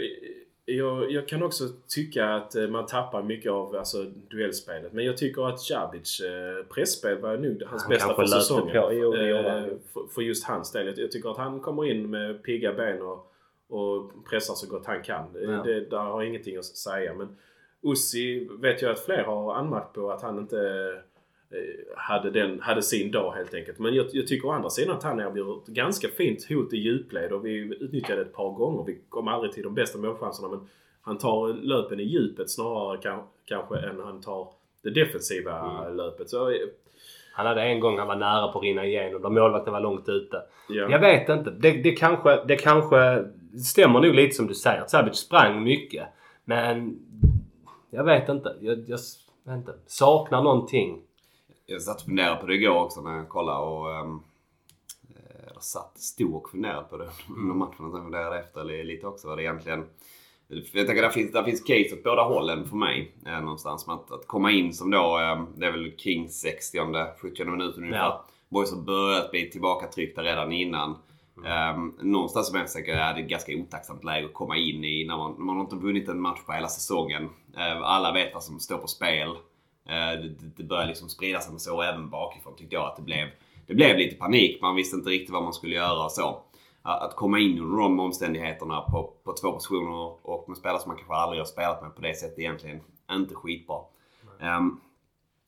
jag, 0.70 1.12
jag 1.12 1.28
kan 1.28 1.44
också 1.44 1.64
tycka 1.88 2.30
att 2.30 2.56
eh, 2.56 2.68
man 2.68 2.86
tappar 2.86 3.24
mycket 3.24 3.52
av 3.52 3.76
alltså, 3.76 4.04
duellspelet. 4.04 4.94
Men 4.94 5.06
jag 5.06 5.18
tycker 5.18 5.48
att 5.48 5.70
Jabic 5.70 6.20
eh, 6.20 6.66
pressspel 6.66 7.18
var 7.18 7.38
nog 7.38 7.64
hans 7.68 7.84
Han 7.84 7.90
bästa 7.90 8.16
för 8.16 8.26
säsongen. 8.26 8.82
på. 8.82 8.94
Jo. 8.94 9.16
Eh, 9.16 9.66
för, 9.94 10.14
för 10.14 10.22
just 10.22 10.44
hans 10.44 10.72
del. 10.72 10.86
Jag, 10.86 10.98
jag 10.98 11.12
tycker 11.12 11.30
att 11.30 11.38
han 11.38 11.60
kommer 11.60 11.86
in 11.86 12.10
med 12.10 12.44
pigga 12.44 12.74
ben 12.74 13.02
och, 13.02 13.34
och 13.70 14.26
pressar 14.30 14.54
så 14.54 14.68
gott 14.68 14.86
han 14.86 15.04
kan. 15.04 15.26
Ja. 15.34 15.50
Det, 15.50 15.90
där 15.90 15.98
har 15.98 16.22
jag 16.22 16.30
ingenting 16.30 16.58
att 16.58 16.66
säga. 16.66 17.14
Men 17.14 17.38
Ussi 17.82 18.48
vet 18.60 18.82
jag 18.82 18.92
att 18.92 19.00
fler 19.00 19.24
har 19.24 19.56
anmärkt 19.56 19.94
på 19.94 20.12
att 20.12 20.22
han 20.22 20.38
inte 20.38 20.60
eh, 20.60 21.02
hade, 21.96 22.30
den, 22.32 22.60
hade 22.62 22.82
sin 22.82 23.12
dag 23.12 23.32
helt 23.32 23.54
enkelt. 23.54 23.80
Men 23.80 23.94
jag, 23.96 24.06
jag 24.12 24.28
tycker 24.28 24.48
å 24.48 24.52
andra 24.52 24.70
sidan 24.70 24.96
att 24.98 25.04
han 25.04 25.20
erbjuder 25.20 25.58
ett 25.58 25.68
ganska 25.68 26.08
fint 26.08 26.50
hot 26.50 26.74
i 26.74 26.78
djupled 26.78 27.32
och 27.32 27.46
vi 27.46 27.52
utnyttjade 27.80 28.22
ett 28.22 28.34
par 28.34 28.50
gånger. 28.52 28.84
Vi 28.84 28.98
kom 29.10 29.28
aldrig 29.28 29.52
till 29.54 29.64
de 29.64 29.74
bästa 29.76 29.98
målchanserna 29.98 30.48
men 30.50 30.60
han 31.02 31.18
tar 31.18 31.54
löpen 31.54 32.00
i 32.00 32.04
djupet 32.04 32.50
snarare 32.52 32.98
kan, 32.98 33.20
kanske 33.46 33.78
än 33.78 34.00
han 34.04 34.22
tar 34.22 34.48
det 34.84 34.90
defensiva 34.90 35.82
Mm. 35.82 35.98
löpet. 35.98 36.30
Så, 36.30 36.50
eh, 36.50 36.56
Han 37.34 37.46
hade 37.46 37.62
en 37.62 37.80
gång 37.80 37.98
han 37.98 38.08
var 38.08 38.16
nära 38.16 38.48
på 38.52 38.60
att 38.60 38.64
rinna 38.64 38.86
igenom 38.86 39.22
där 39.22 39.30
målvakten 39.30 39.74
var 39.74 39.82
långt 39.82 40.10
ute. 40.10 40.42
ja. 40.70 40.88
Jag 40.90 41.00
vet 41.00 41.30
inte. 41.30 41.50
Det, 41.52 41.72
det, 41.72 41.92
kanske, 41.92 42.44
det 42.48 42.56
kanske 42.56 43.24
stämmer 43.66 44.00
nog 44.00 44.14
lite 44.16 44.36
som 44.36 44.48
du 44.48 44.54
säger. 44.54 44.84
Sabic 44.88 45.16
sprang 45.16 45.64
mycket. 45.64 46.08
Men 46.46 47.00
jag 47.90 48.04
vet 48.04 48.30
inte. 48.30 48.56
Jag, 48.62 48.78
jag 48.88 49.00
vet 49.44 49.56
inte. 49.58 49.74
saknar 49.88 50.44
någonting. 50.44 51.02
Jag 51.70 51.82
satt 51.82 51.98
och 52.00 52.06
funderade 52.06 52.36
på 52.42 52.48
det 52.48 52.56
igår 52.56 52.84
också 52.84 53.02
när 53.02 53.18
jag 53.18 53.30
kollade 53.30 53.60
och... 53.60 54.02
Um, 54.06 54.24
eller 55.50 55.60
satt, 55.60 56.00
stod 56.00 56.36
och 56.36 56.50
funderade 56.50 56.84
på 56.84 56.98
det 56.98 57.10
under 57.38 57.56
matchen 57.56 57.86
och 57.86 57.92
sen 57.92 58.04
funderade 58.04 58.40
efter 58.40 58.64
li- 58.64 58.84
lite 58.84 59.08
också 59.08 59.28
vad 59.28 59.38
det 59.38 59.44
egentligen... 59.44 59.86
Jag 60.48 60.88
tänker 60.88 61.02
där 61.02 61.10
finns, 61.10 61.32
där 61.32 61.44
finns 61.44 61.62
case 61.64 61.94
åt 61.94 62.04
båda 62.04 62.24
hållen 62.24 62.66
för 62.70 62.76
mig. 62.76 63.12
Eh, 63.26 63.42
någonstans. 63.42 63.88
Men 63.88 63.96
att, 63.96 64.12
att 64.12 64.28
komma 64.28 64.52
in 64.52 64.74
som 64.74 64.92
då, 64.92 65.20
eh, 65.20 65.44
det 65.56 65.66
är 65.66 65.72
väl 65.72 65.92
kring 65.92 66.30
60 66.30 66.80
70 67.22 67.46
minuten 67.46 67.84
ungefär. 67.84 68.00
Ja. 68.04 68.26
Boys 68.50 68.72
har 68.72 68.82
börjat 68.82 69.32
bli 69.32 69.50
tillbakatryckta 69.50 70.24
redan 70.24 70.52
innan. 70.52 70.96
Um, 71.76 71.98
någonstans 72.02 72.48
som 72.48 72.58
jag 72.58 72.72
tänker 72.72 72.94
är 72.94 73.14
det 73.14 73.22
ett 73.22 73.30
ganska 73.30 73.52
otacksamt 73.56 74.04
läge 74.04 74.26
att 74.26 74.34
komma 74.34 74.58
in 74.58 74.84
i 74.84 75.06
när 75.08 75.18
man, 75.18 75.36
man 75.38 75.56
har 75.56 75.64
inte 75.64 75.76
vunnit 75.76 76.10
en 76.10 76.22
match 76.22 76.40
på 76.46 76.52
hela 76.52 76.68
säsongen. 76.68 77.30
Eh, 77.58 77.82
alla 77.82 78.14
vet 78.14 78.34
vad 78.34 78.44
som 78.44 78.60
står 78.60 78.78
på 78.78 78.88
spel. 78.88 79.36
Eh, 79.90 80.20
det, 80.58 80.64
börjar 80.64 80.88
liksom 80.88 81.10
sprida 81.10 81.40
sig 81.40 81.60
så 81.60 81.82
även 81.82 82.10
bakifrån 82.10 82.56
tyckte 82.56 82.76
jag 82.76 82.86
att 82.86 82.96
det 82.96 83.02
blev. 83.02 83.28
Det 83.68 83.74
blev 83.74 83.98
lite 83.98 84.16
panik. 84.16 84.62
Man 84.62 84.76
visste 84.76 84.96
inte 84.96 85.10
riktigt 85.10 85.34
vad 85.34 85.44
man 85.44 85.54
skulle 85.54 85.76
göra 85.76 86.06
och 86.06 86.12
så. 86.12 86.42
Att 86.82 87.16
komma 87.16 87.40
in 87.40 87.60
under 87.60 87.78
de 87.78 88.00
omständigheterna 88.00 88.82
på, 88.82 89.14
på 89.24 89.34
två 89.34 89.52
positioner 89.52 90.28
och 90.28 90.46
med 90.48 90.58
spelare 90.58 90.80
som 90.80 90.90
man 90.90 90.98
kanske 90.98 91.14
aldrig 91.14 91.42
har 91.42 91.46
spelat 91.46 91.82
med 91.82 91.96
på 91.96 92.02
det 92.02 92.14
sättet 92.14 92.40
egentligen 92.40 92.82
inte 93.12 93.36
skitbra. 93.36 93.78
Um, 94.42 94.82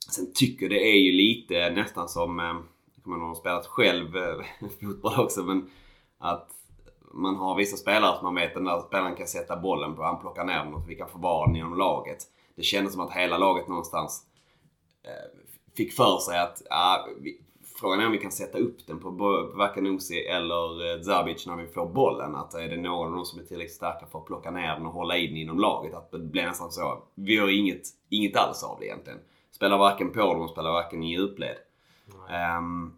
sen 0.09 0.33
tycker 0.33 0.69
det 0.69 0.91
är 0.91 0.99
ju 0.99 1.11
lite 1.11 1.69
nästan 1.69 2.09
som, 2.09 2.39
um, 2.39 2.67
jag 2.95 3.03
kommer 3.03 3.17
ihåg 3.17 3.37
spelat 3.37 3.67
själv 3.67 4.17
eh, 4.17 4.69
fotboll 4.81 5.19
också, 5.19 5.43
men 5.43 5.69
att 6.17 6.49
man 7.13 7.35
har 7.35 7.55
vissa 7.55 7.77
spelare 7.77 8.17
som 8.17 8.25
man 8.25 8.35
vet 8.35 8.53
den 8.53 8.63
där 8.63 8.81
spelaren 8.81 9.15
kan 9.15 9.27
sätta 9.27 9.57
bollen 9.57 9.95
på, 9.95 10.03
han 10.03 10.21
plockar 10.21 10.45
ner 10.45 10.63
den 10.65 10.73
och 10.73 10.89
vi 10.89 10.95
kan 10.95 11.09
försvara 11.09 11.47
den 11.47 11.55
inom 11.55 11.77
laget. 11.77 12.17
Det 12.55 12.63
kändes 12.63 12.93
som 12.93 13.01
att 13.01 13.13
hela 13.13 13.37
laget 13.37 13.67
någonstans 13.67 14.25
Eh, 15.03 15.39
fick 15.75 15.93
för 15.93 16.17
sig 16.17 16.39
att 16.39 16.61
ah, 16.69 17.07
vi, 17.21 17.41
frågan 17.79 17.99
är 17.99 18.05
om 18.05 18.11
vi 18.11 18.17
kan 18.17 18.31
sätta 18.31 18.57
upp 18.57 18.87
den 18.87 18.99
på 18.99 19.11
på 19.11 19.51
varken 19.55 19.85
eller 19.85 20.95
eh, 20.95 21.01
Zabic 21.01 21.47
när 21.47 21.55
vi 21.55 21.67
får 21.67 21.89
bollen. 21.89 22.35
Att 22.35 22.53
är 22.53 22.69
det 22.69 22.77
någon 22.77 23.07
av 23.07 23.15
dem 23.15 23.25
som 23.25 23.39
är 23.39 23.43
tillräckligt 23.43 23.75
starka 23.75 24.05
för 24.05 24.19
att 24.19 24.25
plocka 24.25 24.51
ner 24.51 24.75
den 24.75 24.85
och 24.85 24.93
hålla 24.93 25.17
in 25.17 25.37
inom 25.37 25.59
laget. 25.59 25.93
Att 25.93 26.11
det 26.11 26.19
blir 26.19 26.43
nästan 26.43 26.71
så. 26.71 27.03
Vi 27.15 27.33
gör 27.33 27.59
inget, 27.59 27.81
inget 28.09 28.37
alls 28.37 28.63
av 28.63 28.79
det 28.79 28.85
egentligen. 28.85 29.19
Spelar 29.51 29.77
varken 29.77 30.11
på 30.11 30.33
dem, 30.33 30.47
spelar 30.47 30.71
varken 30.71 31.03
i 31.03 31.11
djupled. 31.11 31.57
Um, 32.57 32.93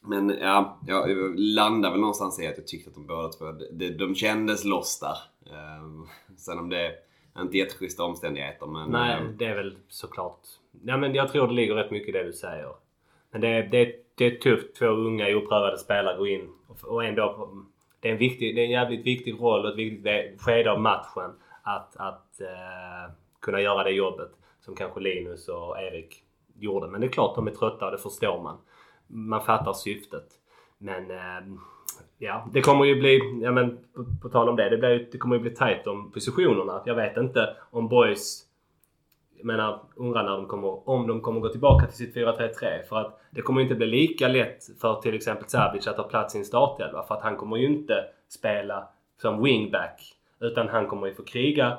men 0.00 0.38
ja, 0.40 0.78
jag 0.86 1.38
landar 1.38 1.90
väl 1.90 2.00
någonstans 2.00 2.40
i 2.40 2.46
att 2.46 2.56
jag 2.56 2.66
tyckte 2.66 2.90
att 2.90 2.94
de 2.94 3.06
båda 3.06 3.28
två, 3.28 3.52
de, 3.72 3.90
de 3.90 4.14
kändes 4.14 4.64
loss 4.64 5.00
där. 5.00 5.16
Um, 5.82 6.08
sen 6.36 6.58
om 6.58 6.68
det 6.68 6.92
inte 7.38 7.58
jätteschyssta 7.58 8.04
omständigheter 8.04 8.66
men... 8.66 8.90
Nej, 8.90 9.12
ehm, 9.12 9.36
det 9.36 9.44
är 9.44 9.56
väl 9.56 9.76
såklart. 9.88 10.40
Nej, 10.70 10.98
men 10.98 11.14
jag 11.14 11.32
tror 11.32 11.46
det 11.46 11.54
ligger 11.54 11.74
rätt 11.74 11.90
mycket 11.90 12.08
i 12.08 12.12
det 12.12 12.24
du 12.24 12.32
säger. 12.32 12.72
Men 13.30 13.40
det 13.40 13.48
är, 13.48 13.62
det 13.62 13.78
är, 13.78 13.92
det 14.14 14.24
är 14.24 14.30
tufft. 14.38 14.74
Två 14.74 14.86
unga 14.86 15.36
oprövade 15.36 15.78
spelare 15.78 16.16
går 16.16 16.28
in 16.28 16.48
och, 16.66 16.84
och 16.84 17.04
ändå... 17.04 17.48
Det 18.00 18.08
är, 18.08 18.12
en 18.12 18.18
viktig, 18.18 18.54
det 18.54 18.60
är 18.60 18.64
en 18.64 18.70
jävligt 18.70 19.06
viktig 19.06 19.40
roll 19.40 19.64
och 19.64 19.70
ett 19.70 19.76
viktigt 19.76 20.42
skede 20.42 20.72
av 20.72 20.80
matchen 20.80 21.30
att, 21.62 21.96
att 21.96 22.40
eh, 22.40 23.12
kunna 23.40 23.60
göra 23.60 23.84
det 23.84 23.90
jobbet 23.90 24.30
som 24.60 24.76
kanske 24.76 25.00
Linus 25.00 25.48
och 25.48 25.78
Erik 25.78 26.24
gjorde. 26.58 26.86
Men 26.86 27.00
det 27.00 27.06
är 27.06 27.10
klart 27.10 27.34
de 27.34 27.46
är 27.46 27.50
trötta 27.50 27.86
och 27.86 27.92
det 27.92 27.98
förstår 27.98 28.42
man. 28.42 28.58
Man 29.06 29.42
fattar 29.42 29.72
syftet. 29.72 30.26
Men 30.78 31.10
eh, 31.10 31.58
ja, 32.20 32.48
det 32.52 32.60
kommer 32.60 32.84
ju 32.84 33.00
bli, 33.00 33.40
ja 33.42 33.52
men 33.52 33.78
på, 33.94 34.04
på 34.22 34.28
tal 34.28 34.48
om 34.48 34.56
det, 34.56 34.68
det, 34.68 34.76
blir, 34.76 35.08
det 35.12 35.18
kommer 35.18 35.36
ju 35.36 35.42
bli 35.42 35.50
tajt 35.50 35.86
om 35.86 36.12
positionerna. 36.12 36.82
Jag 36.86 36.94
vet 36.94 37.16
inte 37.16 37.56
om 37.70 37.88
boys 37.88 38.46
jag 39.40 39.46
menar, 39.46 39.80
undrar 39.96 40.22
när 40.22 40.30
de 40.30 40.46
kommer, 40.46 40.88
om 40.88 41.06
de 41.06 41.20
kommer 41.20 41.40
gå 41.40 41.48
tillbaka 41.48 41.86
till 41.86 41.96
sitt 41.96 42.16
4-3-3. 42.16 42.82
För 42.88 42.96
att 42.96 43.20
det 43.30 43.42
kommer 43.42 43.60
ju 43.60 43.64
inte 43.64 43.74
bli 43.74 43.86
lika 43.86 44.28
lätt 44.28 44.64
för 44.80 45.00
till 45.00 45.14
exempel 45.14 45.48
Sabic 45.48 45.86
att 45.86 45.96
ta 45.96 46.02
plats 46.02 46.34
i 46.34 46.38
en 46.38 46.44
startelva. 46.44 47.02
För 47.02 47.14
att 47.14 47.22
han 47.22 47.36
kommer 47.36 47.56
ju 47.56 47.66
inte 47.66 48.04
spela 48.28 48.88
som 49.22 49.42
wingback. 49.42 50.14
Utan 50.40 50.68
han 50.68 50.86
kommer 50.86 51.06
ju 51.06 51.14
få 51.14 51.22
kriga 51.22 51.78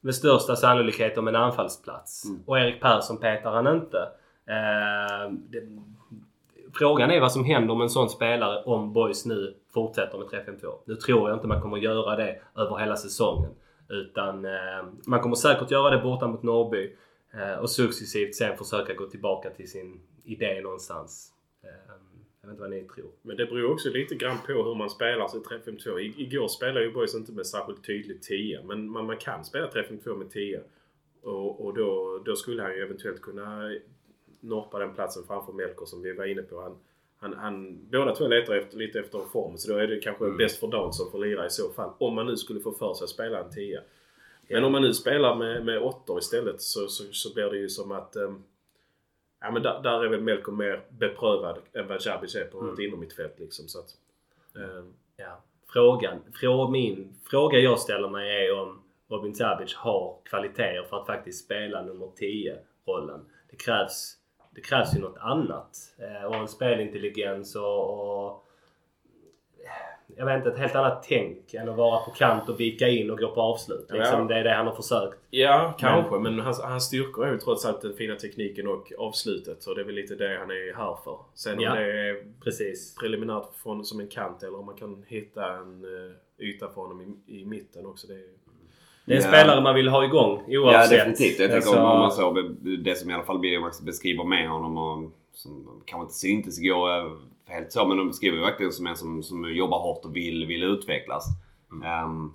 med 0.00 0.14
största 0.14 0.56
sannolikhet 0.56 1.18
om 1.18 1.28
en 1.28 1.36
anfallsplats. 1.36 2.24
Och 2.46 2.58
Erik 2.58 2.80
Persson 2.80 3.16
petar 3.16 3.52
han 3.52 3.66
inte. 3.66 3.98
Eh, 4.46 5.32
det, 5.32 5.62
frågan 6.74 7.10
är 7.10 7.20
vad 7.20 7.32
som 7.32 7.44
händer 7.44 7.74
med 7.74 7.82
en 7.84 7.90
sån 7.90 8.08
spelare 8.10 8.62
om 8.62 8.92
Boys 8.92 9.26
nu 9.26 9.54
fortsätter 9.74 10.18
med 10.18 10.26
3-5-2. 10.26 10.74
Nu 10.84 10.94
tror 10.96 11.28
jag 11.30 11.36
inte 11.36 11.46
man 11.48 11.60
kommer 11.60 11.76
göra 11.76 12.16
det 12.16 12.40
över 12.56 12.76
hela 12.76 12.96
säsongen. 12.96 13.50
Utan 13.88 14.44
eh, 14.44 14.84
man 15.06 15.20
kommer 15.20 15.36
säkert 15.36 15.70
göra 15.70 15.90
det 15.96 16.02
borta 16.02 16.26
mot 16.26 16.42
Norrby. 16.42 16.96
Eh, 17.34 17.58
och 17.58 17.70
successivt 17.70 18.34
sen 18.34 18.56
försöka 18.56 18.94
gå 18.94 19.06
tillbaka 19.06 19.50
till 19.50 19.70
sin 19.70 20.00
idé 20.24 20.60
någonstans. 20.62 21.32
Eh, 21.62 21.68
jag 22.42 22.48
vet 22.48 22.52
inte 22.54 22.60
vad 22.60 22.70
ni 22.70 22.82
tror. 22.82 23.10
Men 23.22 23.36
det 23.36 23.46
beror 23.46 23.72
också 23.72 23.88
lite 23.88 24.14
grann 24.14 24.36
på 24.46 24.52
hur 24.52 24.74
man 24.74 24.90
spelar 24.90 25.28
sig 25.28 25.40
3-5-2. 25.40 25.98
I- 26.00 26.14
Igår 26.16 26.48
spelade 26.48 26.84
ju 26.84 26.92
Boys 26.92 27.14
inte 27.14 27.32
med 27.32 27.46
särskilt 27.46 27.86
tydlig 27.86 28.22
10. 28.22 28.62
Men 28.64 28.90
man, 28.90 29.06
man 29.06 29.16
kan 29.16 29.44
spela 29.44 29.66
3-5-2 29.70 30.16
med 30.16 30.30
10. 30.30 30.60
Och, 31.22 31.64
och 31.66 31.74
då, 31.74 32.18
då 32.24 32.36
skulle 32.36 32.62
han 32.62 32.72
ju 32.72 32.82
eventuellt 32.82 33.20
kunna 33.20 33.70
norpa 34.40 34.78
den 34.78 34.94
platsen 34.94 35.22
framför 35.26 35.52
Melker 35.52 35.86
som 35.86 36.02
vi 36.02 36.12
var 36.12 36.24
inne 36.24 36.42
på. 36.42 36.60
Han, 36.60 36.76
han, 37.18 37.34
han, 37.34 37.78
båda 37.90 38.14
två 38.14 38.28
letar 38.28 38.54
efter, 38.54 38.76
lite 38.76 39.00
efter 39.00 39.18
form. 39.18 39.56
Så 39.56 39.72
då 39.72 39.78
är 39.78 39.86
det 39.86 40.00
kanske 40.00 40.30
bäst 40.30 40.60
för 40.60 40.66
Dan 40.66 40.92
som 40.92 41.10
får 41.10 41.18
lira 41.18 41.46
i 41.46 41.50
så 41.50 41.70
fall. 41.70 41.90
Om 41.98 42.14
man 42.14 42.26
nu 42.26 42.36
skulle 42.36 42.60
få 42.60 42.72
för 42.72 42.94
sig 42.94 43.04
att 43.04 43.10
spela 43.10 43.44
en 43.44 43.50
10. 43.50 43.80
Men 44.48 44.64
om 44.64 44.72
man 44.72 44.82
nu 44.82 44.94
spelar 44.94 45.34
med, 45.34 45.64
med 45.64 45.82
åttor 45.82 46.18
istället 46.18 46.62
så, 46.62 46.88
så, 46.88 47.04
så 47.12 47.34
blir 47.34 47.50
det 47.50 47.58
ju 47.58 47.68
som 47.68 47.92
att... 47.92 48.16
ehm, 48.16 48.42
ja 49.40 49.50
men 49.50 49.62
där, 49.62 49.80
där 49.82 50.04
är 50.04 50.08
väl 50.08 50.20
Melker 50.20 50.52
mer 50.52 50.82
beprövad 50.88 51.58
än 51.72 51.88
vad 51.88 52.06
Jabic 52.06 52.34
är 52.34 52.44
på 52.44 52.72
ett 52.72 52.78
innermittfält 52.78 53.38
liksom. 53.38 53.68
Så 53.68 53.78
att, 53.78 53.96
ehm, 54.56 54.92
Ja. 55.20 55.42
Frågan, 55.66 56.18
frå, 56.40 56.68
min 56.68 57.14
fråga 57.30 57.58
jag 57.58 57.78
ställer 57.78 58.08
mig 58.08 58.46
är 58.46 58.58
om 58.58 58.82
Robin 59.08 59.34
Sabic 59.34 59.74
har 59.74 60.16
kvaliteter 60.24 60.82
för 60.82 61.00
att 61.00 61.06
faktiskt 61.06 61.44
spela 61.44 61.82
nummer 61.82 62.06
10-rollen. 62.06 63.20
Det 63.50 63.56
krävs, 63.56 64.16
det 64.50 64.60
krävs 64.60 64.96
ju 64.96 65.00
något 65.00 65.18
annat. 65.20 65.76
Eh, 65.98 66.24
och 66.24 66.34
en 66.34 66.48
spelintelligens 66.48 67.56
och, 67.56 67.90
och 68.26 68.46
jag 70.16 70.26
vet 70.26 70.36
inte, 70.36 70.50
ett 70.50 70.58
helt 70.58 70.74
annat 70.74 71.02
tänk 71.08 71.54
än 71.54 71.68
att 71.68 71.76
vara 71.76 72.00
på 72.04 72.10
kant 72.10 72.48
och 72.48 72.60
vika 72.60 72.88
in 72.88 73.10
och 73.10 73.18
gå 73.18 73.34
på 73.34 73.40
avslut. 73.40 73.86
Liksom, 73.90 74.18
Ja. 74.20 74.24
Det 74.24 74.34
är 74.34 74.44
det 74.44 74.54
han 74.54 74.66
har 74.66 74.74
försökt. 74.74 75.18
Ja, 75.30 75.74
kanske. 75.78 76.18
Men 76.18 76.40
hans, 76.40 76.60
hans 76.60 76.84
styrkor 76.86 77.26
är 77.26 77.32
ju 77.32 77.38
trots 77.38 77.64
allt 77.64 77.80
den 77.80 77.92
fina 77.94 78.16
tekniken 78.16 78.68
och 78.68 78.92
avslutet. 78.98 79.62
Så 79.62 79.74
det 79.74 79.80
är 79.80 79.84
väl 79.84 79.94
lite 79.94 80.14
det 80.14 80.38
han 80.38 80.50
är 80.50 80.74
här 80.76 80.96
för. 81.04 81.18
Sen 81.34 81.58
om 81.58 81.64
Ja. 81.64 81.74
det 81.74 82.08
är 82.08 82.32
Precis. 82.44 82.94
preliminärt 82.94 83.54
från, 83.62 83.84
som 83.84 84.00
en 84.00 84.08
kant 84.08 84.42
eller 84.42 84.58
om 84.58 84.66
man 84.66 84.76
kan 84.76 85.04
hitta 85.08 85.52
en 85.56 85.84
uh, 85.84 86.12
yta 86.38 86.68
för 86.68 86.80
honom 86.80 87.00
i, 87.26 87.40
i 87.40 87.44
mitten 87.44 87.86
också. 87.86 88.06
Det 88.06 88.14
är, 88.14 88.30
Det 89.04 89.12
är 89.12 89.16
en 89.16 89.22
Ja. 89.22 89.28
spelare 89.28 89.60
man 89.60 89.74
vill 89.74 89.88
ha 89.88 90.04
igång 90.04 90.42
Ja, 90.48 90.60
oavsett. 90.60 90.90
definitivt. 90.90 91.38
Jag 91.38 91.50
tänker 91.50 91.54
Alltså, 91.56 91.76
om 91.76 91.98
man 91.98 92.12
såg 92.12 92.38
det 92.84 92.94
som 92.98 93.10
i 93.10 93.14
alla 93.14 93.22
fall 93.24 93.38
Biomax 93.38 93.80
beskriver 93.80 94.24
med 94.24 94.48
honom 94.50 94.78
och 94.78 95.10
som 95.34 95.82
kanske 95.84 96.02
inte 96.04 96.14
syntes 96.14 96.58
igår 96.60 96.98
eh, 96.98 97.12
helt 97.46 97.72
så, 97.72 97.86
men 97.86 97.96
de 97.96 98.08
beskriver 98.08 98.36
ju 98.36 98.42
verkligen 98.42 98.72
som 98.72 98.86
en 98.86 98.96
som, 98.96 99.22
som 99.22 99.54
jobbar 99.54 99.78
hårt 99.78 100.04
och 100.04 100.16
vill, 100.16 100.46
vill 100.46 100.62
utvecklas. 100.62 101.24
Ehm, 101.84 102.32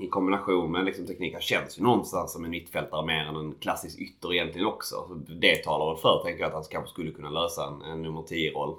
I 0.00 0.08
kombination 0.08 0.72
med 0.72 0.84
liksom 0.84 1.06
teknik. 1.06 1.32
Han 1.32 1.42
känns 1.42 1.78
ju 1.78 1.82
någonstans 1.82 2.32
som 2.32 2.44
en 2.44 2.50
mittfältare 2.50 3.06
mer 3.06 3.24
än 3.26 3.36
en 3.36 3.54
klassisk 3.60 4.00
ytter 4.00 4.34
egentligen 4.34 4.66
också. 4.66 4.94
Så 5.08 5.14
det 5.14 5.56
talar 5.64 5.86
väl 5.92 5.96
för, 6.02 6.20
tänker 6.24 6.40
jag, 6.40 6.48
att 6.48 6.54
han 6.54 6.64
kanske 6.70 6.90
skulle 6.90 7.10
kunna 7.10 7.30
lösa 7.30 7.66
en, 7.66 7.82
en 7.82 8.02
nummer 8.02 8.20
10-roll. 8.20 8.74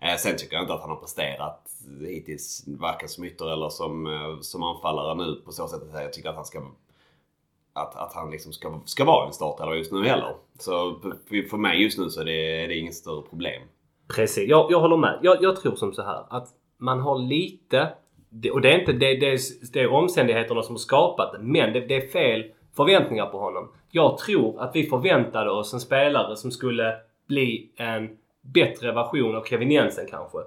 Eh, 0.00 0.16
sen 0.16 0.36
tycker 0.36 0.54
jag 0.54 0.62
inte 0.62 0.74
att 0.74 0.80
han 0.80 0.90
har 0.90 0.96
presterat 0.96 1.70
hittills 2.00 2.64
varken 2.66 3.08
som 3.08 3.24
ytter 3.24 3.52
eller 3.52 3.68
som, 3.68 4.06
eh, 4.06 4.40
som 4.40 4.62
anfallare 4.62 5.14
nu 5.14 5.34
på 5.44 5.52
så 5.52 5.68
sätt 5.68 5.82
att 5.82 6.02
jag 6.02 6.12
tycker 6.12 6.28
att 6.28 6.36
han 6.36 6.44
ska 6.44 6.62
att, 7.72 7.96
att 7.96 8.12
han 8.14 8.30
liksom 8.30 8.52
ska, 8.52 8.80
ska 8.84 9.04
vara 9.04 9.26
en 9.26 9.32
startare 9.32 9.76
just 9.76 9.92
nu 9.92 10.04
heller. 10.04 10.34
Så 10.58 10.96
för, 11.50 11.56
mig 11.56 11.82
just 11.82 11.98
nu 11.98 12.10
så 12.10 12.20
är 12.20 12.24
det, 12.24 12.64
är 12.64 12.68
det 12.68 12.74
inget 12.74 12.94
större 12.94 13.22
problem. 13.22 13.62
Precis, 14.16 14.48
jag, 14.48 14.72
jag 14.72 14.80
håller 14.80 14.96
med. 14.96 15.18
Jag, 15.22 15.42
jag 15.42 15.56
tror 15.56 15.74
som 15.74 15.92
så 15.92 16.02
här 16.02 16.24
att 16.28 16.48
man 16.78 17.00
har 17.00 17.18
lite... 17.18 17.92
Och 18.52 18.60
det 18.60 18.72
är 18.72 18.78
inte 18.80 18.92
det, 18.92 19.14
det, 19.14 19.32
är, 19.32 19.38
det 19.72 19.80
är 19.80 19.92
omständigheterna 19.92 20.62
som 20.62 20.74
har 20.74 20.78
skapat 20.78 21.32
det. 21.32 21.38
Men 21.38 21.72
det, 21.72 21.80
det 21.80 21.96
är 21.96 22.08
fel 22.08 22.44
förväntningar 22.76 23.26
på 23.26 23.38
honom. 23.38 23.68
Jag 23.90 24.18
tror 24.18 24.62
att 24.62 24.76
vi 24.76 24.86
förväntade 24.86 25.50
oss 25.50 25.74
en 25.74 25.80
spelare 25.80 26.36
som 26.36 26.50
skulle 26.50 26.96
bli 27.26 27.70
en 27.76 28.16
bättre 28.54 28.92
version 28.92 29.36
av 29.36 29.44
Kevin 29.44 29.70
Jensen 29.70 30.06
kanske. 30.10 30.38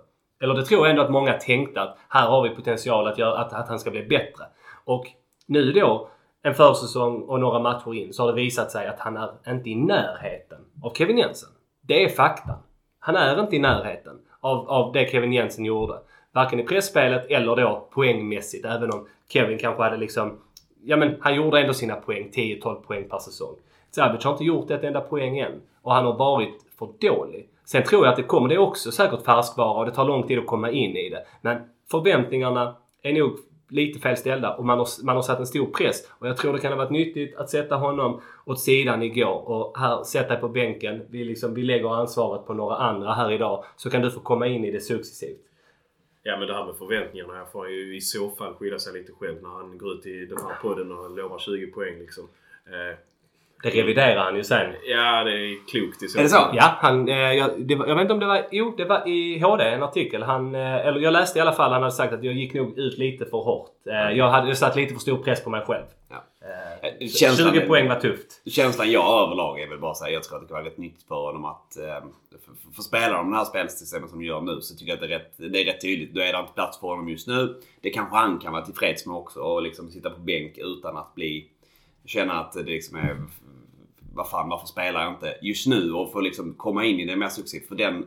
Eller 0.41 0.53
det 0.53 0.65
tror 0.65 0.81
jag 0.81 0.89
ändå 0.89 1.01
att 1.01 1.11
många 1.11 1.33
tänkte 1.33 1.81
att 1.81 1.97
här 2.09 2.27
har 2.27 2.43
vi 2.43 2.49
potential 2.49 3.07
att, 3.07 3.17
göra, 3.17 3.37
att, 3.37 3.53
att 3.53 3.67
han 3.67 3.79
ska 3.79 3.91
bli 3.91 4.03
bättre. 4.03 4.45
Och 4.85 5.05
nu 5.45 5.71
då, 5.71 6.09
en 6.41 6.53
försäsong 6.53 7.21
och 7.21 7.39
några 7.39 7.59
matcher 7.59 7.93
in, 7.93 8.13
så 8.13 8.23
har 8.23 8.27
det 8.27 8.41
visat 8.41 8.71
sig 8.71 8.87
att 8.87 8.99
han 8.99 9.17
är 9.17 9.29
inte 9.47 9.69
i 9.69 9.75
närheten 9.75 10.57
av 10.83 10.93
Kevin 10.93 11.17
Jensen. 11.17 11.49
Det 11.81 12.03
är 12.03 12.09
fakta. 12.09 12.53
Han 12.99 13.15
är 13.15 13.39
inte 13.39 13.55
i 13.55 13.59
närheten 13.59 14.19
av, 14.39 14.69
av 14.69 14.93
det 14.93 15.11
Kevin 15.11 15.33
Jensen 15.33 15.65
gjorde. 15.65 15.93
Varken 16.31 16.59
i 16.59 16.63
pressspelet 16.63 17.25
eller 17.25 17.55
då 17.55 17.87
poängmässigt. 17.91 18.65
Även 18.65 18.91
om 18.91 19.07
Kevin 19.29 19.57
kanske 19.57 19.83
hade 19.83 19.97
liksom... 19.97 20.39
Ja 20.83 20.97
men 20.97 21.17
han 21.21 21.35
gjorde 21.35 21.61
ändå 21.61 21.73
sina 21.73 21.95
poäng. 21.95 22.31
10-12 22.33 22.75
poäng 22.75 23.09
per 23.09 23.19
säsong. 23.19 23.55
Zabic 23.91 24.23
har 24.23 24.31
inte 24.31 24.43
gjort 24.43 24.71
ett 24.71 24.83
enda 24.83 25.01
poäng 25.01 25.39
än. 25.39 25.61
Och 25.81 25.93
han 25.93 26.05
har 26.05 26.13
varit 26.13 26.65
för 26.79 26.89
dålig. 27.01 27.49
Sen 27.65 27.83
tror 27.83 28.05
jag 28.05 28.11
att 28.11 28.17
det 28.17 28.23
kommer, 28.23 28.49
det 28.49 28.55
är 28.55 28.59
också 28.59 28.91
säkert 28.91 29.25
färskvara 29.25 29.79
och 29.79 29.85
det 29.85 29.91
tar 29.91 30.05
lång 30.05 30.27
tid 30.27 30.39
att 30.39 30.47
komma 30.47 30.71
in 30.71 30.97
i 30.97 31.09
det. 31.09 31.25
Men 31.41 31.61
förväntningarna 31.91 32.75
är 33.01 33.13
nog 33.13 33.37
lite 33.69 33.99
fel 33.99 34.17
ställda 34.17 34.53
och 34.53 34.65
man 34.65 34.77
har, 34.77 34.87
man 35.03 35.15
har 35.15 35.23
satt 35.23 35.39
en 35.39 35.45
stor 35.45 35.65
press. 35.65 36.11
Och 36.19 36.27
jag 36.27 36.37
tror 36.37 36.53
det 36.53 36.59
kan 36.59 36.71
ha 36.71 36.77
varit 36.77 36.91
nyttigt 36.91 37.35
att 37.35 37.49
sätta 37.49 37.75
honom 37.75 38.21
åt 38.45 38.59
sidan 38.59 39.03
igår 39.03 39.49
och 39.49 39.77
här, 39.79 40.03
sätta 40.03 40.29
dig 40.29 40.41
på 40.41 40.49
bänken. 40.49 41.01
Vi, 41.09 41.23
liksom, 41.23 41.53
vi 41.53 41.63
lägger 41.63 41.95
ansvaret 41.95 42.47
på 42.47 42.53
några 42.53 42.75
andra 42.75 43.13
här 43.13 43.31
idag. 43.31 43.63
Så 43.75 43.89
kan 43.89 44.01
du 44.01 44.11
få 44.11 44.19
komma 44.19 44.47
in 44.47 44.65
i 44.65 44.71
det 44.71 44.79
successivt. 44.79 45.39
Ja 46.23 46.37
men 46.37 46.47
det 46.47 46.53
här 46.53 46.65
med 46.65 46.75
förväntningarna 46.75 47.33
här 47.33 47.45
får 47.45 47.63
han 47.63 47.71
ju 47.71 47.95
i 47.95 48.01
så 48.01 48.29
fall 48.29 48.53
skydda 48.53 48.79
sig 48.79 48.93
lite 48.93 49.11
själv 49.11 49.41
när 49.41 49.49
han 49.49 49.77
går 49.77 49.93
ut 49.93 50.05
i 50.05 50.25
den 50.25 50.37
här 50.37 50.55
podden 50.61 50.91
och 50.91 51.17
lovar 51.17 51.39
20 51.39 51.67
poäng 51.67 51.99
liksom. 51.99 52.27
Eh, 52.65 52.97
det 53.63 53.69
reviderar 53.69 54.23
han 54.23 54.35
ju 54.35 54.43
sen. 54.43 54.73
ja 54.87 55.23
det 55.23 55.31
är 55.31 55.67
klokt 55.71 56.03
i 56.03 56.07
så 56.07 56.19
Är 56.19 56.23
det 56.23 56.29
så? 56.29 56.49
Ja, 56.53 56.75
han, 56.77 57.09
eh, 57.09 57.15
jag, 57.15 57.49
det 57.61 57.75
var, 57.75 57.87
jag 57.87 57.95
vet 57.95 58.01
inte 58.01 58.13
om 58.13 58.19
det 58.19 58.25
var... 58.25 58.47
Jo, 58.51 58.73
det 58.77 58.85
var 58.85 59.07
i 59.07 59.39
HD 59.39 59.63
en 59.63 59.83
artikel. 59.83 60.23
Han, 60.23 60.55
eh, 60.55 60.75
eller 60.87 60.99
jag 60.99 61.13
läste 61.13 61.39
i 61.39 61.41
alla 61.41 61.51
fall 61.51 61.71
han 61.71 61.81
hade 61.81 61.91
sagt 61.95 62.13
att 62.13 62.23
jag 62.23 62.33
gick 62.33 62.53
nog 62.53 62.77
ut 62.77 62.97
lite 62.97 63.25
för 63.25 63.37
hårt. 63.37 63.69
Eh, 63.87 64.17
jag 64.17 64.29
hade 64.29 64.47
jag 64.47 64.57
satt 64.57 64.75
lite 64.75 64.93
för 64.93 65.01
stor 65.01 65.17
press 65.17 65.43
på 65.43 65.49
mig 65.49 65.61
själv. 65.65 65.83
Ja. 66.09 66.23
Eh, 66.81 67.07
känslan 67.07 67.53
20 67.53 67.61
är- 67.61 67.67
poäng 67.67 67.87
var 67.89 67.99
tufft. 67.99 68.41
Känslan 68.45 68.91
jag 68.91 69.23
överlag 69.23 69.59
är 69.61 69.67
väl 69.69 69.79
bara 69.79 69.93
så 69.93 70.05
här, 70.05 70.11
jag 70.11 70.23
tror 70.23 70.35
att 70.37 70.41
det 70.43 70.47
kan 70.47 70.55
vara 70.55 70.65
rätt 70.65 70.77
nyttigt 70.77 71.07
för 71.07 71.15
honom 71.15 71.45
att 71.45 71.77
eh, 71.77 71.83
för, 72.45 72.73
för 72.75 72.81
spelare 72.81 73.17
om 73.19 73.31
det 73.31 73.37
här 73.37 73.45
spelsystemet 73.45 74.09
som 74.09 74.19
de 74.19 74.25
gör 74.25 74.41
nu 74.41 74.61
så 74.61 74.75
tycker 74.75 74.91
jag 74.91 74.93
att 75.03 75.09
det 75.09 75.15
är, 75.15 75.19
rätt, 75.19 75.53
det 75.53 75.61
är 75.61 75.65
rätt 75.65 75.81
tydligt. 75.81 76.13
Då 76.13 76.21
är 76.21 76.33
det 76.33 76.39
inte 76.39 76.53
plats 76.53 76.79
för 76.79 76.87
honom 76.87 77.09
just 77.09 77.27
nu. 77.27 77.55
Det 77.81 77.89
kanske 77.89 78.15
han 78.15 78.39
kan 78.39 78.53
vara 78.53 78.65
tillfreds 78.65 79.05
med 79.05 79.15
också 79.15 79.39
och 79.39 79.61
liksom 79.61 79.89
sitta 79.89 80.09
på 80.09 80.19
bänk 80.19 80.57
utan 80.57 80.97
att 80.97 81.15
bli 81.15 81.47
känna 82.05 82.33
att 82.33 82.51
det 82.53 82.63
liksom 82.63 82.97
är 82.97 83.17
vad 84.13 84.29
fan, 84.29 84.49
varför 84.49 84.67
spelar 84.67 85.03
jag 85.03 85.11
inte 85.13 85.37
just 85.41 85.67
nu? 85.67 85.93
Och 85.93 86.11
få 86.11 86.19
liksom 86.19 86.53
komma 86.53 86.85
in 86.85 86.99
i 86.99 87.05
det 87.05 87.15
mer 87.15 87.27
successivt. 87.27 87.67
För 87.67 87.75
den 87.75 88.05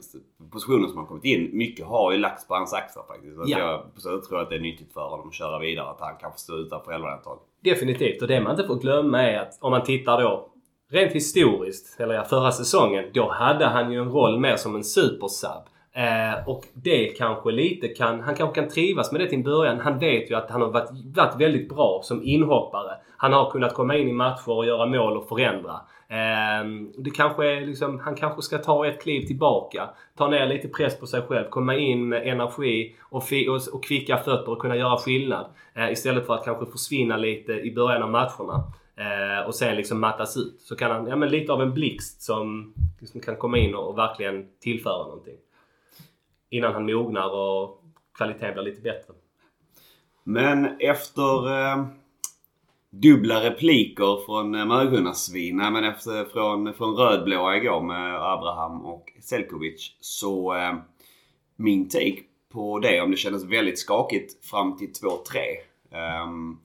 positionen 0.52 0.88
som 0.88 0.98
har 0.98 1.06
kommit 1.06 1.24
in, 1.24 1.50
mycket 1.52 1.86
har 1.86 2.12
ju 2.12 2.18
lagts 2.18 2.48
på 2.48 2.54
hans 2.54 2.72
axlar 2.74 3.02
faktiskt. 3.08 3.36
Så 3.36 3.42
Ja. 3.46 3.58
jag, 3.58 3.82
så 3.96 4.08
jag 4.10 4.24
tror 4.24 4.40
att 4.40 4.50
det 4.50 4.56
är 4.56 4.60
nyttigt 4.60 4.92
för 4.92 5.00
honom 5.08 5.28
att 5.28 5.34
köra 5.34 5.58
vidare. 5.58 5.88
Att 5.90 6.00
han 6.00 6.14
kanske 6.20 6.38
står 6.40 6.58
utanför 6.58 6.92
elvan 6.92 7.18
ett 7.18 7.24
tag. 7.24 7.38
Definitivt. 7.64 8.22
Och 8.22 8.28
det 8.28 8.40
man 8.40 8.52
inte 8.52 8.66
får 8.66 8.76
glömma 8.76 9.22
är 9.22 9.38
att 9.38 9.58
om 9.60 9.70
man 9.70 9.82
tittar 9.84 10.22
då 10.22 10.48
rent 10.90 11.12
historiskt, 11.12 12.00
eller 12.00 12.14
ja, 12.14 12.24
förra 12.24 12.52
säsongen, 12.52 13.04
då 13.14 13.30
hade 13.30 13.66
han 13.66 13.92
ju 13.92 13.98
en 14.00 14.10
roll 14.10 14.38
mer 14.40 14.56
som 14.56 14.74
en 14.76 14.84
supersub. 14.84 15.50
Eh, 15.92 16.48
och 16.48 16.64
det 16.74 17.06
kanske 17.06 17.50
lite 17.50 17.88
kan, 17.88 18.20
han 18.20 18.34
kanske 18.34 18.60
kan 18.60 18.70
trivas 18.70 19.12
med 19.12 19.20
det 19.20 19.26
till 19.26 19.38
en 19.38 19.44
början. 19.44 19.80
Han 19.80 19.98
vet 19.98 20.30
ju 20.30 20.34
att 20.34 20.50
han 20.50 20.62
har 20.62 20.68
varit, 20.70 20.90
varit 21.16 21.40
väldigt 21.40 21.68
bra 21.68 22.00
som 22.02 22.22
inhoppare. 22.24 22.92
Han 23.16 23.32
har 23.32 23.50
kunnat 23.50 23.74
komma 23.74 23.96
in 23.96 24.08
i 24.08 24.12
matcher 24.12 24.50
och 24.50 24.66
göra 24.66 24.86
mål 24.86 25.16
och 25.16 25.28
förändra. 25.28 25.80
Ehm, 26.08 26.92
det 26.98 27.10
kanske 27.10 27.46
är 27.46 27.66
liksom, 27.66 28.00
han 28.00 28.14
kanske 28.14 28.42
ska 28.42 28.58
ta 28.58 28.86
ett 28.86 29.02
kliv 29.02 29.26
tillbaka. 29.26 29.90
Ta 30.16 30.28
ner 30.28 30.46
lite 30.46 30.68
press 30.68 31.00
på 31.00 31.06
sig 31.06 31.22
själv. 31.22 31.48
Komma 31.48 31.76
in 31.76 32.08
med 32.08 32.28
energi 32.28 32.96
och, 33.00 33.22
och, 33.48 33.74
och 33.74 33.84
kvicka 33.84 34.16
fötter 34.16 34.52
och 34.52 34.58
kunna 34.58 34.76
göra 34.76 34.96
skillnad. 34.96 35.46
Eh, 35.74 35.92
istället 35.92 36.26
för 36.26 36.34
att 36.34 36.44
kanske 36.44 36.66
försvinna 36.66 37.16
lite 37.16 37.52
i 37.52 37.74
början 37.74 38.02
av 38.02 38.10
matcherna. 38.10 38.72
Eh, 38.96 39.46
och 39.46 39.54
sen 39.54 39.76
liksom 39.76 40.00
mattas 40.00 40.36
ut. 40.36 40.60
Så 40.60 40.76
kan 40.76 40.90
han, 40.90 41.06
ja 41.06 41.16
men 41.16 41.28
lite 41.28 41.52
av 41.52 41.62
en 41.62 41.74
blixt 41.74 42.22
som 42.22 42.74
liksom 43.00 43.20
kan 43.20 43.36
komma 43.36 43.58
in 43.58 43.74
och, 43.74 43.88
och 43.88 43.98
verkligen 43.98 44.46
tillföra 44.60 45.06
någonting. 45.06 45.36
Innan 46.50 46.72
han 46.72 46.86
mognar 46.86 47.34
och 47.34 47.82
kvaliteten 48.16 48.54
blir 48.54 48.62
lite 48.62 48.82
bättre. 48.82 49.14
Men 50.24 50.80
efter 50.80 51.48
eh, 51.48 51.86
dubbla 53.02 53.44
repliker 53.44 54.24
från 54.26 54.54
eh, 54.54 54.66
nej 54.66 55.70
men 55.70 55.84
efter, 55.84 56.24
från, 56.24 56.74
från 56.74 56.94
rödblåa 56.94 57.56
igår 57.56 57.82
med 57.82 58.14
Abraham 58.14 58.84
och 58.84 59.12
Selkovic 59.20 59.96
så 60.00 60.54
eh, 60.54 60.74
min 61.56 61.88
take 61.88 62.20
på 62.52 62.78
det, 62.78 63.00
om 63.00 63.10
det 63.10 63.16
kändes 63.16 63.44
väldigt 63.44 63.78
skakigt 63.78 64.46
fram 64.46 64.76
till 64.76 64.92
2-3. 64.92 65.12
ehm, 65.92 66.58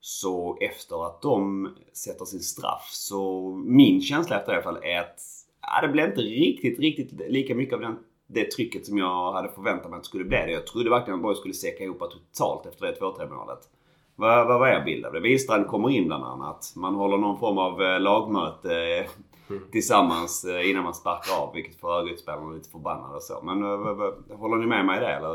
så 0.00 0.58
efter 0.60 1.06
att 1.06 1.22
de 1.22 1.68
sätter 1.92 2.24
sin 2.24 2.40
straff 2.40 2.88
så 2.92 3.50
min 3.66 4.00
känsla 4.00 4.38
efter 4.38 4.52
det 4.52 4.58
i 4.58 4.62
alla 4.62 4.72
fall 4.72 4.84
är 4.84 5.00
att 5.00 5.20
ja, 5.62 5.86
det 5.86 5.92
blev 5.92 6.08
inte 6.08 6.20
riktigt, 6.20 6.78
riktigt 6.78 7.30
lika 7.30 7.54
mycket 7.54 7.74
av 7.74 7.80
den, 7.80 7.98
det 8.26 8.50
trycket 8.50 8.86
som 8.86 8.98
jag 8.98 9.32
hade 9.32 9.48
förväntat 9.48 9.90
mig 9.90 9.96
att 9.96 10.02
det 10.02 10.08
skulle 10.08 10.24
bli 10.24 10.36
det. 10.36 10.52
Jag 10.52 10.66
trodde 10.66 10.90
verkligen 10.90 11.18
att 11.18 11.22
Borg 11.22 11.36
skulle 11.36 11.54
säcka 11.54 11.84
ihop 11.84 11.98
totalt 11.98 12.66
efter 12.66 12.86
det 12.86 13.00
2-3 13.00 13.34
målet. 13.34 13.68
Vad, 14.16 14.46
vad 14.46 14.58
var 14.58 14.68
er 14.68 14.84
bild 14.84 15.06
av 15.06 15.12
det? 15.12 15.20
Wihlstrand 15.20 15.66
kommer 15.66 15.90
in 15.90 16.06
bland 16.06 16.24
annat. 16.24 16.72
Man 16.76 16.94
håller 16.94 17.16
någon 17.16 17.38
form 17.38 17.58
av 17.58 17.82
eh, 17.82 18.00
lagmöte 18.00 18.74
eh, 18.74 19.06
tillsammans 19.72 20.44
eh, 20.44 20.70
innan 20.70 20.84
man 20.84 20.94
sparkar 20.94 21.42
av. 21.42 21.54
Vilket 21.54 21.80
för 21.80 22.00
övrigt 22.00 22.20
spelarna 22.20 22.52
lite 22.52 22.70
förbannade 22.70 23.14
och 23.14 23.22
så. 23.22 23.40
Men 23.42 23.62
håller 24.38 24.56
ni 24.56 24.66
med 24.66 24.86
mig 24.86 24.96
i 24.98 25.00
det 25.00 25.12
eller 25.12 25.28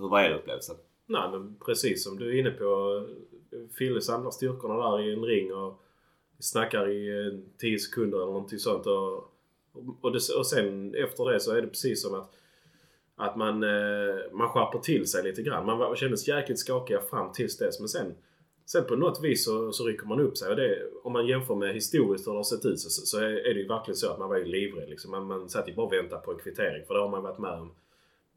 hur 0.00 0.08
var 0.08 0.20
er 0.20 0.34
upplevelse? 0.34 0.72
Nej 1.06 1.30
men 1.30 1.56
precis 1.66 2.04
som 2.04 2.18
du 2.18 2.28
är 2.28 2.40
inne 2.40 2.50
på. 2.50 3.02
Fille 3.78 4.00
samlar 4.00 4.30
styrkorna 4.30 4.74
där 4.74 5.00
i 5.00 5.12
en 5.12 5.24
ring 5.24 5.54
och 5.54 5.82
snackar 6.38 6.88
i 6.90 7.26
eh, 7.26 7.58
10 7.60 7.78
sekunder 7.78 8.18
eller 8.18 8.32
någonting 8.32 8.58
sånt. 8.58 8.86
Och, 8.86 9.32
och, 10.00 10.12
det, 10.12 10.20
och 10.38 10.46
sen 10.46 10.94
efter 10.94 11.32
det 11.32 11.40
så 11.40 11.54
är 11.54 11.62
det 11.62 11.68
precis 11.68 12.02
som 12.02 12.14
att 12.14 12.32
att 13.20 13.36
man, 13.36 13.62
eh, 13.62 14.16
man 14.32 14.48
skärper 14.48 14.78
till 14.78 15.06
sig 15.06 15.24
lite 15.24 15.42
grann. 15.42 15.66
Man 15.66 15.78
var, 15.78 15.96
kändes 15.96 16.28
jäkligt 16.28 16.58
skakiga 16.58 17.00
fram 17.00 17.32
tills 17.32 17.58
dess 17.58 17.80
men 17.80 17.88
sen 17.88 18.14
Sen 18.72 18.84
på 18.84 18.96
något 18.96 19.24
vis 19.24 19.44
så, 19.44 19.72
så 19.72 19.84
rycker 19.84 20.06
man 20.06 20.20
upp 20.20 20.36
sig 20.36 20.50
och 20.50 20.56
det, 20.56 20.82
om 21.02 21.12
man 21.12 21.26
jämför 21.26 21.54
med 21.54 21.74
historiskt 21.74 22.26
hur 22.26 22.32
det 22.32 22.38
har 22.38 22.44
sett 22.44 22.64
ut 22.64 22.80
så, 22.80 22.90
så 22.90 23.18
är, 23.18 23.54
det 23.54 23.60
ju 23.60 23.68
verkligen 23.68 23.96
så 23.96 24.10
att 24.10 24.18
man 24.18 24.28
var 24.28 24.36
ju 24.36 24.44
livrädd. 24.44 24.88
Liksom. 24.88 25.10
Man, 25.10 25.26
man 25.26 25.48
satt 25.48 25.68
ju 25.68 25.74
bara 25.74 25.86
och 25.86 25.92
väntade 25.92 26.22
på 26.22 26.32
en 26.32 26.38
kvittering 26.38 26.86
för 26.86 26.94
det 26.94 27.00
har 27.00 27.08
man 27.08 27.22
varit 27.22 27.38
med 27.38 27.52
om 27.52 27.70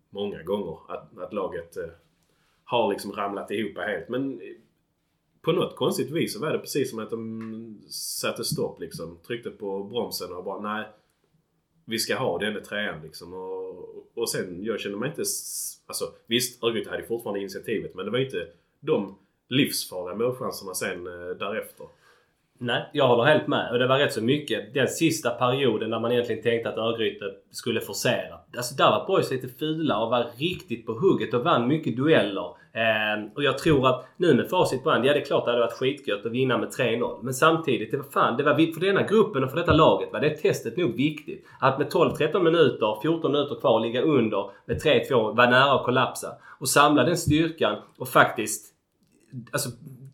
många 0.10 0.44
gånger. 0.44 0.78
Att, 0.88 1.18
att 1.18 1.34
laget 1.34 1.78
eh, 1.78 1.90
har 2.64 2.92
liksom 2.92 3.12
ramlat 3.12 3.52
ihop 3.52 3.78
helt. 3.78 4.10
Men 4.10 4.42
eh, 4.42 4.48
på 5.42 5.52
något 5.52 5.76
konstigt 5.76 6.12
vis 6.12 6.34
så 6.34 6.40
var 6.40 6.52
det 6.52 6.60
precis 6.60 6.90
som 6.90 7.00
att 7.00 7.10
de 7.10 7.82
satte 7.90 8.44
stopp 8.44 8.80
liksom. 8.80 9.18
Tryckte 9.28 9.50
på 9.50 9.84
bromsen 9.84 10.34
och 10.34 10.44
bara 10.44 10.60
nej. 10.60 10.88
Vi 11.86 12.00
ska 12.00 12.16
ha 12.16 12.38
denna 12.38 12.60
trean 12.60 13.02
liksom. 13.04 13.34
Och, 13.34 14.08
och 14.14 14.30
sen, 14.30 14.64
jag 14.64 14.80
känner 14.80 14.98
mig 14.98 15.10
inte... 15.10 15.24
Alltså 15.86 16.14
visst, 16.28 16.64
Örgryte 16.64 16.90
hade 16.90 17.04
fortfarande 17.04 17.40
initiativet 17.40 17.96
men 17.96 18.06
det 18.06 18.12
var 18.12 18.20
inte 18.20 18.48
de 18.80 19.18
livsfarliga 19.48 20.16
målchanserna 20.16 20.74
sen 20.74 21.08
eh, 21.08 21.36
därefter. 21.36 21.88
Nej, 22.64 22.90
jag 22.94 23.08
håller 23.08 23.24
helt 23.24 23.48
med. 23.48 23.72
Och 23.72 23.80
det 23.80 23.88
var 23.88 23.98
rätt 23.98 24.14
så 24.14 24.22
mycket. 24.22 24.74
Den 24.74 24.88
sista 24.88 25.30
perioden 25.30 25.90
när 25.90 26.00
man 26.00 26.12
egentligen 26.12 26.44
tänkte 26.44 26.70
att 26.70 26.78
Örgryte 26.78 27.26
skulle 27.52 27.82
forcera. 27.82 28.40
Alltså 28.58 28.76
där 28.76 28.90
var 28.90 29.08
Boys 29.08 29.32
lite 29.32 29.48
fula 29.48 30.00
och 30.00 30.10
var 30.10 30.26
riktigt 30.38 30.86
på 30.86 30.94
hugget 30.94 31.34
och 31.34 31.44
vann 31.44 31.68
mycket 31.68 31.98
dueller. 31.98 32.46
Eh, 32.74 33.34
och 33.36 33.44
jag 33.44 33.58
tror 33.58 33.88
att 33.88 34.06
nu 34.18 34.34
med 34.34 34.50
facit 34.50 34.84
på 34.84 34.90
hand, 34.90 35.06
ja 35.06 35.14
det 35.14 35.20
är 35.20 35.26
klart 35.26 35.46
det 35.46 35.52
hade 35.52 35.64
varit 35.64 35.74
skitgött 35.74 36.26
att 36.26 36.32
vinna 36.32 36.58
med 36.58 36.70
3-0. 36.70 37.20
Men 37.24 37.34
samtidigt, 37.34 37.92
det 37.92 37.98
var 37.98 38.04
fan, 38.04 38.38
det 38.38 38.44
var 38.44 38.74
för 38.74 38.80
denna 38.80 39.02
gruppen 39.02 39.44
och 39.44 39.50
för 39.50 39.58
detta 39.58 39.74
laget 39.74 40.14
var 40.14 40.20
det 40.20 40.30
testet 40.30 40.78
nog 40.78 40.96
viktigt. 40.96 41.46
Att 41.60 41.78
med 41.78 41.88
12-13 41.88 42.44
minuter, 42.44 43.02
14 43.02 43.32
minuter 43.32 43.56
kvar 43.56 43.80
ligga 43.80 44.02
under 44.02 44.50
med 44.66 44.82
3-2, 44.82 45.36
var 45.36 45.48
nära 45.48 45.72
att 45.74 45.86
kollapsa. 45.86 46.28
Och 46.60 46.70
samla 46.70 47.04
den 47.04 47.18
styrkan 47.18 47.78
och 47.98 48.08
faktiskt 48.08 48.74
alltså, 49.52 49.70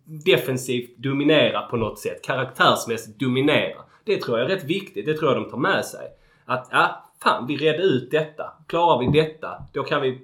defensivt 0.09 0.97
dominera 0.97 1.61
på 1.61 1.77
något 1.77 1.99
sätt. 1.99 2.21
Karaktärsmässigt 2.21 3.19
dominera. 3.19 3.81
Det 4.03 4.21
tror 4.21 4.39
jag 4.39 4.51
är 4.51 4.55
rätt 4.55 4.63
viktigt. 4.63 5.05
Det 5.05 5.13
tror 5.13 5.31
jag 5.31 5.43
de 5.43 5.49
tar 5.49 5.57
med 5.57 5.85
sig. 5.85 6.07
Att, 6.45 6.67
ja, 6.71 7.05
fan 7.23 7.47
vi 7.47 7.57
redde 7.57 7.83
ut 7.83 8.11
detta. 8.11 8.53
Klarar 8.67 8.99
vi 8.99 9.19
detta, 9.21 9.63
då 9.73 9.83
kan 9.83 10.01
vi 10.01 10.21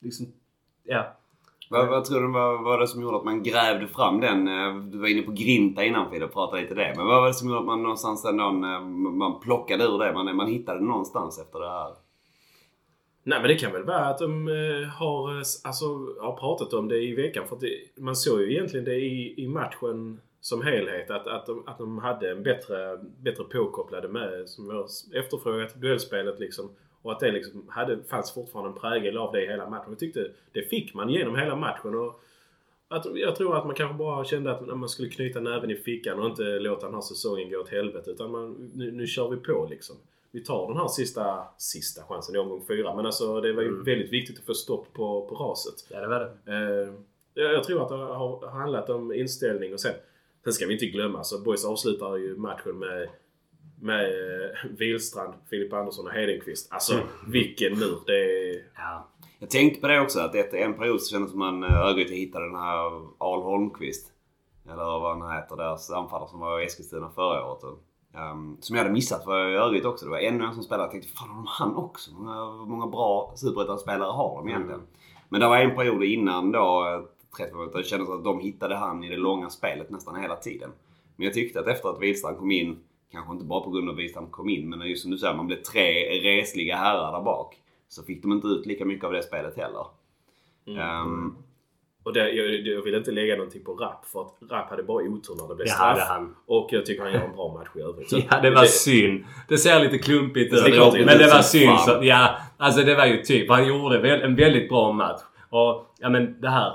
liksom, 0.00 0.26
ja. 0.84 1.16
Vad, 1.70 1.88
vad 1.88 2.04
tror 2.04 2.20
du 2.20 2.32
var, 2.32 2.62
var 2.62 2.78
det 2.78 2.86
som 2.86 3.02
gjorde 3.02 3.16
att 3.16 3.24
man 3.24 3.42
grävde 3.42 3.86
fram 3.86 4.20
den? 4.20 4.48
Eh, 4.48 4.76
du 4.76 4.98
var 4.98 5.08
inne 5.08 5.22
på 5.22 5.32
Grinta 5.32 5.84
innan 5.84 6.10
Fidde 6.10 6.24
och 6.24 6.32
pratade 6.32 6.62
lite 6.62 6.74
det. 6.74 6.94
Men 6.96 7.06
vad 7.06 7.20
var 7.20 7.26
det 7.26 7.34
som 7.34 7.48
gjorde 7.48 7.60
att 7.60 7.66
man 7.66 7.82
någonstans 7.82 8.24
ändå, 8.24 8.44
eh, 8.44 8.80
man 9.10 9.40
plockade 9.40 9.84
ur 9.84 9.98
det? 9.98 10.12
Man, 10.12 10.36
man 10.36 10.46
hittade 10.46 10.78
det 10.78 10.84
någonstans 10.84 11.38
efter 11.38 11.60
det 11.60 11.68
här? 11.68 11.92
Nej 13.22 13.38
men 13.40 13.48
det 13.48 13.54
kan 13.54 13.72
väl 13.72 13.82
vara 13.82 14.06
att 14.06 14.18
de 14.18 14.48
eh, 14.48 14.88
har, 14.88 15.30
eh, 15.30 15.42
alltså, 15.64 15.84
har 16.20 16.36
pratat 16.40 16.72
om 16.72 16.88
det 16.88 16.98
i 16.98 17.14
veckan. 17.14 17.48
För 17.48 17.56
att 17.56 17.60
det, 17.60 17.78
man 17.96 18.16
såg 18.16 18.40
ju 18.40 18.52
egentligen 18.52 18.84
det 18.84 18.96
i, 18.96 19.34
i 19.36 19.48
matchen 19.48 20.20
som 20.40 20.62
helhet. 20.62 21.10
Att, 21.10 21.26
att, 21.26 21.46
de, 21.46 21.62
att 21.66 21.78
de 21.78 21.98
hade 21.98 22.30
en 22.30 22.42
bättre, 22.42 22.98
bättre 23.18 23.44
påkopplade 23.44 24.08
med, 24.08 24.48
som 24.48 24.66
var 24.66 24.86
efterfrågat, 25.14 25.74
duellspelet 25.74 26.40
liksom. 26.40 26.70
Och 27.02 27.12
att 27.12 27.20
det 27.20 27.32
liksom 27.32 27.64
hade, 27.68 28.02
fanns 28.02 28.34
fortfarande 28.34 28.70
en 28.70 28.80
prägel 28.80 29.18
av 29.18 29.32
det 29.32 29.44
i 29.44 29.46
hela 29.46 29.70
matchen. 29.70 29.86
Jag 29.88 29.98
tyckte 29.98 30.30
det 30.52 30.62
fick 30.62 30.94
man 30.94 31.10
genom 31.10 31.36
hela 31.36 31.56
matchen. 31.56 31.94
Och 31.94 32.20
att, 32.88 33.06
jag 33.14 33.36
tror 33.36 33.56
att 33.56 33.66
man 33.66 33.74
kanske 33.74 33.98
bara 33.98 34.24
kände 34.24 34.52
att 34.52 34.78
man 34.78 34.88
skulle 34.88 35.08
knyta 35.08 35.40
näven 35.40 35.70
i 35.70 35.76
fickan 35.76 36.18
och 36.18 36.26
inte 36.26 36.42
låta 36.42 36.86
den 36.86 36.94
här 36.94 37.02
säsongen 37.02 37.50
gå 37.50 37.58
åt 37.58 37.68
helvete. 37.68 38.10
Utan 38.10 38.30
man, 38.30 38.70
nu, 38.74 38.92
nu 38.92 39.06
kör 39.06 39.28
vi 39.28 39.36
på 39.36 39.66
liksom. 39.70 39.96
Vi 40.32 40.44
tar 40.44 40.68
den 40.68 40.76
här 40.76 40.88
sista, 40.88 41.44
sista 41.58 42.02
chansen 42.02 42.34
i 42.34 42.38
omgång 42.38 42.64
fyra. 42.68 42.94
Men 42.94 43.06
alltså 43.06 43.40
det 43.40 43.52
var 43.52 43.62
ju 43.62 43.82
väldigt 43.82 44.12
viktigt 44.12 44.38
att 44.38 44.44
få 44.44 44.54
stopp 44.54 44.92
på, 44.92 45.26
på 45.28 45.34
raset. 45.34 45.74
Ja, 45.88 46.00
det 46.00 46.08
var 46.08 46.20
det. 46.20 46.52
Eh, 46.52 46.94
jag 47.34 47.64
tror 47.64 47.82
att 47.82 47.88
det 47.88 47.94
har 47.96 48.50
handlat 48.50 48.90
om 48.90 49.12
inställning 49.12 49.72
och 49.72 49.80
sen... 49.80 49.94
Sen 50.44 50.52
ska 50.52 50.66
vi 50.66 50.72
inte 50.72 50.86
glömma 50.86 51.24
så 51.24 51.40
Boys 51.40 51.64
avslutar 51.64 52.16
ju 52.16 52.36
matchen 52.36 52.78
med 52.78 53.08
med 53.80 54.04
eh, 54.04 54.70
Wihlstrand, 54.78 55.34
Filip 55.50 55.72
Andersson 55.72 56.06
och 56.06 56.12
Hedenqvist. 56.12 56.72
Alltså 56.72 57.00
vilken 57.26 57.78
mur. 57.78 57.98
Det 58.06 58.12
är... 58.12 58.64
Ja. 58.76 59.08
Jag 59.38 59.50
tänkte 59.50 59.80
på 59.80 59.86
det 59.86 60.00
också 60.00 60.20
att 60.20 60.34
efter 60.34 60.58
en 60.58 60.74
period 60.74 61.00
så 61.00 61.10
kändes 61.10 61.30
det 61.30 61.32
som 61.32 61.42
att 61.42 61.54
man 61.54 61.64
eh, 61.64 61.80
Örgryte 61.80 62.14
hittade 62.14 62.44
den 62.44 62.56
här 62.56 63.02
Al 63.18 63.42
Holmqvist. 63.42 64.12
Eller 64.66 64.76
vad 64.76 65.18
han 65.18 65.36
heter, 65.36 65.56
deras 65.56 65.90
anfallare 65.90 66.28
som 66.28 66.40
var 66.40 66.60
i 66.60 66.64
Eskilstuna 66.64 67.10
förra 67.10 67.46
året. 67.46 67.78
Ehm, 68.14 68.56
som 68.60 68.76
jag 68.76 68.82
hade 68.82 68.94
missat 68.94 69.24
för 69.24 69.54
Örgryte 69.54 69.88
också. 69.88 70.04
Det 70.04 70.10
var 70.10 70.18
ännu 70.18 70.44
en 70.44 70.54
som 70.54 70.62
spelade. 70.62 70.84
Jag 70.84 70.90
tänkte 70.90 71.10
fan 71.10 71.28
har 71.28 71.36
de 71.36 71.46
han 71.48 71.76
också? 71.76 72.10
Hur 72.10 72.18
många, 72.24 72.64
många 72.64 72.86
bra 72.86 73.32
superettan-spelare 73.36 74.10
har 74.10 74.36
de 74.36 74.48
egentligen? 74.48 74.82
Men 75.28 75.40
det 75.40 75.48
var 75.48 75.58
en 75.58 75.74
period 75.76 76.04
innan 76.04 76.52
då, 76.52 76.86
eh, 76.88 77.02
30 77.36 77.54
minuter, 77.54 77.78
det 77.78 77.84
kändes 77.84 78.08
att 78.08 78.24
de 78.24 78.40
hittade 78.40 78.76
han 78.76 79.04
i 79.04 79.08
det 79.08 79.16
långa 79.16 79.50
spelet 79.50 79.90
nästan 79.90 80.16
hela 80.16 80.36
tiden. 80.36 80.70
Men 81.16 81.24
jag 81.24 81.34
tyckte 81.34 81.60
att 81.60 81.66
efter 81.66 81.88
att 81.88 82.02
Wihlstrand 82.02 82.38
kom 82.38 82.50
in, 82.50 82.78
kanske 83.12 83.32
inte 83.32 83.44
bara 83.44 83.60
på 83.60 83.70
grund 83.70 83.88
av 83.90 83.96
Wihlstrand 83.96 84.30
kom 84.30 84.48
in, 84.48 84.68
men 84.68 84.88
just 84.88 85.02
som 85.02 85.10
du 85.10 85.18
säger, 85.18 85.34
man 85.34 85.46
blev 85.46 85.62
tre 85.62 86.20
resliga 86.20 86.76
herrar 86.76 87.12
där 87.12 87.20
bak. 87.24 87.56
Så 87.88 88.02
fick 88.02 88.22
de 88.22 88.32
inte 88.32 88.46
ut 88.46 88.66
lika 88.66 88.84
mycket 88.84 89.04
av 89.04 89.12
det 89.12 89.22
spelet 89.22 89.56
heller. 89.56 89.86
Ehm, 90.66 91.36
Och 92.02 92.12
det, 92.12 92.30
jag, 92.30 92.66
jag 92.66 92.82
vill 92.82 92.94
inte 92.94 93.10
lägga 93.10 93.36
någonting 93.36 93.64
på 93.64 93.72
Rapp 93.74 94.04
för 94.04 94.20
att 94.20 94.50
Rapp 94.50 94.70
hade 94.70 94.82
bara 94.82 95.02
otur 95.04 95.34
när 95.42 95.48
det 95.48 95.54
blev 95.54 95.66
Det 95.66 95.72
straff. 95.72 95.98
hade 95.98 96.00
han. 96.00 96.36
Och 96.46 96.68
jag 96.72 96.86
tycker 96.86 97.02
han 97.02 97.12
gör 97.12 97.20
en 97.20 97.32
bra 97.36 97.52
match 97.52 97.68
i 97.76 97.80
övrigt. 97.80 98.12
Ja, 98.30 98.40
det 98.40 98.50
var 98.50 98.64
synd. 98.64 99.24
Det 99.48 99.58
ser 99.58 99.80
lite 99.80 99.98
klumpigt 99.98 100.54
ut. 100.54 100.64
Det 100.64 100.70
det 100.70 101.04
Men 101.06 101.18
det 101.18 101.26
var 101.26 101.42
synd. 101.42 101.78
Så, 101.78 101.98
ja, 102.02 102.36
alltså 102.58 102.82
det 102.82 102.94
var 102.94 103.06
ju 103.06 103.22
typ. 103.22 103.50
Han 103.50 103.66
gjorde 103.66 104.10
en 104.22 104.36
väldigt 104.36 104.68
bra 104.68 104.92
match. 104.92 105.20
Och 105.50 105.94
ja 106.00 106.08
men 106.08 106.40
det 106.40 106.48
här. 106.48 106.72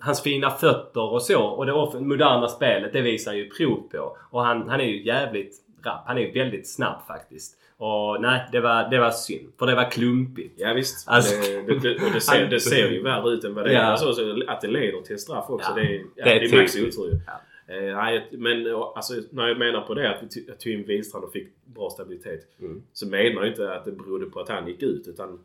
Hans 0.00 0.22
fina 0.22 0.50
fötter 0.50 1.12
och 1.12 1.22
så 1.22 1.42
och 1.42 1.66
det 1.66 2.00
moderna 2.00 2.48
spelet 2.48 2.92
det 2.92 3.00
visar 3.00 3.32
ju 3.32 3.50
prov 3.50 3.88
på. 3.92 4.16
Och 4.30 4.40
han, 4.44 4.68
han 4.68 4.80
är 4.80 4.84
ju 4.84 5.04
jävligt 5.04 5.52
rapp. 5.84 6.04
Han 6.06 6.18
är 6.18 6.22
ju 6.22 6.32
väldigt 6.32 6.74
snabb 6.74 7.06
faktiskt. 7.06 7.54
Och 7.78 8.22
nej, 8.22 8.48
det 8.52 8.60
var, 8.60 8.90
det 8.90 8.98
var 9.00 9.10
synd. 9.10 9.52
För 9.58 9.66
det 9.66 9.74
var 9.74 9.90
klumpigt. 9.90 10.54
Ja 10.56 10.72
visst. 10.72 11.08
Alltså- 11.08 11.40
det, 11.66 11.78
det, 11.78 11.94
och 12.06 12.12
det, 12.12 12.20
ser, 12.20 12.46
det 12.46 12.60
ser 12.60 12.90
ju 12.90 13.02
värre 13.02 13.30
ut 13.30 13.44
än 13.44 13.54
vad 13.54 13.64
det 13.64 13.72
Ja. 13.72 13.80
är. 13.80 13.84
Alltså, 13.84 14.12
så 14.12 14.42
att 14.48 14.60
det 14.60 14.68
leder 14.68 15.00
till 15.00 15.18
straff 15.18 15.50
också. 15.50 15.70
Ja. 15.70 15.82
Det 15.82 15.94
är, 15.96 16.04
ja, 16.14 16.24
Det 16.24 16.30
är 16.30 16.40
det 16.40 16.46
är 16.46 16.60
max 16.60 16.76
otur 16.76 17.10
ju. 17.12 17.20
Ja. 17.26 17.40
Eh, 17.74 17.96
nej, 17.96 18.28
men 18.30 18.74
alltså, 18.74 19.14
när 19.30 19.48
jag 19.48 19.58
menar 19.58 19.80
på 19.80 19.94
det 19.94 20.10
att 20.10 20.22
att 20.50 20.66
Wihlstrand 20.66 21.24
och 21.24 21.32
fick 21.32 21.48
bra 21.64 21.90
stabilitet. 21.90 22.40
Mm. 22.60 22.82
Så 22.92 23.06
menar 23.08 23.40
jag 23.42 23.46
inte 23.48 23.74
att 23.74 23.84
det 23.84 23.92
berodde 23.92 24.26
på 24.26 24.40
att 24.40 24.48
han 24.48 24.68
gick 24.68 24.82
ut. 24.82 25.08
Utan, 25.08 25.38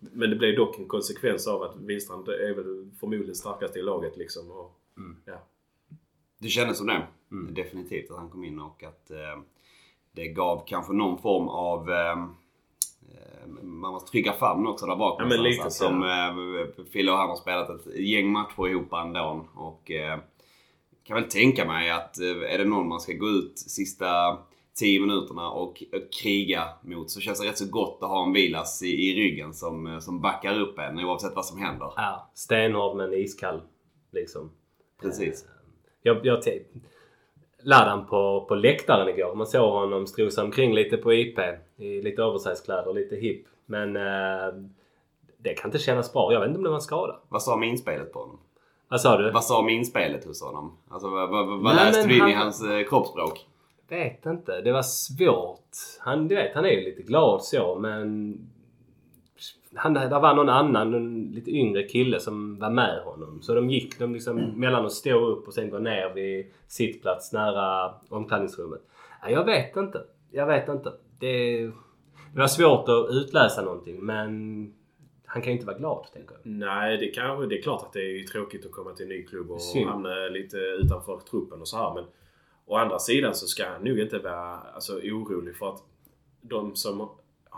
men 0.00 0.30
det 0.30 0.36
blev 0.36 0.56
dock 0.56 0.78
en 0.78 0.86
konsekvens 0.88 1.46
av 1.48 1.62
att 1.62 1.76
Wihlstrand 1.76 2.28
är 2.28 2.54
väl 2.54 2.90
förmodligen 3.00 3.34
starkast 3.34 3.76
i 3.76 3.82
laget 3.82 4.16
liksom. 4.16 4.50
Och, 4.50 4.74
Mm. 4.96 5.16
ja. 5.24 5.42
Det 6.40 6.48
kändes 6.48 6.78
som 6.78 6.86
det. 6.86 7.02
Mm. 7.32 7.54
Definitivt 7.54 8.10
att 8.10 8.16
han 8.16 8.28
kom 8.30 8.44
in 8.44 8.60
och 8.60 8.82
att 8.84 9.10
eh, 9.10 9.40
det 10.18 10.28
gav 10.28 10.64
kanske 10.66 10.92
någon 10.92 11.18
form 11.18 11.48
av 11.48 11.90
eh, 11.90 12.12
eh, 12.12 13.48
man 13.62 13.92
måste 13.92 14.10
trygga 14.10 14.32
famn 14.32 14.66
också 14.66 14.86
där 14.86 14.96
bak 14.96 15.20
Ja, 15.20 15.26
men 15.26 15.42
lite 15.42 15.70
så. 15.70 15.84
Som 15.84 16.02
eh, 16.02 16.84
Fille 16.92 17.12
och 17.12 17.18
han 17.18 17.28
har 17.28 17.36
spelat 17.36 17.70
ett 17.70 17.96
gäng 18.00 18.32
matcher 18.32 18.68
ihop 18.68 18.92
ändå. 18.92 19.46
Och 19.54 19.90
eh, 19.90 20.18
kan 21.04 21.14
väl 21.14 21.30
tänka 21.30 21.64
mig 21.64 21.90
att 21.90 22.20
eh, 22.20 22.54
är 22.54 22.58
det 22.58 22.64
någon 22.64 22.88
man 22.88 23.00
ska 23.00 23.12
gå 23.12 23.28
ut 23.28 23.58
sista 23.58 24.38
10 24.78 25.00
minuterna 25.00 25.50
och, 25.50 25.82
och 25.92 26.12
kriga 26.22 26.68
mot 26.82 27.10
så 27.10 27.20
känns 27.20 27.40
det 27.40 27.48
rätt 27.48 27.58
så 27.58 27.70
gott 27.70 27.98
att 28.02 28.08
ha 28.08 28.26
en 28.26 28.32
Vilas 28.32 28.82
i, 28.82 28.86
i 29.10 29.14
ryggen 29.14 29.54
som, 29.54 29.86
eh, 29.86 29.98
som 29.98 30.20
backar 30.20 30.60
upp 30.60 30.78
en 30.78 30.98
oavsett 30.98 31.34
vad 31.34 31.46
som 31.46 31.58
händer. 31.58 31.92
Ja, 31.96 32.30
stenhård 32.34 32.96
men 32.96 33.14
iskall. 33.14 33.62
Liksom. 34.12 34.50
Precis. 35.02 35.46
Jag, 36.02 36.26
jag 36.26 36.42
te- 36.42 36.62
Ladan 37.62 38.06
på, 38.06 38.44
på 38.48 38.54
läktaren 38.54 39.08
igår. 39.08 39.34
Man 39.34 39.46
såg 39.46 39.72
honom 39.72 40.06
strosa 40.06 40.44
omkring 40.44 40.74
lite 40.74 40.96
på 40.96 41.12
IP. 41.14 41.38
I 41.76 42.02
lite 42.02 42.22
oversize-kläder, 42.22 42.94
lite 42.94 43.16
hipp. 43.16 43.46
Men 43.66 43.96
eh, 43.96 44.54
det 45.38 45.54
kan 45.54 45.68
inte 45.68 45.78
kännas 45.78 46.12
bra. 46.12 46.32
Jag 46.32 46.40
vet 46.40 46.46
inte 46.48 46.58
om 46.58 46.62
det 46.64 46.68
var 46.70 46.76
en 46.76 46.82
skada. 46.82 47.16
Vad 47.28 47.42
sa 47.42 47.56
minspelet 47.56 48.12
på 48.12 48.18
honom? 48.18 48.38
Vad 48.88 49.00
sa 49.00 49.18
du? 49.18 49.30
Vad 49.30 49.44
sa 49.44 49.62
minspelet 49.62 50.24
hos 50.24 50.42
honom? 50.42 50.76
Alltså 50.88 51.08
vad, 51.08 51.30
vad, 51.30 51.46
vad 51.46 51.62
Nej, 51.62 51.74
läste 51.74 52.08
du 52.08 52.16
in 52.16 52.28
i 52.28 52.32
han- 52.32 52.42
hans 52.42 52.64
eh, 52.64 52.84
kroppsspråk? 52.88 53.46
Vet 53.88 54.26
inte. 54.26 54.60
Det 54.60 54.72
var 54.72 54.82
svårt. 54.82 55.68
Han, 56.00 56.28
du 56.28 56.34
vet, 56.34 56.54
han 56.54 56.64
är 56.64 56.70
ju 56.70 56.84
lite 56.84 57.02
glad 57.02 57.42
så 57.44 57.74
men... 57.74 58.38
Han, 59.78 59.94
där 59.94 60.20
var 60.20 60.34
någon 60.34 60.48
annan, 60.48 60.94
en 60.94 61.32
lite 61.32 61.50
yngre 61.50 61.82
kille 61.82 62.20
som 62.20 62.58
var 62.58 62.70
med 62.70 63.02
honom. 63.04 63.42
Så 63.42 63.54
de 63.54 63.70
gick 63.70 63.98
de 63.98 64.12
liksom 64.14 64.60
mellan 64.60 64.86
att 64.86 64.92
stå 64.92 65.26
upp 65.26 65.46
och 65.46 65.54
sen 65.54 65.70
gå 65.70 65.78
ner 65.78 66.14
vid 66.14 66.46
sittplats 66.66 67.32
nära 67.32 67.94
omklädningsrummet. 68.08 68.80
Ja, 69.22 69.30
jag 69.30 69.44
vet 69.44 69.76
inte. 69.76 70.02
Jag 70.30 70.46
vet 70.46 70.68
inte. 70.68 70.92
Det, 71.18 71.62
det 72.32 72.40
var 72.40 72.46
svårt 72.46 72.88
att 72.88 73.10
utläsa 73.10 73.62
någonting 73.62 74.04
men 74.04 74.28
han 75.26 75.42
kan 75.42 75.52
ju 75.52 75.54
inte 75.54 75.66
vara 75.66 75.78
glad 75.78 76.06
tänker 76.12 76.34
jag. 76.34 76.40
Nej, 76.52 76.96
det, 76.96 77.06
kanske, 77.06 77.46
det 77.46 77.58
är 77.58 77.62
klart 77.62 77.82
att 77.82 77.92
det 77.92 78.00
är 78.00 78.24
tråkigt 78.24 78.66
att 78.66 78.72
komma 78.72 78.92
till 78.92 79.02
en 79.02 79.08
ny 79.08 79.22
klubb 79.22 79.50
och 79.50 79.60
Synd. 79.60 79.88
hamna 79.88 80.14
lite 80.14 80.56
utanför 80.56 81.20
truppen 81.30 81.60
och 81.60 81.68
så 81.68 81.76
här. 81.76 81.94
Men 81.94 82.04
å 82.66 82.76
andra 82.76 82.98
sidan 82.98 83.34
så 83.34 83.46
ska 83.46 83.68
han 83.68 83.84
nog 83.84 83.98
inte 83.98 84.18
vara 84.18 84.56
alltså, 84.56 84.92
orolig 84.92 85.56
för 85.56 85.68
att 85.68 85.82
de 86.40 86.76
som 86.76 87.08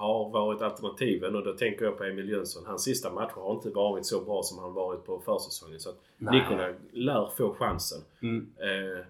har 0.01 0.31
varit 0.31 0.63
alternativen 0.63 1.37
och 1.37 1.45
då 1.45 1.53
tänker 1.53 1.85
jag 1.85 1.99
på 1.99 2.05
Emil 2.05 2.29
Jönsson. 2.29 2.67
Hans 2.67 2.85
sista 2.85 3.13
matcher 3.13 3.35
har 3.41 3.53
inte 3.55 3.71
varit 3.71 4.07
så 4.07 4.21
bra 4.25 4.43
som 4.43 4.59
han 4.59 4.73
varit 4.75 5.05
på 5.05 5.21
försäsongen. 5.21 5.81
Så 5.81 5.91
att 5.91 5.97
Nej. 6.19 6.41
Nikola 6.41 6.75
lär 6.93 7.31
få 7.37 7.55
chansen. 7.55 7.99
Mm. 8.23 8.47
Eh, 8.59 9.05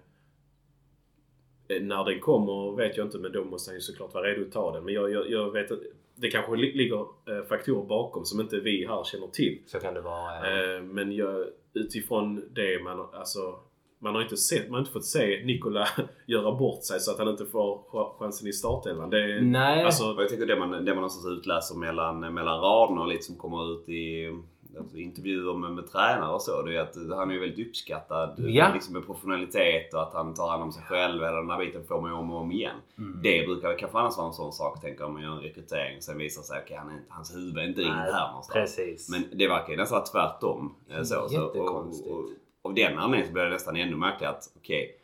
när 1.81 2.05
den 2.05 2.19
kommer 2.19 2.75
vet 2.75 2.97
jag 2.97 3.07
inte 3.07 3.17
men 3.17 3.31
då 3.31 3.43
måste 3.43 3.69
han 3.71 3.75
ju 3.75 3.81
såklart 3.81 4.13
vara 4.13 4.27
redo 4.27 4.41
att 4.41 4.51
ta 4.51 4.71
den. 4.73 4.83
Men 4.85 4.93
jag, 4.93 5.11
jag, 5.11 5.29
jag 5.31 5.51
vet 5.51 5.71
att 5.71 5.79
det 6.15 6.31
kanske 6.31 6.55
li- 6.55 6.73
ligger 6.73 6.99
eh, 6.99 7.43
faktorer 7.49 7.85
bakom 7.85 8.25
som 8.25 8.41
inte 8.41 8.59
vi 8.59 8.87
här 8.87 9.03
känner 9.03 9.27
till. 9.27 9.59
Så 9.65 9.79
kan 9.79 9.93
det 9.93 10.01
vara. 10.01 10.49
Ja. 10.49 10.75
Eh, 10.75 10.81
men 10.81 11.11
jag, 11.11 11.45
utifrån 11.73 12.43
det 12.53 12.83
man 12.83 13.07
alltså 13.13 13.59
man 14.03 14.15
har 14.15 14.21
inte 14.21 14.37
sett, 14.37 14.63
man 14.65 14.73
har 14.73 14.79
inte 14.79 14.91
fått 14.91 15.05
se 15.05 15.41
Nikola 15.45 15.87
göra 16.25 16.51
bort 16.51 16.83
sig 16.83 16.99
så 16.99 17.11
att 17.11 17.17
han 17.19 17.27
inte 17.27 17.45
får 17.45 17.77
ch- 17.91 18.19
chansen 18.19 18.47
i 18.47 18.53
startelvan. 18.53 19.09
Det, 19.09 19.41
Nej. 19.41 19.83
Alltså, 19.83 20.03
jag 20.17 20.29
tycker 20.29 20.45
det 20.45 20.55
man, 20.59 20.71
det 20.71 20.77
man 20.85 20.95
någonstans 20.95 21.37
utläser 21.39 21.75
mellan, 21.75 22.19
mellan 22.19 22.59
raderna 22.61 23.01
och 23.01 23.07
lite 23.07 23.23
som 23.23 23.35
kommer 23.35 23.73
ut 23.73 23.89
i, 23.89 24.33
alltså, 24.79 24.97
intervjuer 24.97 25.53
med, 25.53 25.71
med 25.71 25.91
tränare 25.91 26.33
och 26.33 26.41
så. 26.41 26.61
Det 26.61 26.75
är 26.77 26.81
att 26.81 26.95
han 27.17 27.31
är 27.31 27.39
väldigt 27.39 27.67
uppskattad 27.67 28.35
Ja. 28.37 28.71
liksom 28.73 28.93
med 28.93 29.05
professionalitet 29.05 29.93
och 29.93 30.01
att 30.01 30.13
han 30.13 30.33
tar 30.33 30.49
hand 30.49 30.63
om 30.63 30.71
sig 30.71 30.83
själv. 30.83 31.23
Hela 31.23 31.35
den 31.41 31.49
här 31.49 31.59
biten 31.65 31.83
får 31.87 32.01
man 32.01 32.11
ju 32.11 32.17
om 32.17 32.31
och 32.31 32.41
om 32.41 32.51
igen. 32.51 32.75
Mm. 32.97 33.19
Det 33.23 33.45
brukar 33.45 33.77
kanske 33.77 33.97
annars 33.97 34.17
vara 34.17 34.27
en 34.27 34.33
sån 34.33 34.51
sak, 34.53 34.81
tänker 34.81 35.03
om 35.05 35.13
man 35.13 35.21
gör 35.21 35.31
en 35.31 35.39
rekrytering. 35.41 36.01
Sen 36.01 36.17
visar 36.17 36.41
sig 36.41 36.57
att 36.57 36.77
han 36.79 36.89
är, 36.89 36.93
inte- 36.93 37.05
hans 37.09 37.35
huvud 37.35 37.57
är 37.57 37.67
inte 37.67 37.81
riktigt 37.81 37.95
här 37.95 38.27
någonstans. 38.27 38.53
Precis. 38.75 39.09
Men 39.09 39.23
det 39.39 39.47
verkar 39.47 39.69
ju 39.69 39.77
nästan 39.77 40.03
tvärtom. 40.03 40.75
eh, 40.89 41.03
Så, 41.03 41.29
så, 41.29 41.43
och, 41.45 41.55
och, 41.55 42.25
av 42.61 42.73
den 42.73 42.97
anledningen 42.97 43.27
så 43.27 43.33
blir 43.33 43.43
det 43.43 43.49
nästan 43.49 43.75
ännu 43.75 43.95
märkligare 43.95 44.35
att 44.35 44.43
okej, 44.57 44.97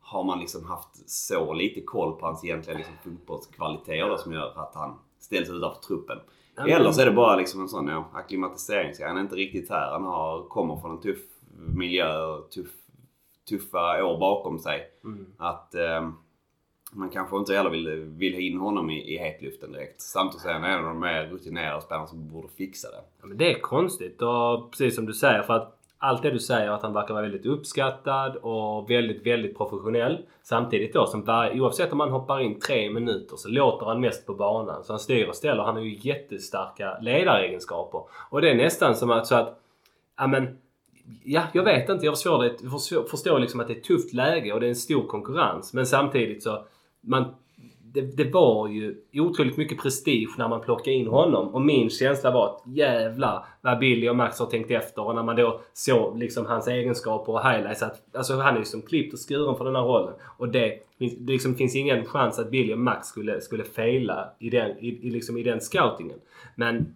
har 0.00 0.24
man 0.24 0.40
liksom 0.40 0.64
haft 0.64 1.10
så 1.10 1.52
lite 1.52 1.80
koll 1.80 2.18
på 2.20 2.26
hans 2.26 2.44
egentliga 2.44 2.76
liksom, 2.76 2.94
fotbollskvaliteter 3.04 4.16
som 4.16 4.32
gör 4.32 4.52
att 4.56 4.74
han 4.74 4.98
ställs 5.18 5.50
utanför 5.50 5.80
truppen. 5.80 6.18
Men- 6.56 6.68
Eller 6.70 6.90
så 6.92 7.00
är 7.00 7.06
det 7.06 7.12
bara 7.12 7.36
liksom 7.36 7.60
en 7.60 7.68
sån 7.68 7.88
ja, 7.88 8.08
acklimatisering. 8.14 8.92
Han 9.06 9.16
är 9.16 9.20
inte 9.20 9.36
riktigt 9.36 9.70
här. 9.70 9.92
Han 9.92 10.04
har, 10.04 10.42
kommer 10.42 10.76
från 10.76 10.90
en 10.90 11.00
tuff 11.00 11.18
miljö 11.56 12.38
tuff, 12.54 12.70
tuffa 13.48 14.04
år 14.04 14.18
bakom 14.18 14.58
sig. 14.58 14.90
Mm. 15.04 15.26
Att 15.36 15.74
eh, 15.74 16.10
man 16.92 17.10
kanske 17.10 17.36
inte 17.36 17.54
heller 17.54 17.70
vill, 17.70 17.88
vill 18.04 18.34
ha 18.34 18.40
in 18.40 18.58
honom 18.58 18.90
i, 18.90 19.14
i 19.14 19.18
hetluften 19.18 19.72
direkt. 19.72 20.00
Samtidigt 20.00 20.42
så 20.42 20.48
är 20.48 20.52
han 20.52 20.64
en 20.64 20.78
av 20.78 20.84
de 20.84 21.00
mer 21.00 21.26
rutinerade 21.26 21.80
spelarna 21.82 22.06
som 22.06 22.28
borde 22.28 22.48
fixa 22.48 22.90
det. 22.90 23.02
Ja, 23.20 23.26
men 23.26 23.36
det 23.36 23.52
är 23.52 23.60
konstigt 23.60 24.22
och 24.22 24.70
precis 24.70 24.94
som 24.94 25.06
du 25.06 25.12
säger 25.12 25.42
för 25.42 25.54
att 25.54 25.77
allt 25.98 26.22
det 26.22 26.30
du 26.30 26.38
säger 26.38 26.70
att 26.70 26.82
han 26.82 26.92
verkar 26.92 27.14
vara 27.14 27.22
väldigt 27.22 27.46
uppskattad 27.46 28.36
och 28.36 28.90
väldigt, 28.90 29.26
väldigt 29.26 29.56
professionell. 29.56 30.18
Samtidigt 30.42 30.94
då 30.94 31.06
som 31.06 31.24
var, 31.24 31.60
oavsett 31.60 31.92
om 31.92 32.00
han 32.00 32.10
hoppar 32.10 32.40
in 32.40 32.60
tre 32.60 32.90
minuter 32.90 33.36
så 33.36 33.48
låter 33.48 33.86
han 33.86 34.00
mest 34.00 34.26
på 34.26 34.34
banan. 34.34 34.84
Så 34.84 34.92
han 34.92 35.00
styr 35.00 35.28
och 35.28 35.36
ställer. 35.36 35.62
Han 35.62 35.76
har 35.76 35.82
ju 35.82 35.98
jättestarka 36.00 36.98
ledaregenskaper. 37.00 38.02
Och 38.30 38.40
det 38.40 38.50
är 38.50 38.54
nästan 38.54 38.96
som 38.96 39.10
att 39.10 39.26
så 39.26 39.34
att, 39.34 39.60
ja 40.16 40.26
men 40.26 40.58
Ja, 41.24 41.42
jag 41.52 41.64
vet 41.64 41.88
inte. 41.88 42.06
Jag 42.06 42.14
förstår, 42.14 42.42
det, 42.42 42.56
jag 42.62 42.72
förstår, 42.72 43.04
förstår 43.04 43.38
liksom 43.38 43.60
att 43.60 43.66
det 43.66 43.72
är 43.72 43.76
ett 43.76 43.84
tufft 43.84 44.12
läge 44.12 44.52
och 44.52 44.60
det 44.60 44.66
är 44.66 44.68
en 44.68 44.76
stor 44.76 45.06
konkurrens. 45.06 45.72
Men 45.72 45.86
samtidigt 45.86 46.42
så... 46.42 46.64
Man, 47.00 47.24
det, 47.92 48.16
det 48.16 48.32
var 48.32 48.68
ju 48.68 48.96
otroligt 49.14 49.56
mycket 49.56 49.82
prestige 49.82 50.34
när 50.38 50.48
man 50.48 50.60
plockade 50.60 50.96
in 50.96 51.06
honom. 51.06 51.48
Och 51.48 51.62
min 51.62 51.90
känsla 51.90 52.30
var 52.30 52.46
att 52.46 52.62
jävlar 52.66 53.44
vad 53.60 53.78
Billy 53.78 54.08
och 54.08 54.16
Max 54.16 54.38
har 54.38 54.46
tänkt 54.46 54.70
efter. 54.70 55.02
Och 55.02 55.14
när 55.14 55.22
man 55.22 55.36
då 55.36 55.60
såg 55.72 56.18
liksom 56.18 56.46
hans 56.46 56.68
egenskaper 56.68 57.32
och 57.32 57.42
highlights. 57.50 57.82
Att, 57.82 58.16
alltså 58.16 58.34
han 58.34 58.54
är 58.54 58.58
ju 58.58 58.64
som 58.64 58.82
klippt 58.82 59.12
och 59.12 59.18
skuren 59.28 59.56
för 59.56 59.64
den 59.64 59.76
här 59.76 59.82
rollen. 59.82 60.14
Och 60.36 60.48
det, 60.48 60.78
det 60.98 61.32
liksom 61.32 61.54
finns 61.54 61.76
ingen 61.76 62.04
chans 62.04 62.38
att 62.38 62.50
Billy 62.50 62.72
och 62.72 62.78
Max 62.78 63.06
skulle, 63.06 63.40
skulle 63.40 63.64
fejla 63.64 64.30
i 64.38 64.50
den, 64.50 64.78
i, 64.78 65.06
i, 65.06 65.10
liksom 65.10 65.38
i 65.38 65.42
den 65.42 65.60
scoutingen. 65.60 66.18
Men 66.56 66.94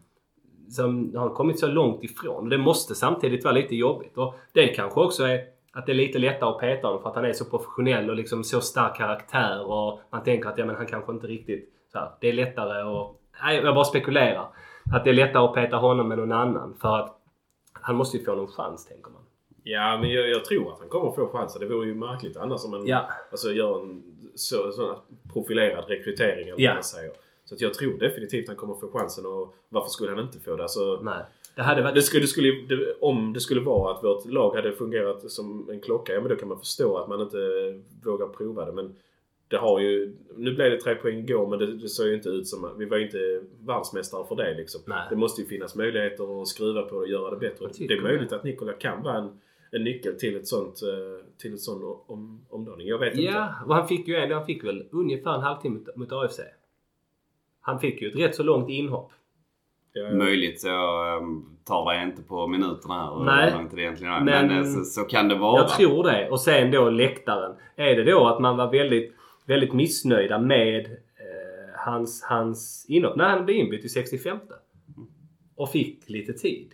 som 0.68 1.16
har 1.16 1.28
kommit 1.28 1.60
så 1.60 1.66
långt 1.66 2.04
ifrån. 2.04 2.44
Och 2.44 2.48
det 2.48 2.58
måste 2.58 2.94
samtidigt 2.94 3.44
vara 3.44 3.54
lite 3.54 3.76
jobbigt. 3.76 4.18
Och 4.18 4.34
det 4.52 4.66
kanske 4.66 5.00
också 5.00 5.24
är 5.24 5.40
att 5.72 5.86
det 5.86 5.92
är 5.92 5.96
lite 5.96 6.18
lättare 6.18 6.50
att 6.50 6.58
peta 6.58 6.86
honom 6.86 7.02
för 7.02 7.08
att 7.08 7.14
han 7.16 7.24
är 7.24 7.32
så 7.32 7.44
professionell 7.44 8.10
och 8.10 8.16
liksom 8.16 8.44
så 8.44 8.60
stark 8.60 8.96
karaktär 8.96 9.66
och 9.70 10.00
man 10.10 10.22
tänker 10.22 10.48
att 10.48 10.58
ja, 10.58 10.64
men 10.66 10.76
han 10.76 10.86
kanske 10.86 11.12
inte 11.12 11.26
riktigt... 11.26 11.72
Så 11.92 11.98
här, 11.98 12.10
det 12.20 12.28
är 12.28 12.32
lättare 12.32 12.80
att... 12.82 13.10
Nej, 13.42 13.56
jag 13.56 13.74
bara 13.74 13.84
spekulerar. 13.84 14.46
Att 14.92 15.04
det 15.04 15.10
är 15.10 15.14
lättare 15.14 15.42
att 15.44 15.54
peta 15.54 15.76
honom 15.76 16.12
än 16.12 16.18
någon 16.18 16.32
annan 16.32 16.74
för 16.80 16.96
att 16.98 17.18
han 17.72 17.96
måste 17.96 18.16
ju 18.16 18.24
få 18.24 18.34
någon 18.34 18.46
chans 18.46 18.86
tänker 18.86 19.10
man. 19.10 19.22
Ja, 19.62 19.98
men 20.00 20.10
jag, 20.10 20.28
jag 20.28 20.44
tror 20.44 20.72
att 20.72 20.78
han 20.78 20.88
kommer 20.88 21.12
få 21.12 21.28
chansen. 21.28 21.60
Det 21.60 21.74
vore 21.74 21.86
ju 21.86 21.94
märkligt 21.94 22.36
annars 22.36 22.64
om 22.64 22.70
man 22.70 22.86
Ja. 22.86 23.08
alltså, 23.30 23.52
gör 23.52 23.80
en 23.82 24.02
så, 24.34 24.72
sån 24.72 24.94
profilerad 25.32 25.84
rekrytering 25.88 26.48
eller 26.48 26.60
Ja. 26.60 26.70
vad 26.70 26.76
man 26.76 26.84
säger. 26.84 27.12
Så 27.44 27.54
att 27.54 27.60
jag 27.60 27.74
tror 27.74 27.98
definitivt 27.98 28.42
att 28.42 28.48
han 28.48 28.56
kommer 28.56 28.74
få 28.74 28.90
chansen 28.98 29.26
och 29.26 29.54
varför 29.68 29.88
skulle 29.90 30.10
han 30.10 30.20
inte 30.20 30.40
få 30.40 30.56
det? 30.56 30.62
Alltså, 30.62 31.00
Nej. 31.02 31.24
Det 31.54 31.62
hade 31.62 31.82
varit... 31.82 31.94
det 31.94 32.02
skulle, 32.02 32.22
det 32.22 32.28
skulle, 32.28 32.48
det, 32.68 32.94
om 33.00 33.32
det 33.32 33.40
skulle 33.40 33.60
vara 33.60 33.94
att 33.94 34.04
vårt 34.04 34.26
lag 34.26 34.54
hade 34.54 34.72
fungerat 34.72 35.30
som 35.30 35.70
en 35.70 35.80
klocka, 35.80 36.12
ja 36.12 36.20
men 36.20 36.30
då 36.30 36.36
kan 36.36 36.48
man 36.48 36.58
förstå 36.58 36.96
att 36.96 37.08
man 37.08 37.20
inte 37.20 37.38
vågar 38.04 38.26
prova 38.26 38.64
det. 38.64 38.72
Men 38.72 38.94
det 39.48 39.56
har 39.56 39.80
ju... 39.80 40.16
Nu 40.36 40.54
blev 40.54 40.70
det 40.70 40.80
tre 40.80 40.94
poäng 40.94 41.18
igår 41.18 41.46
men 41.46 41.58
det, 41.58 41.76
det 41.76 41.88
såg 41.88 42.06
ju 42.06 42.14
inte 42.14 42.28
ut 42.28 42.48
som... 42.48 42.74
Vi 42.78 42.84
var 42.84 42.96
ju 42.96 43.04
inte 43.04 43.42
världsmästare 43.60 44.26
för 44.28 44.36
det 44.36 44.54
liksom. 44.54 44.80
Nej. 44.86 45.06
Det 45.10 45.16
måste 45.16 45.42
ju 45.42 45.48
finnas 45.48 45.74
möjligheter 45.74 46.42
att 46.42 46.48
skruva 46.48 46.82
på 46.82 46.96
och 46.96 47.08
göra 47.08 47.30
det 47.30 47.36
bättre. 47.36 47.68
Det 47.88 47.94
är 47.94 48.00
möjligt 48.00 48.30
det. 48.30 48.36
att 48.36 48.44
Nikola 48.44 48.72
kan 48.72 49.02
vara 49.02 49.18
en, 49.18 49.40
en 49.70 49.84
nyckel 49.84 50.18
till 50.18 50.36
ett 50.36 50.48
sånt, 50.48 50.82
eh, 50.82 51.26
till 51.38 51.54
ett 51.54 51.60
sån 51.60 51.96
om, 52.06 52.46
omdaning. 52.48 52.86
Jag 52.86 52.98
vet 52.98 53.14
inte. 53.14 53.22
Ja, 53.24 53.54
och 53.66 53.74
han 53.74 53.88
fick 53.88 54.08
ju 54.08 54.16
ändå, 54.16 54.34
han 54.34 54.46
fick 54.46 54.64
väl 54.64 54.84
ungefär 54.90 55.34
en 55.34 55.40
halvtimme 55.40 55.78
mot, 55.78 55.96
mot 55.96 56.12
AFC. 56.12 56.40
Han 57.60 57.80
fick 57.80 58.02
ju 58.02 58.08
ett 58.08 58.16
rätt 58.16 58.34
så 58.34 58.42
långt 58.42 58.70
inhopp. 58.70 59.12
Ja, 59.94 60.14
Möjligt 60.16 60.60
så 60.60 60.68
um, 61.20 61.56
tar 61.64 61.94
det 61.94 62.02
inte 62.02 62.22
på 62.22 62.46
minuterna 62.46 62.94
här. 62.94 63.24
Nej. 63.24 63.52
långt 63.52 63.70
det 63.70 63.82
egentligen 63.82 64.12
är. 64.12 64.20
Men- 64.20 64.46
Men, 64.48 64.58
eh, 64.58 64.64
så, 64.64 64.84
så 64.84 65.00
kan 65.04 65.28
det 65.28 65.34
vara. 65.34 65.60
Jag 65.60 65.68
tror 65.68 66.04
det. 66.04 66.28
Och 66.30 66.40
sen 66.40 66.70
då 66.70 66.90
läktaren. 66.90 67.56
Är 67.76 67.96
det 67.96 68.04
då 68.04 68.26
att 68.26 68.40
man 68.40 68.56
var 68.56 68.70
väldigt, 68.72 69.12
väldigt 69.46 69.72
missnöjda 69.72 70.38
med 70.38 70.86
eh, 70.86 70.92
hans, 71.86 72.22
hans 72.22 72.86
inhopp? 72.88 73.16
När 73.16 73.28
han 73.28 73.44
blev 73.44 73.56
inbytt 73.56 73.84
i 73.84 73.88
65 73.88 74.38
Och 75.56 75.70
fick 75.70 76.08
lite 76.08 76.32
tid. 76.32 76.72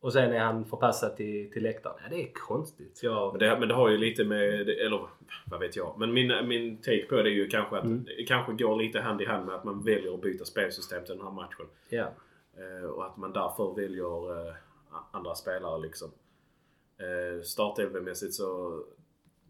Och 0.00 0.12
sen 0.12 0.32
är 0.32 0.38
han 0.38 0.64
förpassad 0.64 1.16
till, 1.16 1.50
till 1.52 1.62
läktaren. 1.62 1.96
Ja, 2.02 2.08
det 2.10 2.22
är 2.22 2.32
konstigt. 2.32 3.00
Jag, 3.02 3.32
Men 3.32 3.38
det, 3.40 3.56
men 3.60 3.68
det 3.68 3.74
har 3.74 3.88
ju 3.88 3.96
lite 3.98 4.24
med, 4.24 4.68
eller 4.68 5.08
vad 5.46 5.60
vet 5.60 5.76
jag. 5.76 5.94
Men 5.98 6.12
min, 6.12 6.48
min 6.48 6.76
take 6.76 7.06
på 7.08 7.14
det 7.16 7.30
är 7.30 7.34
ju 7.34 7.48
kanske 7.48 7.76
att 7.76 7.84
Mm. 7.84 8.04
det 8.04 8.24
kanske 8.24 8.52
går 8.52 8.76
lite 8.76 9.00
hand 9.00 9.22
i 9.22 9.24
hand 9.24 9.46
med 9.46 9.54
att 9.54 9.64
man 9.64 9.82
väljer 9.84 10.14
att 10.14 10.20
byta 10.22 10.44
spelsystem 10.44 11.04
till 11.04 11.14
den 11.16 11.24
här 11.26 11.32
matchen. 11.32 11.66
ja. 11.88 12.12
Eh, 12.56 12.84
och 12.90 13.06
att 13.06 13.16
man 13.16 13.32
därför 13.32 13.74
väljer 13.74 14.46
eh, 14.48 14.54
andra 15.10 15.34
spelare 15.34 15.80
liksom. 15.80 16.10
Eh, 16.98 17.42
Startelvemässigt 17.42 18.34
så 18.34 18.80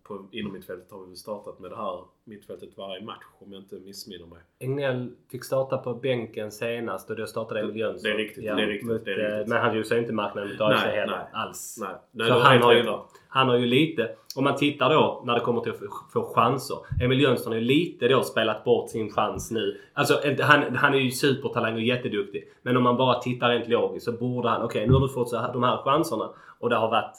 på, 0.09 0.27
inom 0.33 0.53
mittfältet 0.53 0.91
har 0.93 1.01
vi 1.01 1.07
väl 1.07 1.17
startat 1.17 1.59
med 1.59 1.71
det 1.71 1.77
här 1.77 2.01
mittfältet 2.25 2.69
varje 2.77 3.05
match 3.05 3.25
om 3.39 3.53
jag 3.53 3.63
inte 3.63 3.75
missminner 3.75 4.27
mig. 4.27 4.39
Egnell 4.59 5.11
fick 5.31 5.45
starta 5.45 5.79
på 5.79 5.95
bänken 5.95 6.53
senast 6.53 7.11
och 7.11 7.17
då 7.17 7.27
startade 7.27 7.61
Emil 7.61 7.77
Jönsson. 7.77 8.03
Det 8.03 8.15
är 8.15 8.19
riktigt, 8.19 8.45
det 8.45 8.51
är 8.51 8.57
riktigt, 8.67 8.89
mot, 8.91 9.05
det 9.05 9.13
är 9.13 9.33
eh, 9.33 9.37
riktigt. 9.37 9.49
Men 9.49 9.63
han 9.63 9.75
gjorde 9.77 9.89
sig 9.89 9.99
inte 9.99 10.13
marknaden 10.13 10.51
mot 10.51 10.59
Nej, 10.59 10.79
heller 10.97 11.17
nej. 11.17 11.27
alls. 11.33 11.79
Nej, 11.81 11.95
nej 12.11 12.29
Så 12.29 12.39
han 12.39 12.63
har, 12.63 12.73
ju, 12.75 12.85
han 13.29 13.49
har 13.49 13.57
ju 13.57 13.67
lite, 13.67 14.11
om 14.37 14.45
man 14.45 14.57
tittar 14.57 14.91
då 14.95 15.23
när 15.27 15.35
det 15.35 15.41
kommer 15.41 15.61
till 15.61 15.73
att 15.73 16.13
få- 16.13 16.33
chanser. 16.35 16.77
Emil 17.03 17.21
Jönsson 17.21 17.53
har 17.53 17.61
ju 17.61 17.65
lite 17.67 18.09
då 18.09 18.23
spelat 18.23 18.65
bort 18.65 18.91
sin 18.91 19.11
chans 19.11 19.51
nu. 19.51 19.81
Alltså 19.93 20.21
han, 20.41 20.77
han 20.77 20.95
är 20.95 20.99
ju 20.99 21.11
supertalang 21.11 21.75
och 21.75 21.81
jätteduktig. 21.81 22.49
Men 22.63 22.77
om 22.77 22.83
man 22.83 22.97
bara 22.97 23.21
tittar 23.21 23.49
rent 23.51 23.69
logiskt 23.69 24.05
så 24.05 24.13
borde 24.13 24.49
han, 24.49 24.63
okej 24.63 24.87
nu 24.87 24.93
har 24.93 25.01
du 25.01 25.09
fått 25.09 25.29
så 25.29 25.37
här, 25.37 25.53
de 25.53 25.63
här 25.63 25.77
chanserna 25.77 26.31
och 26.59 26.71
det 26.71 26.77
har 26.77 26.91
varit 26.91 27.17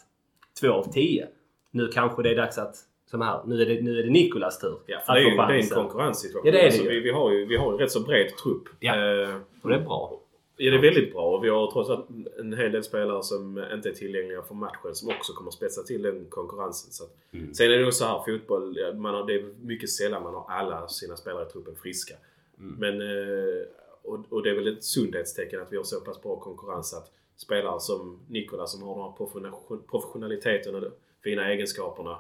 två 0.62 0.72
av 0.72 0.84
tio. 0.84 1.28
Nu 1.72 1.88
kanske 1.88 2.24
det 2.24 2.30
är 2.30 2.36
dags 2.36 2.58
att, 2.58 2.76
som 3.12 3.22
här, 3.22 3.42
nu 3.46 3.62
är 3.62 3.66
det, 3.66 3.82
nu 3.82 4.00
är 4.00 4.04
det 4.04 4.10
Nikolas 4.10 4.60
tur 4.60 4.78
Ja, 4.86 5.00
för 5.06 5.14
det 5.14 5.20
är, 5.20 5.24
ju, 5.24 5.38
det 5.38 5.44
är 5.44 5.50
en 5.54 5.70
konkurrenssituation. 5.70 6.46
Ja, 6.46 6.52
det 6.52 6.58
är 6.58 6.62
det 6.62 6.68
alltså, 6.68 6.84
ju. 6.84 6.90
vi, 6.90 7.00
vi, 7.00 7.12
har 7.12 7.32
ju. 7.32 7.46
Vi 7.46 7.58
har 7.58 7.72
ju 7.74 7.78
rätt 7.78 7.92
så 7.92 8.00
bred 8.00 8.38
trupp. 8.44 8.64
Ja. 8.80 8.96
Eh, 8.96 9.36
Och 9.62 9.70
det 9.70 9.76
är 9.76 9.80
bra. 9.80 10.20
Ja, 10.62 10.72
det 10.72 10.78
är 10.78 10.82
väldigt 10.82 11.14
bra 11.14 11.22
och 11.36 11.44
vi 11.44 11.50
har 11.50 11.72
trots 11.72 11.90
allt 11.90 12.06
en 12.40 12.54
hel 12.54 12.72
del 12.72 12.84
spelare 12.84 13.24
som 13.24 13.64
inte 13.74 13.90
är 13.90 13.94
tillgängliga 13.94 14.42
för 14.42 14.56
matchen 14.56 14.96
som 14.96 15.10
också 15.10 15.34
kommer 15.34 15.52
spetsa 15.52 15.84
till 15.84 16.02
den 16.02 16.26
konkurrensen. 16.30 16.92
Så 16.92 17.04
Mm. 17.32 17.54
Sen 17.54 17.66
är 17.66 17.78
det 17.78 17.84
ju 17.86 17.92
så 17.92 18.06
här, 18.06 18.24
fotboll, 18.26 18.78
man 18.96 19.14
har, 19.14 19.28
det 19.28 19.34
är 19.34 19.46
mycket 19.62 19.90
sällan 19.90 20.24
man 20.24 20.34
har 20.34 20.46
alla 20.50 20.88
sina 20.88 21.16
spelare 21.18 21.46
i 21.48 21.52
truppen 21.52 21.76
friska. 21.76 22.16
Mm. 22.60 22.76
Men, 22.80 23.02
eh, 23.02 23.64
och, 24.04 24.20
och 24.30 24.44
det 24.44 24.50
är 24.50 24.56
väl 24.56 24.68
ett 24.68 24.84
sundhetstecken 24.84 25.62
att 25.62 25.72
vi 25.74 25.78
har 25.78 25.84
så 25.84 26.00
pass 26.00 26.22
bra 26.22 26.36
konkurrens 26.36 26.94
att 26.94 27.12
spelare 27.38 27.80
som 27.80 28.20
Nikola 28.28 28.68
som 28.68 28.84
har 28.84 28.96
den 28.96 29.04
här 29.04 29.12
professional- 29.18 29.82
professionaliteten 29.90 30.76
och 30.76 30.82
fina 31.24 31.52
egenskaperna. 31.52 32.18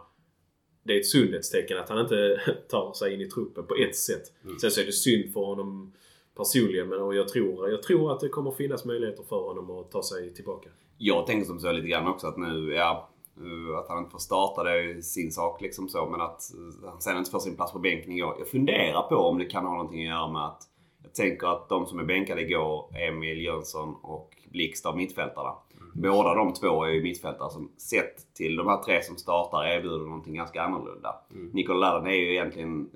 Det 0.83 0.95
är 0.95 0.99
ett 0.99 1.07
sundhetstecken 1.07 1.77
att 1.77 1.89
han 1.89 1.99
inte 1.99 2.41
tar 2.69 2.93
sig 2.93 3.13
in 3.13 3.21
i 3.21 3.29
truppen 3.29 3.65
på 3.67 3.75
ett 3.75 3.95
sätt. 3.95 4.23
Mm. 4.43 4.59
Sen 4.59 4.71
så 4.71 4.81
är 4.81 4.85
det 4.85 4.91
synd 4.91 5.33
för 5.33 5.41
honom 5.41 5.93
personligen 6.37 6.89
men 6.89 7.01
och 7.01 7.15
jag, 7.15 7.27
tror, 7.27 7.69
jag 7.69 7.83
tror 7.83 8.11
att 8.11 8.19
det 8.19 8.29
kommer 8.29 8.51
finnas 8.51 8.85
möjligheter 8.85 9.23
för 9.23 9.35
honom 9.35 9.71
att 9.71 9.91
ta 9.91 10.03
sig 10.03 10.33
tillbaka. 10.33 10.69
Jag 10.97 11.25
tänker 11.25 11.45
som 11.45 11.59
så 11.59 11.71
lite 11.71 11.87
grann 11.87 12.07
också 12.07 12.27
att 12.27 12.37
nu, 12.37 12.73
ja, 12.73 13.09
eh, 13.37 13.77
att 13.77 13.87
han 13.89 13.97
inte 13.97 14.11
får 14.11 14.19
starta 14.19 14.63
det 14.63 14.71
är 14.71 15.01
sin 15.01 15.31
sak 15.31 15.61
liksom 15.61 15.89
så. 15.89 16.05
Men 16.05 16.21
att 16.21 16.41
eh, 16.53 16.89
han 16.89 17.01
sen 17.01 17.17
inte 17.17 17.31
får 17.31 17.39
sin 17.39 17.55
plats 17.55 17.73
på 17.73 17.79
bänken 17.79 18.11
igår. 18.11 18.35
Jag 18.39 18.47
funderar 18.47 19.01
på 19.01 19.15
om 19.15 19.37
det 19.37 19.45
kan 19.45 19.65
ha 19.65 19.71
någonting 19.71 20.07
att 20.07 20.09
göra 20.09 20.31
med 20.31 20.45
att 20.45 20.63
jag 21.03 21.13
tänker 21.13 21.47
att 21.47 21.69
de 21.69 21.85
som 21.85 21.99
är 21.99 22.03
bänkade 22.03 22.41
igår, 22.41 22.95
Emil 22.97 23.41
Jönsson 23.41 23.95
och 24.01 24.35
Blixt 24.51 24.85
av 24.85 24.97
mittfältarna. 24.97 25.53
Båda 25.93 26.35
de 26.35 26.53
två 26.53 26.83
är 26.83 26.89
ju 26.89 27.03
mittfältare 27.03 27.49
som 27.49 27.71
sett 27.77 28.33
till 28.33 28.55
de 28.55 28.67
här 28.67 28.83
tre 28.83 29.03
som 29.03 29.17
startar 29.17 29.65
erbjuder 29.65 30.05
någonting 30.05 30.35
ganska 30.35 30.61
annorlunda. 30.61 31.15
Mm. 31.31 31.49
Nikola 31.53 31.79
Ladan 31.79 32.07
är 32.07 32.15
ju 32.15 32.31
egentligen 32.31 32.89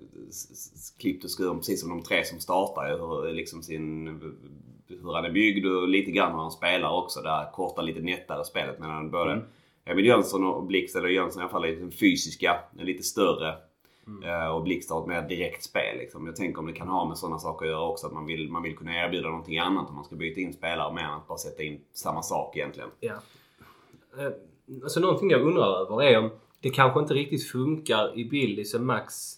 klippt 1.00 1.24
och 1.24 1.30
skuren 1.38 1.58
precis 1.58 1.82
som 1.82 1.90
de 1.90 2.04
tre 2.04 2.26
som 2.26 2.40
startar. 2.40 2.90
Hur, 2.90 3.34
liksom 3.34 3.64
sin, 3.64 4.08
hur 4.88 5.14
han 5.14 5.26
är 5.26 5.32
byggd 5.32 5.66
och 5.66 5.88
lite 5.88 6.12
grann 6.12 6.32
hur 6.32 6.40
han 6.40 6.52
spelar 6.52 6.90
också. 6.90 7.22
Det 7.22 7.30
här 7.30 7.52
korta, 7.52 7.82
lite 7.82 8.02
nättare 8.02 8.44
spelet. 8.44 8.80
Medan 8.80 9.12
både 9.12 9.42
Emil 9.86 10.06
Jönsson 10.06 10.44
och 10.44 10.64
Blixt, 10.64 10.96
eller 10.96 11.10
Jönsson 11.10 11.42
i 11.42 11.44
alla 11.44 11.52
fall, 11.52 11.66
är 11.66 11.76
den 11.76 11.92
fysiska, 11.92 12.60
den 12.72 12.86
lite 12.86 13.04
större 13.04 13.56
Eh, 14.24 14.48
och 14.56 14.64
Blixt 14.64 14.92
har 14.92 15.02
ett 15.02 15.08
mer 15.08 15.22
direkt 15.22 15.64
spel. 15.64 15.98
Liksom. 15.98 16.26
Jag 16.26 16.36
tänker 16.36 16.60
om 16.60 16.68
det 16.68 16.74
kan 16.74 16.88
ha 16.88 17.06
med 17.08 17.18
sådana 17.18 17.40
saker 17.40 17.66
att 17.66 17.72
göra 17.72 17.88
också. 17.88 18.08
Att 18.08 18.14
man 18.14 18.26
vill, 18.26 18.50
man 18.50 18.64
vill 18.64 18.78
kunna 18.78 19.06
erbjuda 19.06 19.28
någonting 19.30 19.60
annat 19.60 19.90
om 19.90 19.96
man 19.96 20.04
ska 20.04 20.16
byta 20.16 20.42
in 20.42 20.54
spelare 20.54 20.94
mer 20.94 21.04
än 21.04 21.14
att 21.14 21.28
bara 21.28 21.38
sätta 21.38 21.64
in 21.64 21.82
samma 21.94 22.22
sak 22.22 22.58
egentligen. 22.58 22.90
Ja. 23.00 23.14
Eh, 24.18 24.32
Alltså 24.84 25.00
någonting 25.00 25.30
jag 25.30 25.42
undrar 25.42 25.82
över 25.82 26.04
är 26.04 26.18
om 26.20 26.30
det 26.60 26.70
kanske 26.70 27.00
inte 27.00 27.14
riktigt 27.14 27.48
funkar 27.48 28.20
i 28.20 28.26
Billys 28.26 28.74
och 28.74 28.82
Max 28.82 29.34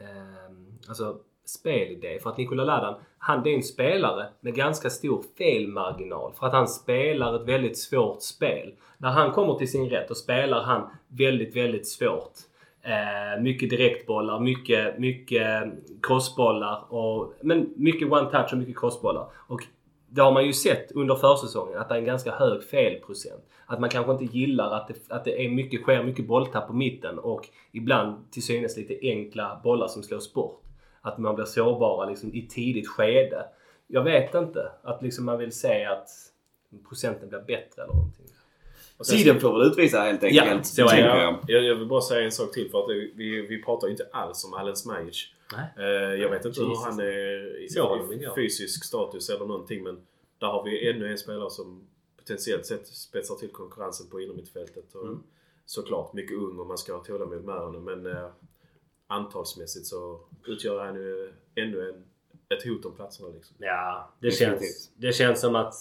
eh, 0.00 0.86
alltså 0.88 1.18
spelidé. 1.44 2.18
För 2.22 2.30
att 2.30 2.36
Nikola 2.36 2.64
Ladan, 2.64 3.00
han 3.18 3.42
det 3.42 3.50
är 3.50 3.54
en 3.54 3.62
spelare 3.62 4.26
med 4.40 4.54
ganska 4.54 4.90
stor 4.90 5.24
felmarginal. 5.38 6.32
För 6.32 6.46
att 6.46 6.52
han 6.52 6.68
spelar 6.68 7.34
ett 7.42 7.48
väldigt 7.48 7.78
svårt 7.78 8.22
spel. 8.22 8.74
När 8.98 9.10
han 9.10 9.32
kommer 9.32 9.54
till 9.54 9.70
sin 9.70 9.90
rätt 9.90 10.10
och 10.10 10.16
spelar 10.16 10.62
han 10.62 10.90
väldigt, 11.08 11.56
väldigt 11.56 11.88
svårt. 11.88 12.32
Eh, 12.86 13.42
mycket 13.42 13.70
direktbollar, 13.70 14.40
mycket, 14.40 14.98
mycket 14.98 15.64
crossbollar. 16.02 16.94
Och, 16.94 17.32
men 17.40 17.72
mycket 17.76 18.08
one-touch 18.08 18.52
och 18.52 18.58
mycket 18.58 18.78
crossbollar. 18.78 19.28
Och 19.34 19.60
det 20.08 20.20
har 20.20 20.32
man 20.32 20.46
ju 20.46 20.52
sett 20.52 20.92
under 20.92 21.14
försäsongen 21.14 21.78
att 21.78 21.88
det 21.88 21.94
är 21.94 21.98
en 21.98 22.04
ganska 22.04 22.32
hög 22.32 22.62
felprocent. 22.64 23.44
Att 23.66 23.80
man 23.80 23.90
kanske 23.90 24.12
inte 24.12 24.38
gillar 24.38 24.70
att 24.70 24.88
det, 24.88 25.14
att 25.14 25.24
det 25.24 25.44
är 25.44 25.48
mycket, 25.48 25.80
sker 25.80 26.02
mycket 26.02 26.26
bolltapp 26.26 26.66
på 26.66 26.72
mitten 26.72 27.18
och 27.18 27.48
ibland 27.72 28.30
till 28.30 28.42
synes 28.42 28.76
lite 28.76 28.98
enkla 29.02 29.60
bollar 29.64 29.88
som 29.88 30.02
slås 30.02 30.34
bort. 30.34 30.62
Att 31.00 31.18
man 31.18 31.34
blir 31.34 31.44
sårbara 31.44 32.08
liksom 32.08 32.34
i 32.34 32.46
tidigt 32.46 32.88
skede. 32.88 33.46
Jag 33.86 34.02
vet 34.02 34.34
inte. 34.34 34.70
Att 34.82 35.02
liksom 35.02 35.24
man 35.24 35.38
vill 35.38 35.52
se 35.52 35.84
att 35.84 36.08
procenten 36.88 37.28
blir 37.28 37.40
bättre 37.40 37.82
eller 37.82 37.94
någonting. 37.94 38.26
Och 38.96 39.06
sen- 39.06 39.18
Tiden 39.18 39.40
får 39.40 39.58
väl 39.58 39.66
utvisa 39.66 40.00
helt 40.00 40.22
enkelt. 40.22 40.46
Ja, 40.46 40.62
så 40.62 40.88
är 40.88 40.98
jag. 40.98 41.38
jag, 41.48 41.64
jag 41.64 41.74
vill 41.76 41.86
bara 41.88 42.00
säga 42.00 42.24
en 42.24 42.32
sak 42.32 42.52
till 42.52 42.70
för 42.70 42.78
att 42.82 42.90
vi, 43.14 43.46
vi 43.48 43.62
pratar 43.62 43.86
ju 43.86 43.90
inte 43.90 44.08
alls 44.12 44.44
om 44.44 44.54
Alen 44.54 44.76
Smajic. 44.76 45.32
Nej. 45.52 45.64
Eh, 45.78 46.14
jag 46.20 46.30
vet 46.30 46.44
inte 46.44 46.60
hur 46.60 46.68
Jesus. 46.68 46.84
han 46.84 47.00
är 47.00 47.56
i, 47.58 48.24
i 48.24 48.28
fysisk 48.34 48.84
status 48.84 49.28
eller 49.30 49.46
någonting 49.46 49.82
men 49.82 50.06
där 50.38 50.46
har 50.46 50.64
vi 50.64 50.90
ännu 50.90 51.10
en 51.10 51.18
spelare 51.18 51.50
som 51.50 51.86
potentiellt 52.16 52.66
sett 52.66 52.86
spetsar 52.86 53.34
till 53.34 53.48
konkurrensen 53.48 54.10
på 54.10 54.20
innermittfältet. 54.20 54.94
Mm. 54.94 55.22
Såklart 55.64 56.12
mycket 56.12 56.36
ung 56.36 56.58
och 56.58 56.66
man 56.66 56.78
ska 56.78 56.92
ha 56.96 57.04
tålamod 57.04 57.44
med 57.44 57.54
honom 57.54 57.84
men 57.84 58.06
eh, 58.06 58.28
antalsmässigt 59.06 59.86
så 59.86 60.20
utgör 60.46 60.84
han 60.84 60.94
ju 60.94 61.32
ännu 61.54 61.88
en, 61.88 62.04
ett 62.58 62.64
hot 62.64 62.84
om 62.84 62.94
platserna. 62.96 63.28
Liksom. 63.28 63.56
Ja, 63.58 64.10
det 64.20 64.30
känns, 64.30 64.90
det 64.96 65.12
känns 65.12 65.40
som 65.40 65.56
att 65.56 65.74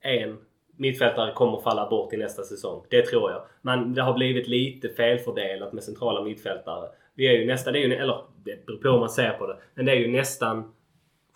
en 0.00 0.38
mittfältare 0.76 1.32
kommer 1.32 1.60
falla 1.60 1.88
bort 1.90 2.12
i 2.12 2.16
nästa 2.16 2.42
säsong. 2.42 2.84
Det 2.90 3.06
tror 3.06 3.30
jag. 3.30 3.42
Men 3.62 3.94
det 3.94 4.02
har 4.02 4.14
blivit 4.14 4.48
lite 4.48 4.88
felfördelat 4.88 5.72
med 5.72 5.84
centrala 5.84 6.22
mittfältare. 6.22 6.88
Vi 7.14 7.26
är 7.26 7.32
ju 7.32 7.46
nästan, 7.46 7.72
det 7.72 7.78
är 7.78 7.88
ju, 7.88 7.94
eller 7.94 8.24
det 8.44 8.66
beror 8.66 8.78
på 8.78 8.88
hur 8.88 8.98
man 8.98 9.08
ser 9.08 9.30
på 9.30 9.46
det, 9.46 9.56
men 9.74 9.86
det 9.86 9.92
är 9.92 9.96
ju 9.96 10.08
nästan 10.08 10.72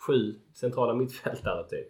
sju 0.07 0.35
centrala 0.53 0.93
mittfältare 0.93 1.63
typ. 1.63 1.87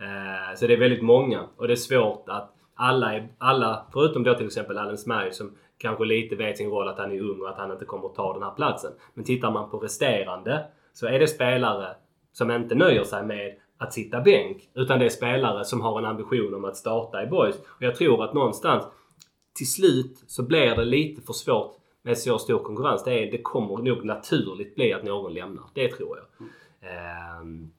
Eh, 0.00 0.56
så 0.56 0.66
det 0.66 0.72
är 0.72 0.78
väldigt 0.78 1.02
många 1.02 1.48
och 1.56 1.66
det 1.66 1.74
är 1.74 1.76
svårt 1.76 2.24
att 2.28 2.54
alla, 2.74 3.14
är, 3.14 3.28
alla 3.38 3.86
förutom 3.92 4.22
då 4.22 4.34
till 4.34 4.46
exempel 4.46 4.78
Allen 4.78 4.98
Smail 4.98 5.32
som 5.32 5.56
kanske 5.78 6.04
lite 6.04 6.36
vet 6.36 6.58
sin 6.58 6.70
roll 6.70 6.88
att 6.88 6.98
han 6.98 7.12
är 7.12 7.20
ung 7.20 7.40
och 7.40 7.48
att 7.48 7.58
han 7.58 7.72
inte 7.72 7.84
kommer 7.84 8.06
att 8.06 8.14
ta 8.14 8.32
den 8.32 8.42
här 8.42 8.50
platsen. 8.50 8.92
Men 9.14 9.24
tittar 9.24 9.50
man 9.50 9.70
på 9.70 9.78
resterande 9.78 10.64
så 10.92 11.06
är 11.06 11.18
det 11.18 11.26
spelare 11.26 11.94
som 12.32 12.50
inte 12.50 12.74
nöjer 12.74 13.04
sig 13.04 13.24
med 13.24 13.56
att 13.80 13.92
sitta 13.92 14.20
bänk. 14.20 14.68
Utan 14.74 14.98
det 14.98 15.04
är 15.04 15.08
spelare 15.08 15.64
som 15.64 15.80
har 15.80 15.98
en 15.98 16.04
ambition 16.04 16.54
om 16.54 16.64
att 16.64 16.76
starta 16.76 17.22
i 17.22 17.26
boys. 17.26 17.56
Och 17.56 17.82
jag 17.82 17.96
tror 17.96 18.24
att 18.24 18.34
någonstans 18.34 18.84
till 19.54 19.72
slut 19.72 20.24
så 20.26 20.42
blir 20.42 20.76
det 20.76 20.84
lite 20.84 21.22
för 21.22 21.32
svårt 21.32 21.76
med 22.02 22.18
så 22.18 22.38
stor 22.38 22.58
konkurrens. 22.58 23.04
Det, 23.04 23.12
är, 23.12 23.30
det 23.32 23.42
kommer 23.42 23.78
nog 23.82 24.04
naturligt 24.04 24.74
bli 24.74 24.92
att 24.92 25.04
någon 25.04 25.34
lämnar. 25.34 25.64
Det 25.74 25.88
tror 25.88 26.18
jag. 26.18 26.48
Ehm, 26.90 27.70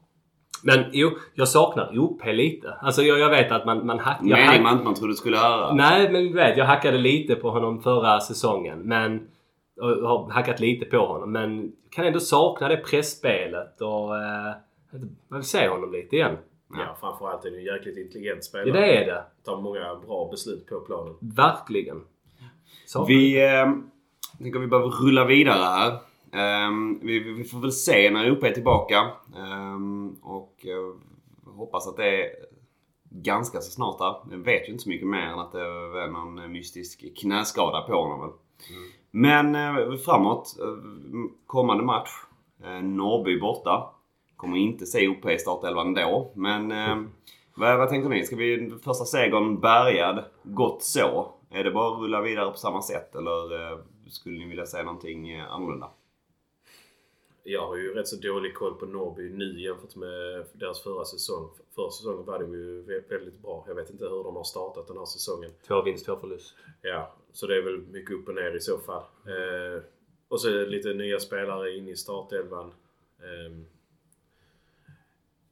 men 0.64 0.86
jo, 0.92 1.12
jag 1.34 1.48
saknar 1.48 2.00
OP 2.00 2.26
lite. 2.26 2.74
Alltså 2.82 3.02
jag, 3.02 3.20
jag 3.20 3.30
vet 3.30 3.52
att 3.52 3.66
man, 3.66 3.86
man 3.86 4.00
hackar... 4.00 4.24
Mening 4.24 4.64
man 4.64 4.74
inte 4.74 4.84
man 4.84 4.96
trodde 4.96 5.14
skulle 5.14 5.38
höra. 5.38 5.74
Nej, 5.74 6.12
men 6.12 6.24
du 6.24 6.34
vet, 6.34 6.58
jag 6.58 6.66
hackade 6.66 6.98
lite 6.98 7.36
på 7.36 7.50
honom 7.50 7.82
förra 7.82 8.20
säsongen. 8.20 8.80
Men... 8.80 9.28
Och 9.82 9.88
har 9.88 10.32
hackat 10.32 10.60
lite 10.60 10.86
på 10.86 10.98
honom. 10.98 11.32
Men 11.32 11.72
kan 11.92 12.06
ändå 12.06 12.20
sakna 12.20 12.68
det 12.68 12.78
pressspelet 12.78 13.82
och... 13.82 14.18
Eh, 14.18 14.54
jag 15.30 15.38
vill 15.38 15.44
se 15.46 15.68
honom 15.68 15.92
lite 15.92 16.16
igen. 16.16 16.38
Ja, 16.74 16.98
framförallt 17.00 17.46
är 17.46 17.52
det 17.52 17.58
en 17.58 17.64
jäkligt 17.64 17.98
intelligent 17.98 18.38
Ja, 18.38 18.42
spelare. 18.42 18.72
det 18.82 18.96
är 18.98 19.06
det. 19.06 19.24
Tar 19.44 19.62
många 19.62 19.96
bra 19.96 20.30
beslut 20.32 20.68
på 20.68 20.80
planen. 20.80 21.16
Verkligen. 21.20 22.02
Saknar 22.86 23.08
Vi 23.08 23.46
eh, 23.46 23.72
tänker 24.38 24.60
vi 24.60 24.68
behöver 24.68 24.90
rulla 24.90 25.26
vidare 25.26 25.58
här. 25.64 26.00
Ehm, 26.34 27.00
vi, 27.02 27.20
vi 27.20 27.44
får 27.44 27.60
väl 27.60 27.72
se 27.72 28.12
när 28.12 28.26
Europa 28.26 28.48
är 28.48 28.52
tillbaka. 28.54 29.12
Ehm, 29.38 30.14
och 30.22 30.66
eh, 30.66 31.52
hoppas 31.56 31.88
att 31.88 31.98
det 31.98 32.24
är 32.26 32.30
ganska 33.10 33.60
så 33.62 33.72
snart 33.72 33.98
där. 34.00 34.16
Jag 34.36 34.44
vet 34.44 34.68
ju 34.68 34.72
inte 34.72 34.84
så 34.84 34.90
mycket 34.90 35.08
mer 35.08 35.22
än 35.28 35.40
att 35.40 35.52
det 35.52 35.62
är 35.62 36.08
någon 36.12 36.52
mystisk 36.52 37.18
knäskada 37.18 37.82
på 37.82 37.94
honom 37.94 38.20
väl. 38.22 38.30
Men 39.12 39.56
eh, 39.56 39.96
framåt. 39.98 40.58
Eh, 40.60 40.68
kommande 41.48 41.84
match. 41.84 42.10
Eh, 42.64 42.82
Norrby 42.84 43.40
borta. 43.40 43.90
Kommer 44.42 44.58
inte 44.58 44.86
se 44.86 45.08
OP 45.08 45.26
i 45.30 45.38
startelvan 45.38 45.94
då. 45.94 46.32
Men 46.36 46.72
eh, 46.72 47.04
vad, 47.56 47.78
vad 47.78 47.90
tänker 47.90 48.10
ni? 48.10 48.24
Ska 48.26 48.36
vi 48.36 48.72
första 48.84 49.06
segern 49.06 49.60
bärgad? 49.60 50.24
Gott 50.44 50.84
så. 50.84 51.32
Är 51.50 51.64
det 51.64 51.72
bara 51.72 51.96
att 51.96 52.02
rulla 52.02 52.22
vidare 52.22 52.52
på 52.52 52.58
samma 52.58 52.82
sätt 52.82 53.16
eller 53.16 53.72
eh, 53.72 53.78
skulle 54.10 54.38
ni 54.40 54.46
vilja 54.50 54.66
säga 54.66 54.84
någonting 54.84 55.30
eh, 55.32 55.52
annorlunda? 55.52 55.90
Jag 57.44 57.68
har 57.68 57.76
ju 57.76 57.94
rätt 57.94 58.08
så 58.08 58.16
dålig 58.16 58.56
koll 58.56 58.74
på 58.76 58.86
Norrby 58.86 59.30
nu 59.30 59.62
jämfört 59.62 59.96
med 59.96 60.46
deras 60.54 60.84
förra 60.84 61.06
säsong. 61.06 61.50
Förra 61.76 61.92
säsongen 61.92 62.26
var 62.26 62.40
de 62.40 62.54
ju 62.54 62.84
vä- 62.84 63.10
väldigt 63.10 63.42
bra. 63.42 63.64
Jag 63.68 63.76
vet 63.76 63.90
inte 63.90 64.04
hur 64.04 64.24
de 64.24 64.36
har 64.36 64.44
startat 64.44 64.88
den 64.88 64.98
här 64.98 65.06
säsongen. 65.06 65.52
Två 65.68 65.82
vinst, 65.82 66.06
två 66.06 66.16
förlust. 66.16 66.56
Ja, 66.82 67.14
så 67.32 67.48
det 67.48 67.58
är 67.58 67.62
väl 67.62 67.78
mycket 67.92 68.16
upp 68.16 68.28
och 68.28 68.36
ner 68.36 68.56
i 68.56 68.60
så 68.60 68.78
fall. 68.78 69.04
Eh, 69.28 69.84
och 70.28 70.42
så 70.42 70.50
lite 70.66 70.94
nya 70.94 71.20
spelare 71.20 71.78
in 71.78 71.88
i 71.88 71.96
startelvan. 71.96 72.74
Eh, 73.20 73.58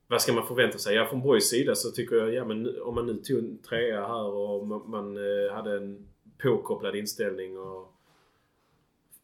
vad 0.10 0.22
ska 0.22 0.34
man 0.34 0.48
förvänta 0.48 0.78
sig? 0.78 0.96
Ja, 0.96 1.06
från 1.06 1.22
Borgs 1.22 1.50
sida 1.50 1.76
så 1.76 1.92
tycker 1.92 2.16
jag, 2.16 2.34
ja 2.34 2.46
men 2.46 2.82
om 2.82 2.96
man 2.96 3.06
nu 3.06 3.14
tog 3.16 3.38
en 3.40 3.58
trea 3.58 4.08
här 4.08 4.24
och 4.26 4.68
man, 4.68 4.82
man 4.90 5.18
eh, 5.18 5.54
hade 5.54 5.78
en 5.78 6.08
påkopplad 6.44 6.96
inställning 6.96 7.58
och 7.60 7.94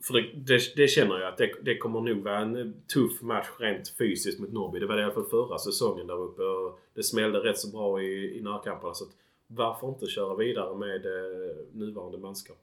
för 0.03 0.13
det, 0.13 0.21
det, 0.33 0.61
det 0.75 0.87
känner 0.87 1.19
jag 1.19 1.29
att 1.29 1.37
det, 1.37 1.51
det 1.61 1.77
kommer 1.77 2.01
nog 2.01 2.23
vara 2.23 2.39
en 2.39 2.73
tuff 2.93 3.21
match 3.21 3.47
rent 3.59 3.89
fysiskt 3.97 4.39
mot 4.39 4.51
Norrby. 4.53 4.79
Det 4.79 4.85
var 4.85 4.95
det 4.95 5.01
i 5.01 5.05
alla 5.05 5.13
fall 5.13 5.25
förra 5.25 5.57
säsongen 5.57 6.07
där 6.07 6.21
uppe 6.21 6.41
och 6.43 6.79
det 6.93 7.03
smällde 7.03 7.39
rätt 7.39 7.57
så 7.59 7.71
bra 7.71 8.01
i, 8.01 8.37
i 8.37 8.41
närkamperna. 8.41 8.93
Så 8.93 9.03
att 9.03 9.11
varför 9.47 9.87
inte 9.87 10.07
köra 10.07 10.35
vidare 10.35 10.75
med 10.75 11.05
eh, 11.05 11.55
nuvarande 11.73 12.17
manskap? 12.17 12.57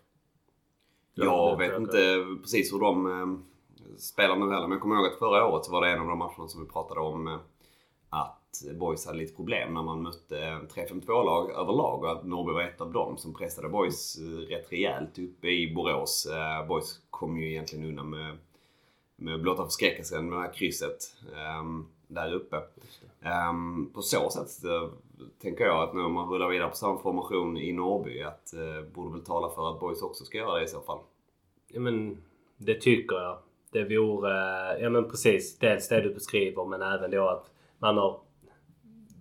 Jag 1.15 1.59
det- 1.59 1.69
vet 1.69 1.79
inte 1.79 2.25
precis 2.43 2.73
hur 2.73 2.79
de 2.81 3.07
eh, 3.21 3.39
spelar 3.99 4.37
nu 4.37 4.45
heller. 4.51 4.63
Men 4.67 4.73
jag 4.73 4.81
kommer 4.81 4.97
ihåg 4.97 5.07
att 5.07 5.19
förra 5.19 5.47
året 5.47 5.65
så 5.65 5.73
var 5.73 5.81
det 5.87 5.93
en 5.93 6.01
av 6.01 6.07
de 6.07 6.19
matcherna 6.19 6.49
som 6.49 6.63
vi 6.65 6.69
pratade 6.73 7.01
om 7.01 7.29
eh, 7.29 7.39
att 8.13 8.63
Boys 8.75 9.07
hade 9.07 9.19
lite 9.19 9.37
problem 9.37 9.75
när 9.75 9.83
man 9.83 10.03
mötte 10.03 10.59
3-5-2-lag 10.75 11.51
överlag 11.51 12.05
och 12.05 12.13
att 12.13 12.25
Norrby 12.25 12.53
var 12.53 12.63
ett 12.63 12.81
av 12.81 12.93
dem 12.93 13.17
som 13.17 13.35
pressade 13.35 13.69
Boys 13.69 14.19
eh, 14.19 14.25
rätt 14.25 14.73
rejält 14.73 15.19
uppe 15.19 15.49
i 15.49 15.75
Borås. 15.75 16.27
Eh, 16.27 16.67
Boys 16.67 17.01
kom 17.11 17.39
ju 17.39 17.51
egentligen 17.51 17.85
undan 17.85 18.11
med, 18.11 18.37
med 19.17 19.43
blotta 19.43 19.65
förskräckelsen 19.65 20.29
med 20.29 20.39
det 20.39 20.43
här 20.43 20.53
krysset 20.53 20.99
ehm, 21.37 21.87
där 22.07 22.33
uppe. 22.33 22.63
Ehm, 23.23 23.91
på 23.95 24.03
så 24.03 24.31
sätt 24.31 24.65
eh, 24.65 24.89
tänker 25.43 25.65
jag 25.65 25.83
att 25.83 25.95
när 25.95 26.09
man 26.09 26.29
rullar 26.29 26.49
vidare 26.49 26.69
på 26.69 26.77
samma 26.77 26.99
formation 26.99 27.57
i 27.57 27.73
Norrby 27.73 28.23
att 28.23 28.55
eh, 28.55 28.93
borde 28.95 29.13
väl 29.13 29.25
tala 29.25 29.51
för 29.51 29.71
att 29.71 29.81
Boys 29.81 30.03
också 30.03 30.25
ska 30.25 30.39
göra 30.39 30.59
det 30.59 30.65
i 30.65 30.69
så 30.69 30.81
fall. 30.81 30.99
Ja, 31.69 31.81
men 31.81 32.23
det 32.57 32.75
tycker 32.75 33.17
jag. 33.17 33.39
Det 33.71 33.99
vore... 33.99 34.33
Ja 34.81 34.91
men 34.91 35.11
precis. 35.11 35.59
Dels 35.59 35.89
det 35.89 36.01
du 36.01 36.15
beskriver 36.15 36.65
men 36.65 36.83
även 36.83 37.11
då 37.11 37.29
att 37.29 37.52
man 37.83 37.99
har 37.99 38.21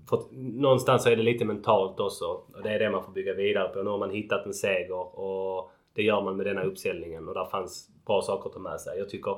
fått... 0.09 0.31
Någonstans 0.31 1.03
så 1.03 1.09
är 1.09 1.15
det 1.15 1.23
lite 1.23 1.45
mentalt 1.45 1.99
också. 1.99 2.25
Och 2.25 2.63
det 2.63 2.69
är 2.69 2.79
det 2.79 2.89
man 2.89 3.03
får 3.03 3.11
bygga 3.11 3.33
vidare 3.33 3.67
på. 3.67 3.83
Nu 3.83 3.89
har 3.89 3.97
man 3.97 4.11
hittat 4.11 4.45
en 4.45 4.53
seger 4.53 5.19
och 5.19 5.71
det 5.93 6.03
gör 6.03 6.21
man 6.21 6.37
med 6.37 6.45
denna 6.45 6.63
uppställningen 6.63 7.27
och 7.27 7.33
där 7.33 7.45
fanns 7.45 7.89
bra 8.05 8.21
saker 8.21 8.49
att 8.49 8.53
ta 8.53 8.59
med 8.59 8.81
sig. 8.81 8.97
Jag 8.97 9.09
tycker... 9.09 9.37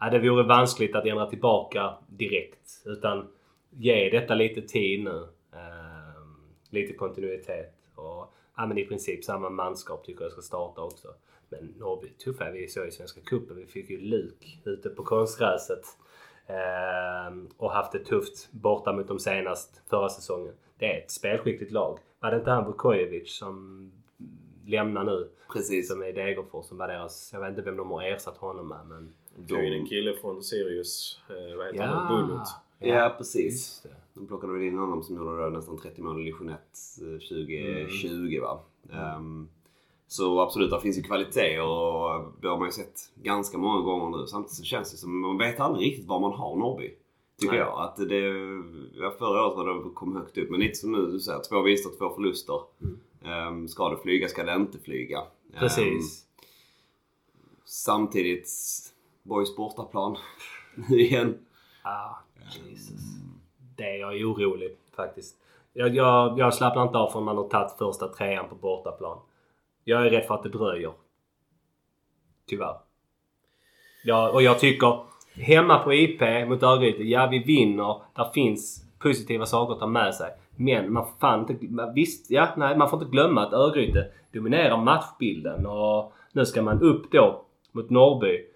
Ja, 0.00 0.10
det 0.10 0.18
vore 0.18 0.42
vanskligt 0.42 0.96
att 0.96 1.06
ändra 1.06 1.26
tillbaka 1.26 1.94
direkt. 2.08 2.82
Utan 2.84 3.28
ge 3.70 4.10
detta 4.10 4.34
lite 4.34 4.62
tid 4.62 5.04
nu. 5.04 5.28
Ehm, 5.52 6.36
lite 6.70 6.92
kontinuitet. 6.92 7.74
Och 7.94 8.34
ja, 8.56 8.66
men 8.66 8.78
i 8.78 8.84
princip 8.84 9.24
samma 9.24 9.50
manskap 9.50 10.04
tycker 10.04 10.22
jag 10.22 10.32
ska 10.32 10.42
starta 10.42 10.80
också. 10.80 11.08
Men 11.48 11.74
Norrby 11.78 12.08
tuffa 12.08 12.50
vi 12.50 12.68
så 12.68 12.84
i 12.84 12.90
Svenska 12.90 13.20
cupen. 13.20 13.56
Vi 13.56 13.66
fick 13.66 13.90
ju 13.90 14.00
luk 14.00 14.60
ute 14.64 14.88
på 14.88 15.02
konstgräset. 15.04 15.82
Ehm, 16.50 17.48
och 17.56 17.72
haft 17.72 17.92
det 17.92 18.04
tufft 18.04 18.48
borta 18.52 18.92
mot 18.92 19.08
dem 19.08 19.18
senast 19.18 19.82
förra 19.90 20.08
säsongen. 20.08 20.54
Det 20.78 20.86
är 20.96 20.98
ett 21.02 21.10
spelskickligt 21.10 21.72
lag. 21.72 21.98
Var 22.20 22.30
det 22.30 22.36
inte 22.36 22.50
han 22.50 22.64
Vukojevic 22.66 23.36
som 23.38 23.90
lämna 24.66 25.02
nu. 25.02 25.28
Precis. 25.52 25.88
Som 25.88 26.02
är 26.02 26.12
Degerfors 26.12 26.66
som 26.66 26.78
var 26.78 26.88
deras... 26.88 27.30
Jag 27.32 27.40
vet 27.40 27.48
inte 27.50 27.62
vem 27.62 27.76
de 27.76 27.90
har 27.90 28.02
ersatt 28.02 28.36
honom 28.36 28.68
med 28.68 28.86
men... 28.88 29.12
Det 29.36 29.54
är 29.54 29.62
ju 29.62 29.74
en 29.78 29.86
kille 29.86 30.14
från 30.20 30.42
Sirius. 30.42 31.20
Eh, 31.28 31.56
vad 31.56 31.66
heter 31.66 31.78
Ja. 31.78 31.86
han? 31.86 32.28
Bullet. 32.28 32.48
Ja, 32.78 33.14
precis. 33.18 33.44
Just 33.44 33.82
det. 33.82 33.88
De 34.14 34.26
plockade 34.26 34.52
väl 34.52 34.62
in 34.62 34.78
honom 34.78 35.02
som 35.02 35.16
gjorde 35.16 35.50
nästan 35.50 35.78
30 35.78 36.02
mål 36.02 36.20
i 36.20 36.24
division 36.24 36.48
1 36.48 36.58
eh, 37.00 37.18
2020 37.18 38.40
va. 38.40 38.60
Ehm, 38.92 39.48
så 40.10 40.40
absolut, 40.40 40.70
det 40.70 40.80
finns 40.80 40.98
ju 40.98 41.02
kvalitet 41.02 41.60
och 41.60 42.32
det 42.40 42.48
har 42.48 42.58
man 42.58 42.68
ju 42.68 42.72
sett 42.72 43.12
ganska 43.14 43.58
många 43.58 43.80
gånger 43.80 44.18
nu. 44.18 44.26
Samtidigt 44.26 44.56
så 44.56 44.64
känns 44.64 44.90
det 44.90 44.96
som 44.96 45.20
man 45.20 45.38
vet 45.38 45.60
aldrig 45.60 45.86
riktigt 45.86 46.06
var 46.06 46.20
man 46.20 46.32
har 46.32 46.56
Norrby. 46.56 46.94
Tycker 47.40 47.52
Nej. 47.52 47.60
jag. 47.60 47.80
Att 47.80 47.96
det, 47.96 48.18
ja, 48.94 49.14
förra 49.18 49.46
året 49.46 49.56
var 49.56 49.84
det 49.84 49.94
kom 49.94 50.16
högt 50.16 50.38
upp 50.38 50.50
men 50.50 50.60
lite 50.60 50.74
som 50.74 50.92
nu, 50.92 51.06
du 51.06 51.20
säger 51.20 51.40
två 51.48 51.62
vinster, 51.62 51.90
två 51.98 52.14
förluster. 52.14 52.60
Ehm, 53.24 53.68
ska 53.68 53.88
det 53.88 53.96
flyga, 53.96 54.28
ska 54.28 54.44
det 54.44 54.54
inte 54.54 54.78
flyga? 54.78 55.18
Ehm, 55.18 55.58
Precis. 55.58 56.24
samtidigt, 57.64 58.48
Borgs 59.22 59.56
bortaplan. 59.56 60.16
Nu 60.88 61.00
igen. 61.00 61.38
Ah, 61.82 62.14
Jesus. 62.68 63.00
Det 63.76 63.84
är 63.84 63.98
jag 63.98 64.30
orolig 64.30 64.76
faktiskt. 64.96 65.36
Jag, 65.72 65.94
jag, 65.94 66.38
jag 66.38 66.54
slappnar 66.54 66.82
inte 66.82 66.98
av 66.98 67.10
förrän 67.10 67.24
man 67.24 67.36
har 67.36 67.48
tagit 67.48 67.78
första 67.78 68.08
trean 68.08 68.48
på 68.48 68.54
bortaplan. 68.54 69.18
Jag 69.84 70.06
är 70.06 70.10
rädd 70.10 70.26
för 70.26 70.34
att 70.34 70.42
det 70.42 70.48
dröjer. 70.48 70.92
Tyvärr. 72.46 72.76
Ja, 74.04 74.30
och 74.30 74.42
jag 74.42 74.58
tycker 74.58 74.98
hemma 75.32 75.78
på 75.78 75.92
IP 75.94 76.20
mot 76.48 76.62
Örgryte, 76.62 77.02
ja 77.02 77.26
vi 77.26 77.38
vinner. 77.38 78.02
Där 78.14 78.30
finns 78.34 78.84
positiva 78.98 79.46
saker 79.46 79.74
att 79.74 79.80
ta 79.80 79.86
med 79.86 80.14
sig. 80.14 80.30
Men 80.56 80.92
man 80.92 81.04
får 81.06 81.18
fan 81.18 81.40
inte... 81.40 81.92
Visst, 81.94 82.30
ja, 82.30 82.48
nej, 82.56 82.76
man 82.76 82.90
får 82.90 83.02
inte 83.02 83.10
glömma 83.10 83.46
att 83.46 83.52
Örgryte 83.52 84.10
dominerar 84.32 84.76
matchbilden 84.76 85.66
och 85.66 86.12
nu 86.32 86.46
ska 86.46 86.62
man 86.62 86.82
upp 86.82 87.12
då 87.12 87.44
mot 87.72 87.90
Norrby. 87.90 88.46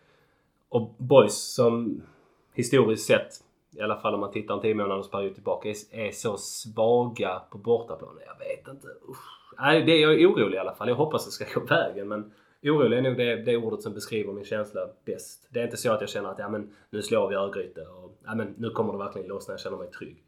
Och 0.68 0.94
boys 0.98 1.54
som 1.54 2.02
historiskt 2.54 3.06
sett, 3.06 3.28
i 3.76 3.80
alla 3.80 3.96
fall 3.96 4.14
om 4.14 4.20
man 4.20 4.32
tittar 4.32 4.54
en 4.54 4.60
10 4.60 4.74
månaders 4.74 5.10
period 5.10 5.34
tillbaka, 5.34 5.68
är, 5.68 5.76
är 5.92 6.10
så 6.10 6.36
svaga 6.36 7.42
på 7.50 7.58
bortaplan. 7.58 8.18
Jag 8.26 8.46
vet 8.46 8.68
inte. 8.68 8.86
Usch. 9.08 9.43
Nej, 9.58 9.82
det 9.82 9.92
är 9.92 10.00
jag 10.00 10.20
är 10.20 10.26
orolig 10.26 10.56
i 10.56 10.58
alla 10.58 10.74
fall. 10.74 10.88
Jag 10.88 10.96
hoppas 10.96 11.24
det 11.24 11.30
ska 11.30 11.60
gå 11.60 11.66
vägen 11.66 12.08
men 12.08 12.32
orolig 12.62 12.98
är 12.98 13.02
nog 13.02 13.16
det, 13.16 13.36
det 13.36 13.56
ordet 13.56 13.82
som 13.82 13.94
beskriver 13.94 14.32
min 14.32 14.44
känsla 14.44 14.88
bäst. 15.04 15.48
Det 15.50 15.60
är 15.60 15.64
inte 15.64 15.76
så 15.76 15.92
att 15.92 16.00
jag 16.00 16.10
känner 16.10 16.28
att 16.28 16.38
ja, 16.38 16.48
men, 16.48 16.70
nu 16.90 17.02
slår 17.02 17.28
vi 17.28 17.34
Örgryte 17.34 17.80
och 17.80 18.18
ja, 18.24 18.34
men, 18.34 18.54
nu 18.58 18.70
kommer 18.70 18.92
det 18.92 18.98
verkligen 18.98 19.28
lossna. 19.28 19.52
Jag 19.52 19.60
känner 19.60 19.76
mig 19.76 19.90
trygg. 19.90 20.22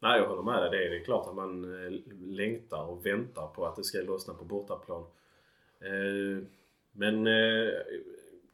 Nej, 0.00 0.20
jag 0.20 0.28
håller 0.28 0.42
med 0.42 0.62
dig. 0.62 0.70
Det 0.70 0.86
är, 0.86 0.90
det 0.90 0.96
är 0.96 1.04
klart 1.04 1.28
att 1.28 1.34
man 1.34 1.84
eh, 1.84 1.92
längtar 2.20 2.82
och 2.82 3.06
väntar 3.06 3.46
på 3.46 3.66
att 3.66 3.76
det 3.76 3.84
ska 3.84 3.98
lossna 3.98 4.34
på 4.34 4.44
bortaplan. 4.44 5.04
Eh, 5.80 6.44
men 6.92 7.26
eh, 7.26 7.68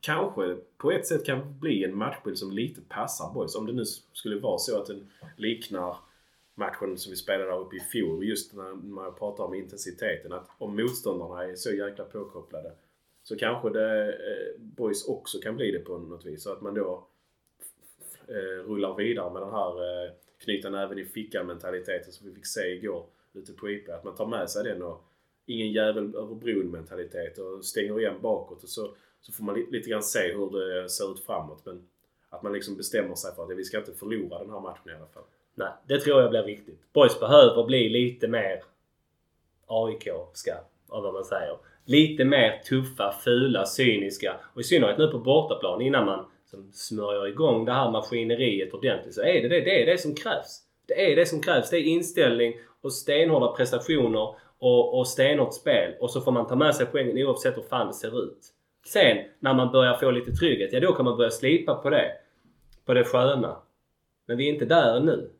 kanske 0.00 0.56
på 0.76 0.90
ett 0.92 1.06
sätt 1.06 1.26
kan 1.26 1.58
bli 1.58 1.84
en 1.84 1.96
matchbild 1.96 2.38
som 2.38 2.50
lite 2.50 2.80
passar 2.80 3.34
boys. 3.34 3.56
Om 3.56 3.66
det 3.66 3.72
nu 3.72 3.84
skulle 4.12 4.40
vara 4.40 4.58
så 4.58 4.80
att 4.80 4.86
den 4.86 5.10
liknar 5.36 5.96
matchen 6.58 6.98
som 6.98 7.10
vi 7.10 7.16
spelade 7.16 7.50
där 7.50 7.58
uppe 7.60 7.76
i 7.76 7.80
fjol. 7.80 8.24
Just 8.24 8.54
när 8.54 8.74
man 8.74 9.14
pratar 9.14 9.44
om 9.44 9.54
intensiteten. 9.54 10.32
Att 10.32 10.48
om 10.58 10.76
motståndarna 10.76 11.44
är 11.44 11.54
så 11.54 11.70
jäkla 11.70 12.04
påkopplade 12.04 12.72
så 13.22 13.36
kanske 13.36 13.70
det, 13.70 14.12
eh, 14.12 14.60
boys 14.60 15.08
också 15.08 15.38
kan 15.38 15.56
bli 15.56 15.70
det 15.70 15.78
på 15.78 15.98
något 15.98 16.26
vis. 16.26 16.42
Så 16.42 16.52
att 16.52 16.60
man 16.60 16.74
då 16.74 17.06
eh, 18.28 18.64
rullar 18.66 18.94
vidare 18.96 19.32
med 19.32 19.42
den 19.42 19.50
här 19.50 20.04
eh, 20.04 20.12
knyta 20.38 20.70
näven 20.70 20.98
i 20.98 21.04
fickan 21.04 21.46
mentaliteten 21.46 22.12
som 22.12 22.28
vi 22.28 22.34
fick 22.34 22.46
se 22.46 22.60
igår 22.60 23.06
ute 23.32 23.52
på 23.52 23.70
IP. 23.70 23.88
Att 23.88 24.04
man 24.04 24.14
tar 24.14 24.26
med 24.26 24.50
sig 24.50 24.64
den 24.64 24.82
och 24.82 25.04
ingen 25.46 25.72
jävel 25.72 26.14
över 26.14 26.34
bron 26.34 26.70
mentalitet 26.70 27.38
och 27.38 27.64
stänger 27.64 28.00
igen 28.00 28.20
bakåt 28.22 28.62
och 28.62 28.68
så, 28.68 28.94
så 29.20 29.32
får 29.32 29.44
man 29.44 29.54
li- 29.54 29.70
lite 29.70 29.90
grann 29.90 30.02
se 30.02 30.32
hur 30.32 30.50
det 30.50 30.88
ser 30.88 31.12
ut 31.12 31.20
framåt. 31.26 31.66
Men 31.66 31.88
att 32.28 32.42
man 32.42 32.52
liksom 32.52 32.76
bestämmer 32.76 33.14
sig 33.14 33.34
för 33.34 33.42
att 33.42 33.58
vi 33.58 33.64
ska 33.64 33.78
inte 33.78 33.94
förlora 33.94 34.38
den 34.38 34.50
här 34.50 34.60
matchen 34.60 34.90
i 34.92 34.94
alla 34.94 35.06
fall. 35.06 35.24
Nej, 35.58 35.68
det 35.86 36.00
tror 36.00 36.20
jag 36.20 36.30
blir 36.30 36.42
viktigt. 36.42 36.92
Boys 36.92 37.20
behöver 37.20 37.64
bli 37.64 37.88
lite 37.88 38.28
mer 38.28 38.62
AIK-ska, 39.66 40.52
av 40.88 41.02
vad 41.02 41.14
man 41.14 41.24
säger. 41.24 41.56
Lite 41.84 42.24
mer 42.24 42.62
tuffa, 42.68 43.14
fula, 43.24 43.66
cyniska. 43.66 44.36
Och 44.54 44.60
i 44.60 44.64
synnerhet 44.64 44.98
nu 44.98 45.08
på 45.08 45.18
bortaplan 45.18 45.80
innan 45.80 46.06
man 46.06 46.26
som 46.50 46.72
smörjer 46.72 47.28
igång 47.28 47.64
det 47.64 47.72
här 47.72 47.90
maskineriet 47.90 48.74
ordentligt 48.74 49.14
så 49.14 49.22
är 49.22 49.42
det 49.42 49.48
det, 49.48 49.60
det, 49.60 49.82
är 49.82 49.86
det 49.86 49.98
som 49.98 50.14
krävs. 50.14 50.62
Det 50.86 51.12
är 51.12 51.16
det 51.16 51.26
som 51.26 51.42
krävs. 51.42 51.70
Det 51.70 51.76
är 51.76 51.82
inställning 51.82 52.54
och 52.80 52.92
stenhårda 52.92 53.52
prestationer 53.52 54.34
och, 54.58 54.98
och 54.98 55.08
stenhårt 55.08 55.54
spel. 55.54 55.94
Och 56.00 56.10
så 56.10 56.20
får 56.20 56.32
man 56.32 56.46
ta 56.46 56.56
med 56.56 56.74
sig 56.74 56.86
poängen 56.86 57.26
oavsett 57.26 57.56
hur 57.56 57.62
fan 57.62 57.86
det 57.86 57.94
ser 57.94 58.22
ut. 58.24 58.38
Sen 58.86 59.16
när 59.40 59.54
man 59.54 59.72
börjar 59.72 59.94
få 59.94 60.10
lite 60.10 60.32
trygghet, 60.32 60.72
ja 60.72 60.80
då 60.80 60.92
kan 60.92 61.04
man 61.04 61.16
börja 61.16 61.30
slipa 61.30 61.74
på 61.74 61.90
det. 61.90 62.12
På 62.84 62.94
det 62.94 63.04
sköna. 63.04 63.56
Men 64.26 64.36
vi 64.36 64.48
är 64.48 64.52
inte 64.52 64.64
där 64.64 65.00
nu. 65.00 65.30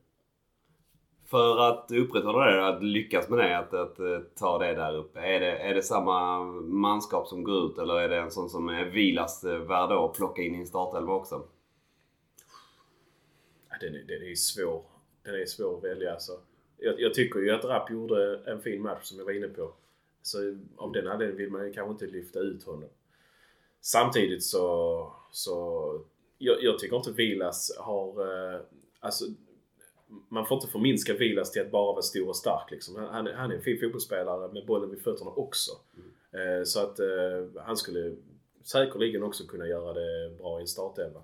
För 1.31 1.59
att 1.59 1.91
upprätthålla 1.91 2.45
det, 2.45 2.69
att 2.69 2.83
lyckas 2.83 3.29
med 3.29 3.39
det, 3.39 3.59
att, 3.59 3.75
att, 3.75 3.99
eh, 3.99 4.19
ta 4.35 4.59
det 4.59 4.75
där 4.75 4.97
uppe. 4.97 5.21
Är 5.21 5.41
det, 5.41 5.59
är 5.59 5.75
det 5.75 5.83
samma 5.83 6.45
manskap 6.63 7.29
som 7.29 7.45
går 7.45 7.67
ut 7.67 7.79
eller 7.79 8.01
är 8.01 8.09
det 8.09 8.17
en 8.17 8.31
sån 8.31 8.51
som 8.51 8.69
är 8.69 8.85
Vilas 8.85 9.45
eh, 9.45 9.59
värd 9.59 9.93
att 9.93 10.15
plocka 10.15 10.43
in 10.43 10.55
i 10.55 10.59
en 10.59 10.67
startelva 10.67 11.13
också? 11.13 11.47
Den, 13.81 13.95
är, 13.95 13.99
den 13.99 14.23
är 14.23 14.35
svår. 14.35 14.83
Den 15.23 15.35
är 15.35 15.47
svår 15.47 15.77
att 15.77 15.85
välja 15.85 16.13
alltså. 16.13 16.33
Jag, 16.77 17.01
jag 17.01 17.15
tycker 17.15 17.41
ju 17.41 17.51
att 17.51 17.65
Rapp 17.65 17.91
gjorde 17.91 18.43
en 18.47 18.61
fin 18.61 18.83
match 18.83 19.05
som 19.05 19.19
jag 19.19 19.25
var 19.25 19.33
inne 19.33 19.49
på. 19.49 19.73
Så 20.23 20.39
av 20.77 20.93
den 20.93 21.09
anledningen 21.09 21.37
vill 21.37 21.51
man 21.51 21.67
ju 21.67 21.73
kanske 21.73 21.93
inte 21.93 22.17
lyfta 22.17 22.39
ut 22.39 22.65
honom. 22.65 22.89
Samtidigt 23.81 24.45
så... 24.45 25.13
så 25.31 26.01
jag, 26.39 26.63
jag 26.63 26.79
tycker 26.79 26.97
inte 26.97 27.13
Vilas 27.13 27.77
har... 27.79 28.09
Eh, 28.09 28.61
alltså, 29.01 29.25
man 30.29 30.47
får 30.47 30.57
inte 30.57 30.69
förminska 30.69 31.15
Vilas 31.15 31.53
till 31.53 31.63
att 31.63 31.71
bara 31.71 31.93
vara 31.93 32.03
stor 32.03 32.29
och 32.29 32.37
stark. 32.37 32.71
Liksom. 32.71 32.97
Han, 32.97 33.07
han, 33.07 33.27
är- 33.27 33.33
han 33.33 33.51
är 33.51 33.55
en 33.55 33.63
fin 33.63 33.81
fotbollsspelare 33.81 34.53
med 34.53 34.67
bollen 34.67 34.91
vid 34.91 35.03
fötterna 35.03 35.31
också. 35.31 35.73
Eh, 36.33 36.65
så 36.65 36.81
att 36.83 36.99
eh, 37.01 37.63
han 37.65 37.77
skulle 37.77 38.17
säkerligen 38.65 39.23
också 39.23 39.45
kunna 39.47 39.67
göra 39.67 39.93
det 39.93 40.31
bra 40.39 40.59
i 40.59 40.61
en 40.61 40.67
startelva. 40.69 41.21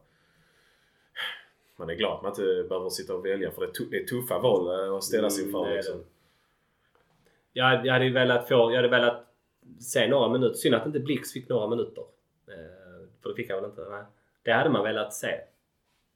Man 1.76 1.91
är 1.91 1.95
glad 1.95 2.16
att 2.16 2.22
man 2.22 2.30
inte 2.32 2.68
behöver 2.68 2.91
sitta 2.91 3.14
och 3.14 3.26
välja 3.26 3.51
för 3.51 3.61
det 3.91 3.97
är, 3.97 4.05
tuffa 4.05 4.39
val 4.39 4.87
eh, 4.89 4.95
att 4.95 5.05
ställas 5.05 5.39
Mm, 5.39 5.49
inför. 5.49 5.66
är 5.70 5.74
liksom. 5.76 6.01
Jag, 7.53 7.87
jag 7.87 7.93
hade 7.93 8.05
ju 8.05 8.12
velat 8.12 8.49
få, 8.49 8.55
jag 8.55 8.76
hade 8.76 8.89
velat 8.89 9.26
se 9.80 10.09
några 10.09 10.28
minuter. 10.28 10.55
Synd 10.55 10.74
att 10.74 10.87
inte 10.87 11.01
Blix 11.01 11.32
fick 11.32 11.49
några 11.49 11.66
minuter. 11.68 12.05
För 13.22 13.28
det 13.28 13.35
fick 13.35 13.51
han 13.51 13.61
väl 13.62 13.70
inte? 13.70 13.87
Nej. 13.91 14.03
Det 14.43 14.53
hade 14.53 14.70
man 14.70 14.85
velat 14.85 15.14
se. 15.14 15.41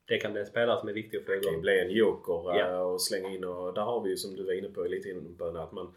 Det 0.09 0.19
kan 0.19 0.33
bli 0.33 0.41
en 0.41 0.47
spelare 0.47 0.81
som 0.81 0.89
är 0.89 0.93
viktig 0.93 1.19
att 1.19 1.25
få 1.25 1.33
Det 1.33 1.41
kan 1.41 1.49
igång. 1.53 1.63
bli 1.63 1.81
en 1.81 1.91
joker 1.91 2.51
eh, 2.51 2.57
Ja. 2.59 2.81
och 2.81 3.03
slänga 3.03 3.29
in 3.29 3.45
och 3.45 3.75
där 3.75 3.83
har 3.83 4.01
vi 4.03 4.11
ju 4.11 4.17
som 4.17 4.37
du 4.37 4.45
var 4.45 4.53
inne 4.53 4.69
på 4.69 4.83
lite 4.83 5.09
innan 5.11 5.35
på 5.39 5.45
att 5.45 5.73
man 5.73 5.93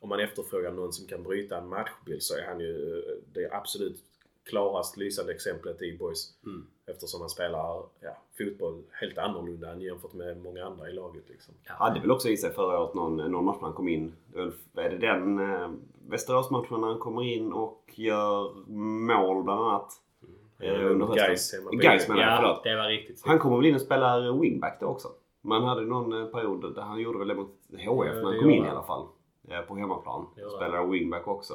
om 0.00 0.08
man 0.08 0.20
efterfrågar 0.20 0.70
någon 0.72 0.92
som 0.92 1.06
kan 1.06 1.22
bryta 1.22 1.58
en 1.58 1.68
matchbild 1.68 2.22
så 2.22 2.36
är 2.38 2.42
han 2.46 2.60
ju 2.60 2.98
eh, 2.98 3.14
det 3.32 3.48
absolut 3.52 3.96
klarast 4.44 4.96
lysande 4.96 5.32
exemplet 5.32 5.82
i 5.82 5.96
Boys. 5.98 6.32
Mm. 6.46 6.66
Eftersom 6.86 7.20
han 7.20 7.30
spelar 7.30 7.82
ja, 8.00 8.16
fotboll 8.38 8.82
helt 8.90 9.18
annorlunda 9.18 9.72
än 9.72 9.80
jämfört 9.80 10.12
med 10.12 10.36
många 10.42 10.64
andra 10.64 10.90
i 10.90 10.92
laget. 10.92 11.22
Liksom. 11.28 11.54
Hade 11.64 12.00
väl 12.00 12.10
också 12.10 12.28
i 12.28 12.36
sig 12.36 12.52
förra 12.52 12.80
året 12.80 12.94
någon, 12.94 13.16
någon 13.16 13.44
match 13.44 13.56
när 13.60 13.64
han 13.68 13.72
kom 13.76 13.88
in. 13.88 14.12
Är 14.74 14.90
det 14.90 14.98
den 14.98 15.38
eh, 15.52 15.70
Västeråsmatchen 16.08 16.80
när 16.80 16.88
han 16.88 16.98
kommer 16.98 17.22
in 17.22 17.52
och 17.52 17.92
gör 17.94 18.52
mål 19.06 19.42
bland 19.44 19.60
annat? 19.60 19.92
Eh, 20.64 20.74
Idre. 20.74 20.94
menar 20.94 21.16
jag, 21.16 21.28
Ja, 22.18 22.36
förlåt. 22.40 22.64
det 22.64 22.76
var 22.76 22.88
riktigt 22.88 23.22
Han 23.26 23.38
kommer 23.38 23.56
väl 23.56 23.66
in 23.66 23.74
och 23.74 23.80
spelar 23.80 24.40
wingback 24.40 24.76
då 24.80 24.86
också. 24.86 25.08
Man 25.42 25.62
hade 25.64 25.80
någon 25.82 26.22
eh, 26.22 26.26
period 26.26 26.74
där 26.74 26.82
han 26.82 27.00
gjorde 27.00 27.18
väl 27.18 27.28
det 27.28 27.34
mot 27.34 27.48
HF 27.70 28.14
när 28.14 28.24
han 28.24 28.38
kom 28.40 28.50
in 28.50 28.64
i 28.64 28.68
alla 28.68 28.82
fall. 28.82 29.06
Eh, 29.50 29.60
På 29.60 29.76
hemmaplan. 29.76 30.26
Spelar 30.56 30.86
wingback 30.86 31.28
också. 31.28 31.54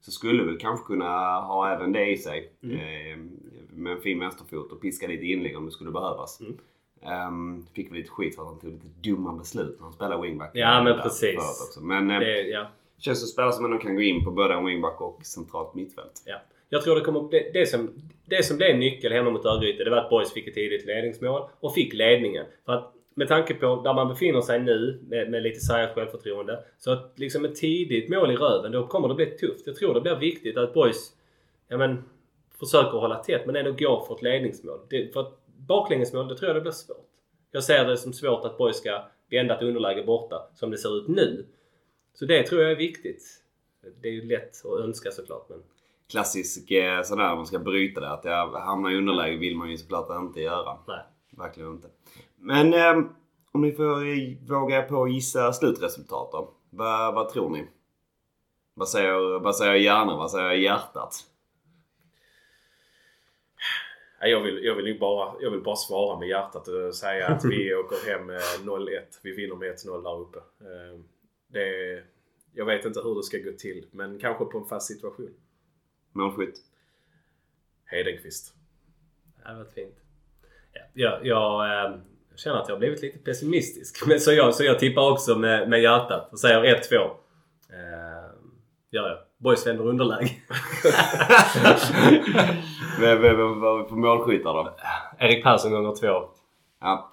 Så 0.00 0.10
skulle 0.10 0.44
väl 0.44 0.58
kanske 0.58 0.86
kunna 0.86 1.40
ha 1.40 1.70
även 1.74 1.92
det 1.92 2.06
i 2.10 2.16
sig. 2.16 2.52
Mm. 2.62 3.30
Med 3.72 3.92
en 3.92 4.00
fin 4.00 4.18
vänsterfot 4.20 4.72
och 4.72 4.80
piska 4.80 5.06
lite 5.06 5.24
inlägg 5.26 5.56
om 5.56 5.64
det 5.66 5.70
skulle 5.72 5.90
behövas. 5.90 6.40
Mm. 6.40 6.56
Ehm, 7.02 7.66
fick 7.74 7.90
väl 7.90 7.96
lite 7.98 8.10
skit 8.10 8.34
för 8.36 8.42
att 8.42 8.48
han 8.48 8.58
tog 8.60 8.70
lite 8.70 8.86
dumma 9.00 9.32
beslut 9.32 9.76
när 9.78 9.84
han 9.84 9.92
spelade 9.92 10.22
wingback. 10.22 10.50
Ja, 10.54 10.82
men 10.82 10.98
precis. 11.02 11.78
Men 11.80 12.08
Det, 12.08 12.42
ja. 12.42 12.66
känns 12.98 13.20
som 13.20 13.28
spelare 13.28 13.52
som 13.52 13.64
ändå 13.64 13.78
kan 13.78 13.94
gå 13.94 14.00
in 14.02 14.24
på 14.24 14.30
både 14.30 14.54
en 14.54 14.64
wingback 14.66 15.00
och 15.00 15.18
centralt 15.26 15.74
mittfält. 15.74 16.22
Ja. 16.26 16.36
Jag 16.72 16.82
tror 16.82 16.94
det 16.94 17.00
kommer 17.00 17.30
det, 17.30 17.50
det, 17.52 17.66
som, 17.66 17.90
det 18.24 18.42
som 18.42 18.56
blev 18.56 18.78
nyckel 18.78 19.12
hemma 19.12 19.30
mot 19.30 19.46
Örgryte 19.46 19.84
det 19.84 19.90
var 19.90 19.98
att 19.98 20.10
Boys 20.10 20.32
fick 20.32 20.48
ett 20.48 20.54
tidigt 20.54 20.86
ledningsmål 20.86 21.48
och 21.60 21.74
fick 21.74 21.94
ledningen. 21.94 22.46
För 22.66 22.72
att 22.72 22.94
med 23.14 23.28
tanke 23.28 23.54
på 23.54 23.82
där 23.84 23.94
man 23.94 24.08
befinner 24.08 24.40
sig 24.40 24.60
nu 24.60 25.00
med, 25.08 25.30
med 25.30 25.42
lite 25.42 25.60
sargat 25.60 25.94
självförtroende. 25.94 26.64
Så 26.78 26.90
att 26.90 27.12
liksom 27.16 27.44
ett 27.44 27.54
tidigt 27.54 28.08
mål 28.08 28.30
i 28.30 28.36
röven 28.36 28.72
då 28.72 28.86
kommer 28.86 29.08
det 29.08 29.14
bli 29.14 29.26
tufft. 29.26 29.66
Jag 29.66 29.76
tror 29.76 29.94
det 29.94 30.00
blir 30.00 30.16
viktigt 30.16 30.56
att 30.56 30.74
Boys 30.74 31.12
ja, 31.68 31.76
men, 31.76 32.04
försöker 32.58 32.98
hålla 32.98 33.16
tätt 33.16 33.46
men 33.46 33.56
ändå 33.56 33.72
går 33.72 34.04
för 34.06 34.14
ett 34.14 34.22
ledningsmål. 34.22 34.78
Det, 34.90 35.12
för 35.12 35.20
att 35.20 35.38
baklängesmål 35.46 36.28
det 36.28 36.36
tror 36.36 36.48
jag 36.48 36.56
det 36.56 36.60
blir 36.60 36.72
svårt. 36.72 37.06
Jag 37.50 37.64
ser 37.64 37.84
det 37.84 37.96
som 37.96 38.12
svårt 38.12 38.44
att 38.44 38.58
Boys 38.58 38.76
ska 38.76 39.04
vända 39.30 39.56
ett 39.56 39.62
underläge 39.62 40.02
borta 40.02 40.48
som 40.54 40.70
det 40.70 40.78
ser 40.78 40.98
ut 40.98 41.08
nu. 41.08 41.46
Så 42.14 42.24
det 42.24 42.42
tror 42.42 42.62
jag 42.62 42.70
är 42.70 42.76
viktigt. 42.76 43.22
Det 44.00 44.08
är 44.08 44.12
ju 44.12 44.28
lätt 44.28 44.64
att 44.64 44.80
önska 44.80 45.10
såklart 45.10 45.48
men... 45.48 45.62
Klassisk 46.10 46.70
eh, 46.70 47.02
sån 47.02 47.18
där 47.18 47.36
man 47.36 47.46
ska 47.46 47.58
bryta 47.58 48.00
det. 48.00 48.10
Att 48.10 48.24
jag 48.24 48.52
hamnar 48.52 48.90
i 48.90 48.96
underläge 48.96 49.36
vill 49.36 49.56
man 49.56 49.70
ju 49.70 49.78
såklart 49.78 50.20
inte 50.20 50.40
göra. 50.40 50.78
Nej. 50.88 51.04
Verkligen 51.30 51.70
inte. 51.70 51.88
Men 52.36 52.74
eh, 52.74 53.10
om 53.52 53.60
ni 53.62 53.72
får 53.72 54.48
våga 54.48 54.78
er 54.78 54.82
på 54.82 55.02
att 55.02 55.12
gissa 55.12 55.52
slutresultat 55.52 56.32
då. 56.32 56.54
Vad, 56.70 57.14
vad 57.14 57.28
tror 57.28 57.50
ni? 57.50 57.66
Vad 58.74 58.88
säger, 58.88 59.38
vad 59.38 59.56
säger 59.56 59.74
hjärnan? 59.74 60.18
Vad 60.18 60.30
säger 60.30 60.52
hjärtat? 60.52 61.26
Jag 64.22 64.40
vill, 64.40 64.64
jag, 64.64 64.74
vill 64.74 64.98
bara, 65.00 65.34
jag 65.40 65.50
vill 65.50 65.62
bara 65.62 65.76
svara 65.76 66.18
med 66.18 66.28
hjärtat 66.28 66.68
och 66.68 66.94
säga 66.94 67.28
att 67.28 67.44
vi 67.44 67.74
åker 67.84 68.10
hem 68.10 68.26
med 68.26 68.40
0-1. 68.62 68.88
Vi 69.22 69.32
vinner 69.36 69.56
med 69.56 69.74
1-0 69.74 70.02
där 70.02 70.20
uppe. 70.20 70.38
Eh, 70.38 71.00
Det, 71.48 72.02
jag 72.54 72.64
vet 72.64 72.84
inte 72.84 73.00
hur 73.00 73.14
det 73.14 73.22
ska 73.22 73.38
gå 73.38 73.52
till, 73.58 73.86
men 73.90 74.18
kanske 74.18 74.44
på 74.44 74.58
en 74.58 74.64
fast 74.64 74.86
situation. 74.86 75.34
Målskytt? 76.12 76.54
Hedenqvist. 77.86 78.54
Det 79.36 79.44
hade 79.48 79.58
varit 79.58 79.72
fint. 79.74 79.94
Ja, 80.72 80.80
jag, 80.94 81.26
jag, 81.26 81.68
jag 82.30 82.38
känner 82.38 82.56
att 82.56 82.68
jag 82.68 82.74
har 82.74 82.78
blivit 82.78 83.02
lite 83.02 83.18
pessimistisk. 83.18 84.02
Men 84.06 84.20
så, 84.20 84.32
jag, 84.32 84.54
så 84.54 84.64
jag 84.64 84.78
tippar 84.78 85.10
också 85.12 85.38
med, 85.38 85.68
med 85.68 85.82
hjärtat 85.82 86.32
och 86.32 86.40
säger 86.40 86.62
1-2. 86.62 86.94
Eh, 86.94 87.10
gör 88.90 89.08
jag. 89.08 89.18
Boys 89.38 89.66
vänder 89.66 89.86
underläge. 89.86 90.30
Vem 93.00 93.22
vem- 93.22 93.36
vem 93.36 93.60
var 93.60 93.78
vi 93.82 93.84
på 93.88 93.96
målskyttar 93.96 94.52
då? 94.54 94.76
Erik 95.18 95.44
Persson 95.44 95.70
gånger 95.72 95.94
två. 95.96 96.28
Ja. 96.80 97.12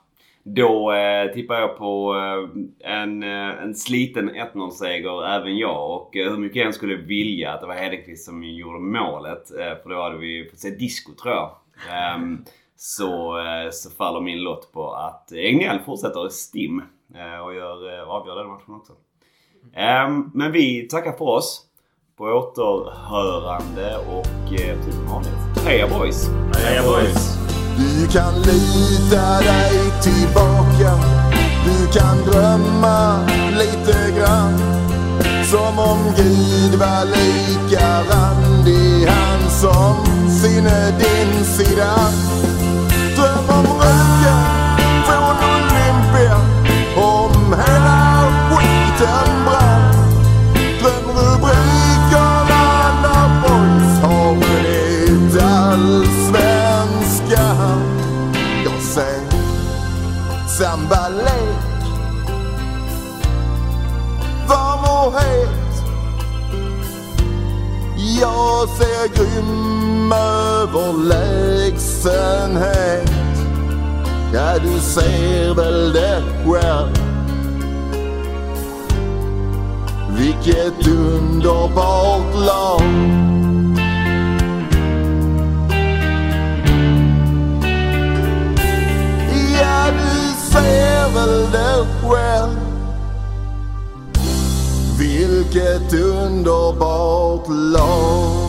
Då 0.55 0.91
eh, 0.93 1.33
tippar 1.33 1.55
jag 1.55 1.77
på 1.77 2.15
eh, 2.15 2.91
en, 3.01 3.23
eh, 3.23 3.63
en 3.63 3.75
sliten 3.75 4.29
1-0-seger 4.29 5.25
även 5.27 5.57
jag. 5.57 5.91
Och 5.91 6.15
eh, 6.15 6.31
hur 6.31 6.37
mycket 6.37 6.55
jag 6.55 6.65
än 6.65 6.73
skulle 6.73 6.95
vilja 6.95 7.53
att 7.53 7.61
det 7.61 7.67
var 7.67 7.73
Hedenqvist 7.73 8.25
som 8.25 8.43
gjorde 8.43 8.79
målet. 8.79 9.51
Eh, 9.51 9.83
för 9.83 9.89
då 9.89 10.01
hade 10.01 10.17
vi 10.17 10.47
fått 10.49 10.59
se 10.59 10.69
disco 10.69 11.11
tror 11.13 11.33
jag. 11.33 11.51
Ehm, 11.91 12.45
så, 12.75 13.39
eh, 13.39 13.69
så 13.71 13.89
faller 13.89 14.21
min 14.21 14.43
lott 14.43 14.71
på 14.73 14.91
att 14.91 15.31
Egnell 15.31 15.79
fortsätter 15.79 16.29
stim 16.29 16.81
eh, 17.15 17.45
och 17.45 17.55
gör, 17.55 17.99
eh, 17.99 18.09
avgör 18.09 18.35
den 18.35 18.47
matchen 18.47 18.73
också. 18.73 18.93
Ehm, 19.73 20.31
men 20.33 20.51
vi 20.51 20.87
tackar 20.87 21.11
för 21.11 21.25
oss. 21.25 21.63
På 22.17 22.23
återhörande 22.23 23.97
och 23.97 24.53
eh, 24.53 24.85
typ 24.85 25.09
vanligt. 25.09 25.65
Heja 25.65 25.87
boys! 25.87 26.29
Heja 26.55 26.83
boys! 26.83 27.36
Du 27.77 28.07
kan 28.07 28.33
lita 28.41 29.39
dig 29.39 29.91
tillbaka. 30.01 30.91
Du 31.65 31.99
kan 31.99 32.17
drömma 32.25 33.19
lite 33.51 34.19
grann. 34.19 34.57
Som 35.51 35.79
om 35.79 36.13
Gud 36.15 36.79
var 36.79 37.05
lika 37.05 38.03
randig 38.11 39.07
Han 39.07 39.49
som 39.49 40.05
sinne 40.29 40.91
din 40.99 41.45
sida. 41.45 41.95
Dröm 43.15 43.49
om 43.49 43.65
röken 43.65 44.43
från 45.05 45.35
Olympia 45.49 46.37
Om 46.95 47.53
hela 47.53 48.23
skiten 48.49 49.45
brann 49.45 49.56
sambalek 60.57 61.57
Varm 64.47 64.79
och 64.79 65.19
het. 65.19 65.49
Jag 68.21 68.69
ser 68.69 69.07
grym 69.15 70.11
överlägsenhet. 70.11 73.11
Ja, 74.33 74.59
du 74.59 74.79
ser 74.79 75.53
väl 75.53 75.93
det 75.93 76.23
själv. 76.45 76.93
Vilket 80.09 80.87
underbart 80.87 82.35
lag. 82.35 82.81
Ja, 89.61 89.91
travel 90.57 90.63
the 90.63 90.87
väl 91.13 91.51
det 91.51 91.85
själv. 92.01 92.59
Vilket 94.99 95.93
underbart 95.93 97.47
lag. 97.47 98.46